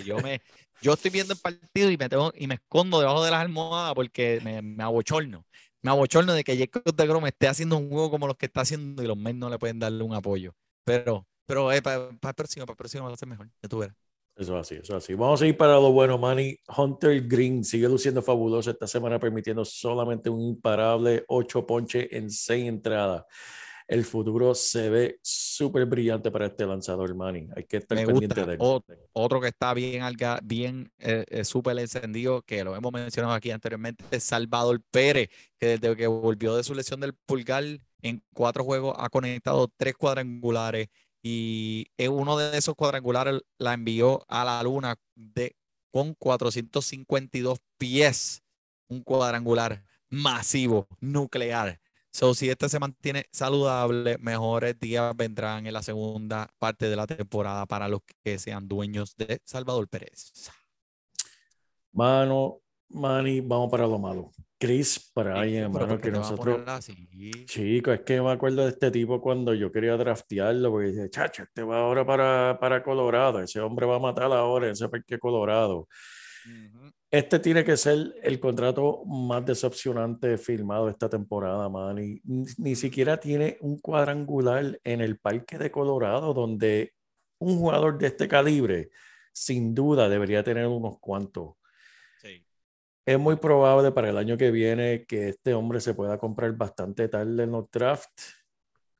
Yo, 0.06 0.22
me, 0.22 0.42
yo 0.82 0.94
estoy 0.94 1.12
viendo 1.12 1.34
el 1.34 1.40
partido 1.42 1.92
y 1.92 1.98
me, 1.98 2.08
tengo, 2.08 2.32
y 2.36 2.48
me 2.48 2.56
escondo 2.56 3.00
debajo 3.00 3.22
de 3.26 3.32
las 3.32 3.42
almohadas 3.42 3.94
porque 3.96 4.40
me, 4.44 4.62
me 4.62 4.84
abochorno. 4.84 5.46
Me 5.82 5.92
abochorno 5.92 6.34
de 6.34 6.46
que 6.46 6.58
Jacob 6.58 6.96
de 6.96 7.08
Grom 7.08 7.26
esté 7.28 7.50
haciendo 7.50 7.78
un 7.78 7.90
juego 7.90 8.10
como 8.10 8.28
los 8.28 8.38
que 8.38 8.46
está 8.46 8.62
haciendo 8.62 9.04
y 9.04 9.08
los 9.08 9.18
Mets 9.18 9.38
no 9.38 9.50
le 9.50 9.60
pueden 9.60 9.80
darle 9.80 10.04
un 10.04 10.14
apoyo. 10.16 10.56
Pero, 10.86 11.28
pero 11.46 11.70
eh, 11.74 11.82
para 11.82 12.12
el 12.12 12.34
próximo, 12.34 12.66
para 12.66 12.74
el 12.76 12.78
próximo 12.78 13.06
va 13.06 13.14
a 13.14 13.18
ser 13.18 13.28
mejor. 13.28 13.50
Ya 13.62 13.68
tú 13.68 13.80
verás. 13.80 14.07
Eso 14.38 14.56
es 14.56 14.62
así, 14.62 14.76
eso 14.76 14.96
es 14.96 15.04
así. 15.04 15.16
Vamos 15.16 15.42
a 15.42 15.48
ir 15.48 15.58
para 15.58 15.74
lo 15.74 15.92
bueno, 15.92 16.18
Manny. 16.20 16.56
Hunter 16.78 17.28
Green 17.28 17.64
sigue 17.64 17.90
luciendo 17.90 18.22
fabuloso 18.22 18.70
esta 18.70 18.86
semana, 18.86 19.20
permitiendo 19.20 19.66
solamente 19.66 20.30
un 20.30 20.42
imparable 20.42 21.26
8 21.28 21.66
ponches 21.66 22.08
en 22.12 22.30
6 22.30 22.68
entradas. 22.68 23.24
El 23.88 24.04
futuro 24.04 24.54
se 24.54 24.90
ve 24.90 25.20
súper 25.24 25.86
brillante 25.86 26.30
para 26.30 26.48
este 26.48 26.68
lanzador, 26.68 27.16
Manny. 27.16 27.48
Hay 27.56 27.64
que 27.64 27.78
estar 27.78 27.98
Me 27.98 28.06
pendiente 28.06 28.42
gusta. 28.58 28.92
de 28.92 28.96
él. 28.96 29.00
Otro 29.14 29.42
que 29.42 29.48
está 29.48 29.74
bien, 29.74 30.04
bien 30.44 30.92
eh, 31.00 31.26
eh, 31.30 31.44
súper 31.44 31.80
encendido, 31.80 32.42
que 32.44 32.64
lo 32.64 32.76
hemos 32.76 32.92
mencionado 32.92 33.34
aquí 33.34 33.50
anteriormente, 33.50 34.04
es 34.12 34.24
Salvador 34.24 34.82
Pérez, 34.92 35.30
que 35.58 35.78
desde 35.80 35.96
que 35.96 36.06
volvió 36.06 36.56
de 36.56 36.64
su 36.64 36.76
lesión 36.76 37.00
del 37.00 37.14
pulgar, 37.14 37.64
en 38.02 38.22
cuatro 38.34 38.64
juegos 38.64 38.96
ha 39.00 39.10
conectado 39.10 39.68
tres 39.76 39.96
cuadrangulares 39.96 40.90
y 41.28 42.08
uno 42.08 42.38
de 42.38 42.58
esos 42.58 42.76
cuadrangulares 42.76 43.42
la 43.58 43.74
envió 43.74 44.24
a 44.30 44.46
la 44.46 44.64
luna 44.64 44.96
de, 45.16 45.56
con 45.92 46.14
452 46.14 47.60
pies, 47.78 48.44
un 48.88 49.04
cuadrangular 49.04 49.84
masivo, 50.10 50.88
nuclear. 51.02 51.82
So, 52.12 52.34
si 52.34 52.50
este 52.50 52.70
se 52.70 52.80
mantiene 52.80 53.26
saludable, 53.32 54.18
mejores 54.20 54.80
días 54.80 55.16
vendrán 55.16 55.68
en 55.68 55.74
la 55.74 55.84
segunda 55.84 56.50
parte 56.58 56.90
de 56.90 56.96
la 56.96 57.06
temporada 57.06 57.66
para 57.66 57.88
los 57.88 58.02
que 58.24 58.40
sean 58.40 58.68
dueños 58.68 59.16
de 59.18 59.42
Salvador 59.44 59.88
Pérez. 59.90 60.32
Mano, 61.92 62.62
Manny, 62.90 63.42
vamos 63.42 63.70
para 63.70 63.86
lo 63.86 64.00
malo. 64.00 64.32
Chris 64.60 65.12
Bryan, 65.16 65.66
hermano, 65.66 65.88
¿por 65.88 65.98
qué 65.98 66.10
que 66.10 66.12
nosotros. 66.12 66.56
poner 66.56 66.70
así? 66.70 67.08
Chico, 67.46 67.92
es 67.92 68.02
que 68.02 68.20
me 68.22 68.32
acuerdo 68.32 68.64
de 68.64 68.70
este 68.70 68.90
tipo 68.90 69.22
cuando 69.22 69.54
yo 69.54 69.72
quería 69.72 69.96
draftearlo, 69.96 70.72
porque 70.72 70.88
dije, 70.88 71.10
chacho, 71.10 71.44
este 71.44 71.62
va 71.62 71.80
ahora 71.80 72.06
para, 72.06 72.58
para 72.60 72.82
Colorado, 72.82 73.40
ese 73.40 73.60
hombre 73.60 73.86
va 73.86 73.98
a 73.98 74.00
matar 74.00 74.32
ahora, 74.32 74.72
ese 74.72 74.90
parque 74.90 75.20
Colorado. 75.20 75.88
Este 77.12 77.40
tiene 77.40 77.64
que 77.64 77.78
ser 77.78 78.16
el 78.24 78.40
contrato 78.40 79.04
más 79.06 79.46
decepcionante 79.46 80.38
firmado 80.38 80.90
esta 80.90 81.08
temporada, 81.08 81.70
man. 81.70 82.00
Y 82.00 82.22
ni, 82.24 82.46
ni 82.58 82.76
siquiera 82.76 83.20
tiene 83.20 83.58
un 83.62 83.80
cuadrangular 83.80 84.80
en 84.84 85.02
el 85.02 85.20
parque 85.20 85.58
de 85.58 85.70
Colorado, 85.70 86.34
donde 86.34 86.94
un 87.40 87.60
jugador 87.60 87.98
de 88.00 88.08
este 88.08 88.28
calibre, 88.28 88.90
sin 89.32 89.76
duda, 89.76 90.10
debería 90.10 90.44
tener 90.44 90.66
unos 90.66 90.98
cuantos. 91.00 91.57
Es 93.08 93.18
muy 93.18 93.38
probable 93.38 93.94
para 93.94 94.10
el 94.10 94.18
año 94.18 94.38
que 94.38 94.52
viene 94.52 95.06
que 95.06 95.30
este 95.30 95.54
hombre 95.54 95.80
se 95.80 95.94
pueda 95.94 96.18
comprar 96.18 96.52
bastante 96.58 97.08
tarde 97.08 97.44
en 97.44 97.52
los 97.52 97.72
drafts. 97.72 98.36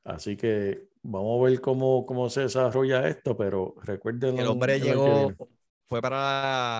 Así 0.02 0.34
que 0.34 0.88
vamos 1.02 1.38
a 1.38 1.44
ver 1.44 1.60
cómo, 1.60 2.06
cómo 2.06 2.30
se 2.30 2.40
desarrolla 2.40 3.06
esto, 3.06 3.36
pero 3.36 3.74
recuerden. 3.82 4.38
El 4.38 4.46
hombre 4.46 4.80
llegó, 4.80 5.34
fue 5.86 6.00
para 6.00 6.16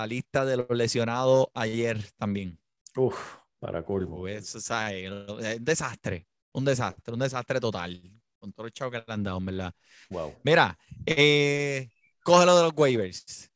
la 0.01 0.07
lista 0.07 0.47
de 0.47 0.57
los 0.57 0.71
lesionados 0.71 1.49
ayer 1.53 2.03
también. 2.17 2.59
Uf, 2.97 3.37
para 3.59 3.85
colmo. 3.85 4.21
Pues, 4.21 4.55
o 4.55 4.61
sea, 4.61 4.95
eh, 4.95 5.11
un 5.11 5.63
desastre, 5.63 6.27
un 6.53 6.65
desastre, 6.65 7.13
un 7.13 7.21
desastre 7.21 7.61
total. 7.61 8.01
Con 8.39 8.55
todo 8.55 8.65
el 8.65 8.73
chavo 8.73 8.91
que 8.91 9.05
le 9.07 9.13
han 9.13 9.23
dado, 9.23 9.39
verdad. 9.43 9.75
Wow. 10.09 10.33
Mira, 10.45 10.79
eh, 11.05 11.91
cógelo 12.23 12.57
de 12.57 12.63
los 12.63 12.73
waivers. 12.75 13.51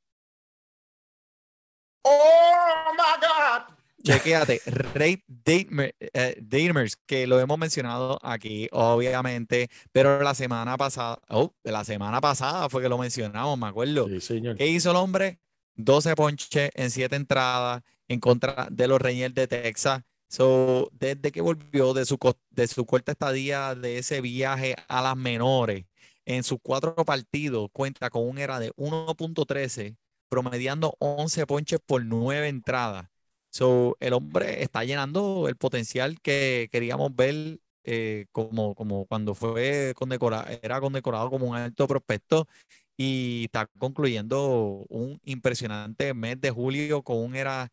Oh 2.02 2.92
my 2.96 3.20
God. 3.20 3.74
Chequéate, 4.02 4.60
Ray 4.94 5.22
Damer- 5.28 5.94
eh, 6.00 6.36
Damers, 6.40 6.96
que 7.06 7.26
lo 7.28 7.38
hemos 7.38 7.56
mencionado 7.56 8.18
aquí, 8.22 8.68
obviamente, 8.72 9.70
pero 9.92 10.20
la 10.22 10.34
semana 10.34 10.76
pasada, 10.76 11.20
oh, 11.28 11.54
la 11.62 11.84
semana 11.84 12.20
pasada 12.20 12.68
fue 12.68 12.82
que 12.82 12.88
lo 12.88 12.98
mencionamos, 12.98 13.56
me 13.56 13.68
acuerdo. 13.68 14.08
Sí, 14.08 14.20
señor. 14.20 14.56
¿Qué 14.56 14.66
hizo 14.66 14.90
el 14.90 14.96
hombre? 14.96 15.38
12 15.76 16.16
ponches 16.16 16.70
en 16.74 16.90
7 16.90 17.14
entradas 17.14 17.82
en 18.08 18.18
contra 18.18 18.66
de 18.70 18.88
los 18.88 19.00
Rangers 19.00 19.34
de 19.34 19.46
Texas. 19.46 20.02
So, 20.28 20.88
desde 20.92 21.30
que 21.30 21.40
volvió 21.40 21.94
de 21.94 22.04
su, 22.04 22.18
de 22.50 22.66
su 22.66 22.84
corta 22.86 23.12
estadía 23.12 23.74
de 23.76 23.98
ese 23.98 24.20
viaje 24.20 24.74
a 24.88 25.00
las 25.02 25.16
menores, 25.16 25.84
en 26.24 26.42
sus 26.42 26.58
cuatro 26.62 26.94
partidos 27.04 27.68
cuenta 27.72 28.10
con 28.10 28.26
un 28.26 28.38
era 28.38 28.58
de 28.58 28.72
1.13, 28.74 29.96
promediando 30.32 30.96
11 30.98 31.46
ponches 31.46 31.78
por 31.84 32.02
9 32.02 32.48
entradas. 32.48 33.06
So, 33.50 33.98
el 34.00 34.14
hombre 34.14 34.62
está 34.62 34.82
llenando 34.82 35.46
el 35.46 35.56
potencial 35.56 36.22
que 36.22 36.70
queríamos 36.72 37.14
ver 37.14 37.60
eh, 37.84 38.24
como, 38.32 38.74
como 38.74 39.04
cuando 39.04 39.34
fue 39.34 39.92
condecorado, 39.94 40.46
era 40.62 40.80
condecorado 40.80 41.28
como 41.28 41.48
un 41.50 41.56
alto 41.56 41.86
prospecto 41.86 42.48
y 42.96 43.44
está 43.44 43.66
concluyendo 43.78 44.86
un 44.88 45.20
impresionante 45.24 46.14
mes 46.14 46.40
de 46.40 46.50
julio 46.50 47.02
con 47.02 47.18
un 47.18 47.36
era 47.36 47.68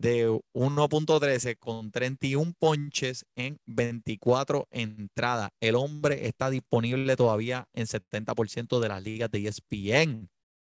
de 0.00 0.28
1.13 0.52 1.58
con 1.60 1.92
31 1.92 2.54
ponches 2.58 3.24
en 3.36 3.60
24 3.66 4.66
entradas. 4.72 5.50
El 5.60 5.76
hombre 5.76 6.26
está 6.26 6.50
disponible 6.50 7.14
todavía 7.14 7.68
en 7.72 7.86
70% 7.86 8.80
de 8.80 8.88
las 8.88 9.00
ligas 9.00 9.30
de 9.30 9.46
ESPN. 9.46 10.28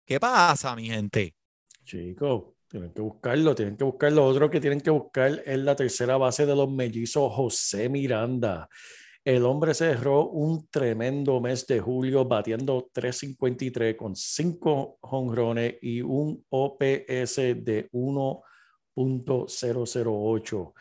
¿Qué 0.06 0.20
pasa, 0.20 0.76
mi 0.76 0.88
gente? 0.88 1.34
Chicos, 1.86 2.56
tienen 2.68 2.92
que 2.92 3.02
buscarlo, 3.02 3.56
tienen 3.56 3.78
que 3.78 3.86
buscarlo. 3.86 4.26
Otro 4.26 4.50
que 4.50 4.60
tienen 4.60 4.82
que 4.82 4.90
buscar 4.90 5.42
es 5.46 5.60
la 5.60 5.76
tercera 5.76 6.18
base 6.18 6.46
de 6.46 6.56
los 6.56 6.70
mellizos, 6.70 7.32
José 7.34 7.88
Miranda. 7.88 8.68
El 9.24 9.46
hombre 9.46 9.74
cerró 9.74 10.28
un 10.28 10.68
tremendo 10.68 11.40
mes 11.40 11.66
de 11.66 11.80
julio 11.80 12.26
batiendo 12.26 12.90
353 12.92 13.96
con 13.96 14.18
5 14.18 14.98
jonrones 15.02 15.76
y 15.82 16.02
un 16.02 16.46
OPS 16.50 17.38
de 17.38 17.88
1.008. 17.94 20.74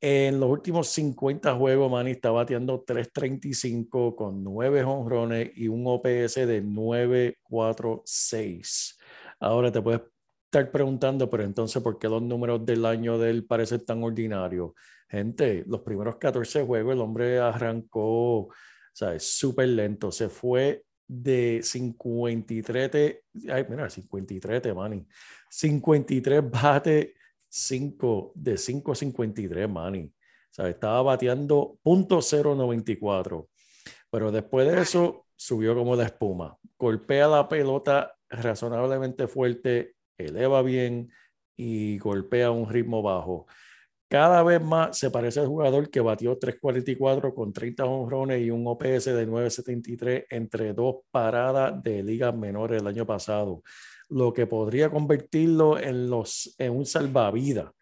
En 0.00 0.38
los 0.38 0.48
últimos 0.48 0.86
50 0.88 1.56
juegos, 1.56 1.90
Manny 1.90 2.12
está 2.12 2.30
bateando 2.30 2.84
335 2.86 4.14
con 4.14 4.44
9 4.44 4.84
jonrones 4.84 5.50
y 5.56 5.66
un 5.66 5.84
OPS 5.86 6.46
de 6.46 6.60
946. 6.62 8.96
Ahora 9.40 9.72
te 9.72 9.82
puedes 9.82 10.02
estar 10.44 10.70
preguntando, 10.70 11.28
pero 11.28 11.42
entonces, 11.42 11.82
¿por 11.82 11.98
qué 11.98 12.08
los 12.08 12.22
números 12.22 12.64
del 12.64 12.86
año 12.86 13.18
de 13.18 13.30
él 13.30 13.44
parecen 13.44 13.84
tan 13.84 14.02
ordinarios? 14.04 14.70
Gente, 15.08 15.64
los 15.66 15.80
primeros 15.80 16.16
14 16.16 16.64
juegos 16.64 16.92
el 16.94 17.00
hombre 17.00 17.40
arrancó, 17.40 18.54
¿sabes? 18.92 19.24
Súper 19.36 19.66
lento. 19.68 20.12
Se 20.12 20.28
fue 20.28 20.84
de 21.08 21.60
53, 21.62 22.90
te- 22.90 23.24
ay, 23.50 23.66
mira, 23.68 23.90
53, 23.90 24.62
te, 24.62 24.72
Manny. 24.74 25.04
53 25.50 26.48
bate 26.50 27.14
5 27.48 28.32
de 28.34 28.54
5.53, 28.54 29.68
Manny. 29.68 30.12
¿Sabes? 30.50 30.74
Estaba 30.74 31.02
bateando 31.02 31.78
.094. 31.84 33.48
Pero 34.10 34.32
después 34.32 34.66
de 34.70 34.80
eso 34.80 35.26
subió 35.36 35.74
como 35.74 35.94
la 35.96 36.04
espuma. 36.04 36.56
Golpea 36.78 37.28
la 37.28 37.48
pelota 37.48 38.14
razonablemente 38.28 39.26
fuerte, 39.28 39.94
eleva 40.18 40.62
bien 40.62 41.10
y 41.56 41.98
golpea 41.98 42.48
a 42.48 42.50
un 42.50 42.68
ritmo 42.68 43.02
bajo. 43.02 43.46
cada 44.10 44.42
vez 44.42 44.62
más 44.62 44.96
se 44.96 45.10
parece 45.10 45.40
al 45.40 45.48
jugador 45.48 45.90
que 45.90 46.00
batió 46.00 46.38
3.44 46.38 47.34
con 47.34 47.52
30 47.52 47.84
honrones 47.84 48.40
y 48.40 48.50
un 48.50 48.66
OPS 48.66 49.04
de 49.06 49.28
9.73 49.28 50.26
entre 50.30 50.72
dos 50.72 50.96
paradas 51.10 51.82
de 51.82 52.02
ligas 52.02 52.34
menores 52.34 52.80
el 52.80 52.86
año 52.88 53.04
pasado, 53.06 53.62
lo 54.08 54.32
que 54.32 54.46
podría 54.46 54.90
convertirlo 54.90 55.78
en, 55.78 56.08
los, 56.08 56.54
en 56.58 56.76
un 56.76 56.86
salvavidas 56.86 57.72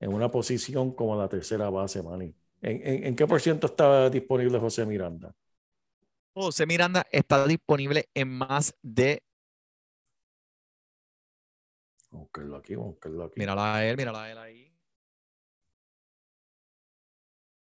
en 0.00 0.12
una 0.12 0.30
posición 0.30 0.92
como 0.94 1.16
la 1.16 1.28
tercera 1.28 1.70
base, 1.70 2.02
Manny. 2.02 2.34
¿En, 2.60 2.86
en, 2.86 3.06
en 3.06 3.16
qué 3.16 3.26
por 3.26 3.40
ciento 3.40 3.66
está 3.66 4.10
disponible 4.10 4.58
José 4.58 4.84
Miranda? 4.84 5.34
José 6.34 6.66
Miranda 6.66 7.06
está 7.10 7.46
disponible 7.46 8.08
en 8.12 8.28
más 8.28 8.76
de. 8.82 9.22
Vamos 12.10 12.12
a 12.12 12.28
buscarlo 12.28 12.56
aquí, 12.56 12.74
vamos 12.74 12.88
a 12.88 12.92
buscarlo 12.92 13.24
aquí. 13.24 13.40
Mírala 13.40 13.74
a 13.74 13.86
él, 13.86 13.96
mírala 13.96 14.22
a 14.22 14.30
él 14.30 14.38
ahí. 14.38 14.76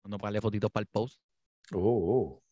Cuando 0.03 0.19
darle 0.19 0.41
fotitos 0.41 0.71
para 0.71 0.83
el 0.83 0.89
post. 0.89 1.21
Oh, 1.73 1.79
oh. 1.79 2.43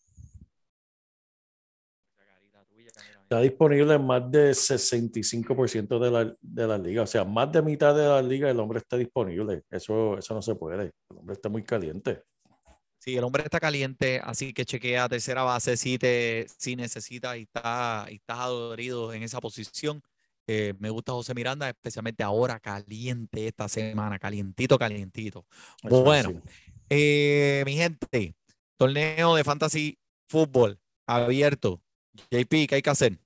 Esa 2.12 2.26
carita 2.26 2.64
tuya, 2.64 2.90
mira, 3.08 3.23
Está 3.34 3.42
disponible 3.42 3.94
en 3.94 4.06
más 4.06 4.30
de 4.30 4.52
65% 4.52 5.98
de 5.98 6.08
la, 6.08 6.36
de 6.40 6.66
la 6.68 6.78
liga. 6.78 7.02
O 7.02 7.06
sea, 7.06 7.24
más 7.24 7.50
de 7.50 7.62
mitad 7.62 7.92
de 7.92 8.06
la 8.06 8.22
liga 8.22 8.48
el 8.48 8.60
hombre 8.60 8.78
está 8.78 8.96
disponible. 8.96 9.64
Eso, 9.68 10.16
eso 10.16 10.34
no 10.34 10.40
se 10.40 10.54
puede. 10.54 10.84
El 10.84 11.16
hombre 11.16 11.32
está 11.32 11.48
muy 11.48 11.64
caliente. 11.64 12.22
Sí, 13.00 13.16
el 13.16 13.24
hombre 13.24 13.42
está 13.42 13.58
caliente, 13.58 14.20
así 14.22 14.52
que 14.52 14.64
chequea 14.64 15.08
tercera 15.08 15.42
base 15.42 15.76
si 15.76 15.98
te 15.98 16.46
si 16.56 16.76
necesitas 16.76 17.36
y, 17.36 17.40
está, 17.40 18.06
y 18.08 18.14
estás 18.14 18.38
adorido 18.38 19.12
en 19.12 19.24
esa 19.24 19.40
posición. 19.40 20.00
Eh, 20.46 20.74
me 20.78 20.90
gusta 20.90 21.10
José 21.10 21.34
Miranda, 21.34 21.68
especialmente 21.68 22.22
ahora 22.22 22.60
caliente 22.60 23.48
esta 23.48 23.68
semana, 23.68 24.16
calientito, 24.20 24.78
calientito. 24.78 25.44
Eso 25.82 26.04
Bueno, 26.04 26.40
eh, 26.88 27.64
mi 27.66 27.74
gente, 27.74 28.36
torneo 28.76 29.34
de 29.34 29.42
fantasy 29.42 29.98
fútbol 30.28 30.78
abierto. 31.04 31.80
JP, 32.30 32.68
¿qué 32.68 32.76
hay 32.76 32.82
que 32.82 32.90
hacer? 32.90 33.23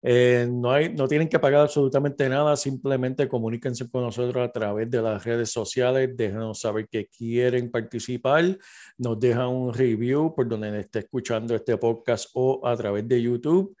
Eh, 0.00 0.46
no, 0.48 0.70
hay, 0.70 0.94
no 0.94 1.08
tienen 1.08 1.28
que 1.28 1.40
pagar 1.40 1.62
absolutamente 1.62 2.28
nada, 2.28 2.56
simplemente 2.56 3.26
comuníquense 3.28 3.90
con 3.90 4.02
nosotros 4.04 4.48
a 4.48 4.52
través 4.52 4.88
de 4.90 5.02
las 5.02 5.24
redes 5.24 5.50
sociales, 5.50 6.16
déjenos 6.16 6.60
saber 6.60 6.86
que 6.88 7.08
quieren 7.08 7.70
participar, 7.70 8.56
nos 8.96 9.18
dejan 9.18 9.48
un 9.48 9.74
review 9.74 10.34
por 10.36 10.48
donde 10.48 10.78
esté 10.80 11.00
escuchando 11.00 11.54
este 11.54 11.76
podcast 11.78 12.30
o 12.34 12.64
a 12.66 12.76
través 12.76 13.08
de 13.08 13.20
YouTube 13.20 13.76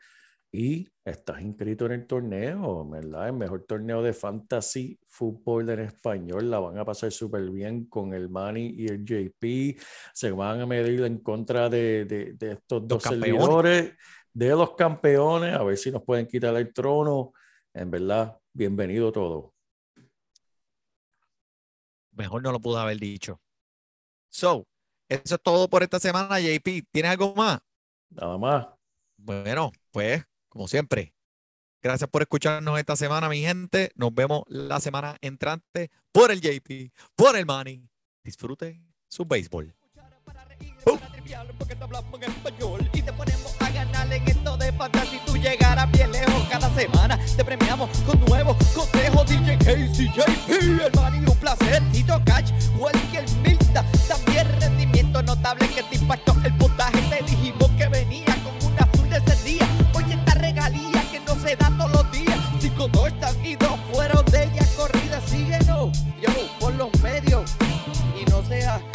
y 0.50 0.88
estás 1.04 1.40
inscrito 1.42 1.86
en 1.86 1.92
el 1.92 2.06
torneo, 2.06 2.88
¿verdad? 2.88 3.28
El 3.28 3.34
mejor 3.34 3.64
torneo 3.68 4.02
de 4.02 4.12
fantasy 4.14 4.98
fútbol 5.06 5.68
en 5.70 5.80
español, 5.80 6.50
la 6.50 6.58
van 6.58 6.78
a 6.78 6.84
pasar 6.84 7.12
súper 7.12 7.50
bien 7.50 7.84
con 7.86 8.12
el 8.14 8.28
Manny 8.28 8.74
y 8.78 8.86
el 8.88 9.04
JP, 9.04 9.78
se 10.14 10.30
van 10.32 10.60
a 10.62 10.66
medir 10.66 11.02
en 11.02 11.18
contra 11.18 11.68
de, 11.68 12.04
de- 12.06 12.32
de 12.32 12.52
estos 12.52 12.86
dos 12.88 13.02
campeones. 13.02 13.40
servidores 13.44 13.92
de 14.38 14.50
los 14.50 14.76
campeones, 14.76 15.52
a 15.52 15.64
ver 15.64 15.76
si 15.76 15.90
nos 15.90 16.04
pueden 16.04 16.24
quitar 16.24 16.54
el 16.54 16.72
trono. 16.72 17.32
En 17.74 17.90
verdad, 17.90 18.38
bienvenido 18.52 19.10
todo. 19.10 19.52
Mejor 22.12 22.42
no 22.42 22.52
lo 22.52 22.60
pude 22.60 22.78
haber 22.78 22.98
dicho. 22.98 23.40
So, 24.30 24.64
eso 25.08 25.34
es 25.34 25.42
todo 25.42 25.68
por 25.68 25.82
esta 25.82 25.98
semana, 25.98 26.38
JP. 26.38 26.86
¿Tienes 26.92 27.10
algo 27.10 27.34
más? 27.34 27.58
Nada 28.10 28.38
más. 28.38 28.68
Bueno, 29.16 29.72
pues, 29.90 30.24
como 30.48 30.68
siempre, 30.68 31.12
gracias 31.82 32.08
por 32.08 32.22
escucharnos 32.22 32.78
esta 32.78 32.94
semana, 32.94 33.28
mi 33.28 33.40
gente. 33.40 33.90
Nos 33.96 34.14
vemos 34.14 34.44
la 34.46 34.78
semana 34.78 35.16
entrante 35.20 35.90
por 36.12 36.30
el 36.30 36.40
JP, 36.40 36.92
por 37.16 37.36
el 37.36 37.44
Money. 37.44 37.90
Disfrute 38.22 38.80
su 39.08 39.24
béisbol. 39.24 39.74
Porque 41.58 41.76
te 41.76 41.84
hablamos 41.84 42.22
en 42.22 42.30
español 42.30 42.90
y 42.90 43.02
te 43.02 43.12
ponemos 43.12 43.54
a 43.60 43.70
ganar 43.70 44.10
en 44.10 44.26
esto 44.26 44.56
de 44.56 44.72
fantasy. 44.72 45.20
Tú 45.26 45.36
llegarás 45.36 45.90
bien 45.92 46.10
lejos 46.10 46.42
cada 46.48 46.70
semana. 46.74 47.18
Te 47.36 47.44
premiamos 47.44 47.90
con 48.06 48.18
nuevos 48.24 48.56
consejos. 48.74 49.28
DJ 49.28 49.58
Casey, 49.58 50.08
JP, 50.08 50.48
el 50.48 50.90
Manny, 50.94 51.18
un 51.18 51.36
placer. 51.36 51.82
Tito 51.92 52.18
Catch, 52.24 52.50
Walker 52.78 53.24
Milta. 53.42 53.84
También 54.08 54.48
rendimiento 54.58 55.22
notable 55.22 55.68
que 55.68 55.82
te 55.82 55.96
impactó 55.96 56.34
el 56.44 56.54
puntaje. 56.54 56.98
Te 57.10 57.22
dijimos 57.22 57.68
que 57.76 57.88
venía 57.88 58.34
con 58.42 58.72
una 58.72 58.84
azul 58.90 59.10
de 59.10 59.18
ese 59.18 59.44
día. 59.44 59.68
Oye, 59.92 60.14
esta 60.14 60.32
regalía 60.32 61.02
que 61.12 61.20
no 61.20 61.34
se 61.34 61.56
da 61.56 61.70
todos 61.76 61.90
los 61.92 62.10
días. 62.10 62.38
Cinco 62.58 62.88
dos 62.88 63.12
y 63.44 63.54
dos 63.56 63.78
fueron 63.92 64.24
de 64.26 64.44
ella 64.44 64.66
corrida. 64.78 65.20
Síguenos, 65.26 65.90
yo, 66.22 66.30
por 66.58 66.74
los 66.74 66.88
medios 67.02 67.50
y 68.18 68.24
no 68.30 68.42
sea 68.44 68.76
un 68.76 68.82
promedio. 68.82 68.87